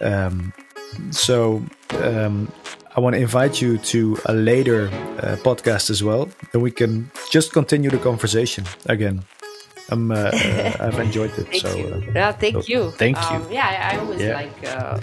Um, 0.00 0.54
so 1.10 1.62
um, 2.02 2.50
I 2.96 3.00
want 3.00 3.16
to 3.16 3.20
invite 3.20 3.60
you 3.60 3.76
to 3.92 4.16
a 4.24 4.32
later 4.32 4.88
podcast 5.44 5.90
as 5.90 6.02
well, 6.02 6.30
and 6.54 6.62
we 6.62 6.70
can 6.70 7.10
just 7.30 7.52
continue 7.52 7.90
the 7.90 7.98
conversation 7.98 8.64
again. 8.86 9.24
I'm, 9.90 10.10
uh, 10.10 10.14
uh, 10.14 10.76
I've 10.80 10.98
enjoyed 10.98 11.30
it. 11.38 11.46
thank 11.48 11.62
so, 11.62 11.76
you. 11.76 11.86
Uh, 11.86 12.12
yeah, 12.14 12.32
thank 12.32 12.54
so 12.56 12.62
you. 12.66 12.90
Thank 12.92 13.18
um, 13.30 13.42
you. 13.42 13.54
Yeah, 13.54 13.68
I, 13.68 13.94
I 13.94 13.98
always 13.98 14.20
yeah. 14.20 14.34
like. 14.34 14.66
Uh, 14.66 15.00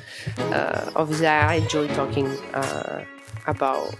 uh, 0.53 0.91
obviously, 0.95 1.27
I 1.27 1.55
enjoy 1.55 1.87
talking 1.89 2.27
uh, 2.53 3.05
about 3.47 3.93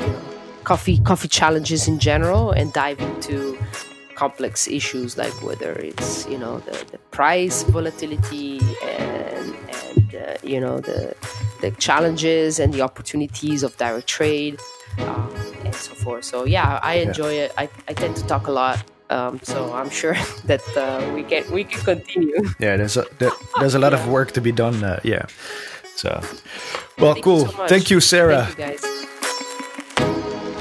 you 0.00 0.06
know, 0.06 0.20
coffee 0.64 0.98
coffee 0.98 1.28
challenges 1.28 1.88
in 1.88 1.98
general 1.98 2.52
and 2.52 2.72
dive 2.72 3.00
into 3.00 3.58
complex 4.14 4.68
issues 4.68 5.16
like 5.16 5.32
whether 5.42 5.72
it's 5.72 6.28
you 6.28 6.38
know 6.38 6.58
the, 6.60 6.84
the 6.92 6.98
price 7.10 7.62
volatility 7.64 8.60
and 8.82 9.56
and 9.70 10.38
you 10.42 10.60
know 10.60 10.78
the 10.80 11.14
the 11.60 11.70
challenges 11.72 12.60
and 12.60 12.72
the 12.72 12.80
opportunities 12.80 13.62
of 13.62 13.76
direct 13.76 14.06
trade 14.06 14.58
um, 14.98 15.34
and 15.64 15.74
so 15.74 15.94
forth. 15.94 16.24
So 16.24 16.44
yeah, 16.44 16.78
I 16.82 16.94
enjoy 16.94 17.34
yeah. 17.34 17.44
it. 17.44 17.52
I, 17.56 17.68
I 17.88 17.92
tend 17.92 18.16
to 18.16 18.26
talk 18.26 18.46
a 18.46 18.52
lot 18.52 18.82
um, 19.12 19.40
so 19.42 19.72
I'm 19.72 19.90
sure 19.90 20.14
that 20.44 20.62
uh, 20.76 21.12
we 21.14 21.22
can 21.22 21.48
we 21.50 21.64
can 21.64 21.84
continue. 21.84 22.36
Yeah, 22.58 22.76
there's 22.76 22.96
a 22.96 23.06
there, 23.18 23.32
there's 23.60 23.74
a 23.74 23.78
lot 23.78 23.92
yeah. 23.92 24.02
of 24.02 24.08
work 24.08 24.32
to 24.32 24.40
be 24.40 24.52
done. 24.52 24.82
Uh, 24.82 25.00
yeah. 25.04 25.26
So, 25.96 26.20
well, 26.98 27.12
Thank 27.12 27.24
cool. 27.24 27.40
You 27.40 27.48
so. 27.48 27.66
Thank 27.68 27.90
you, 27.90 28.00
Sarah. 28.00 28.46
Thank 28.46 28.82
you. 28.82 28.88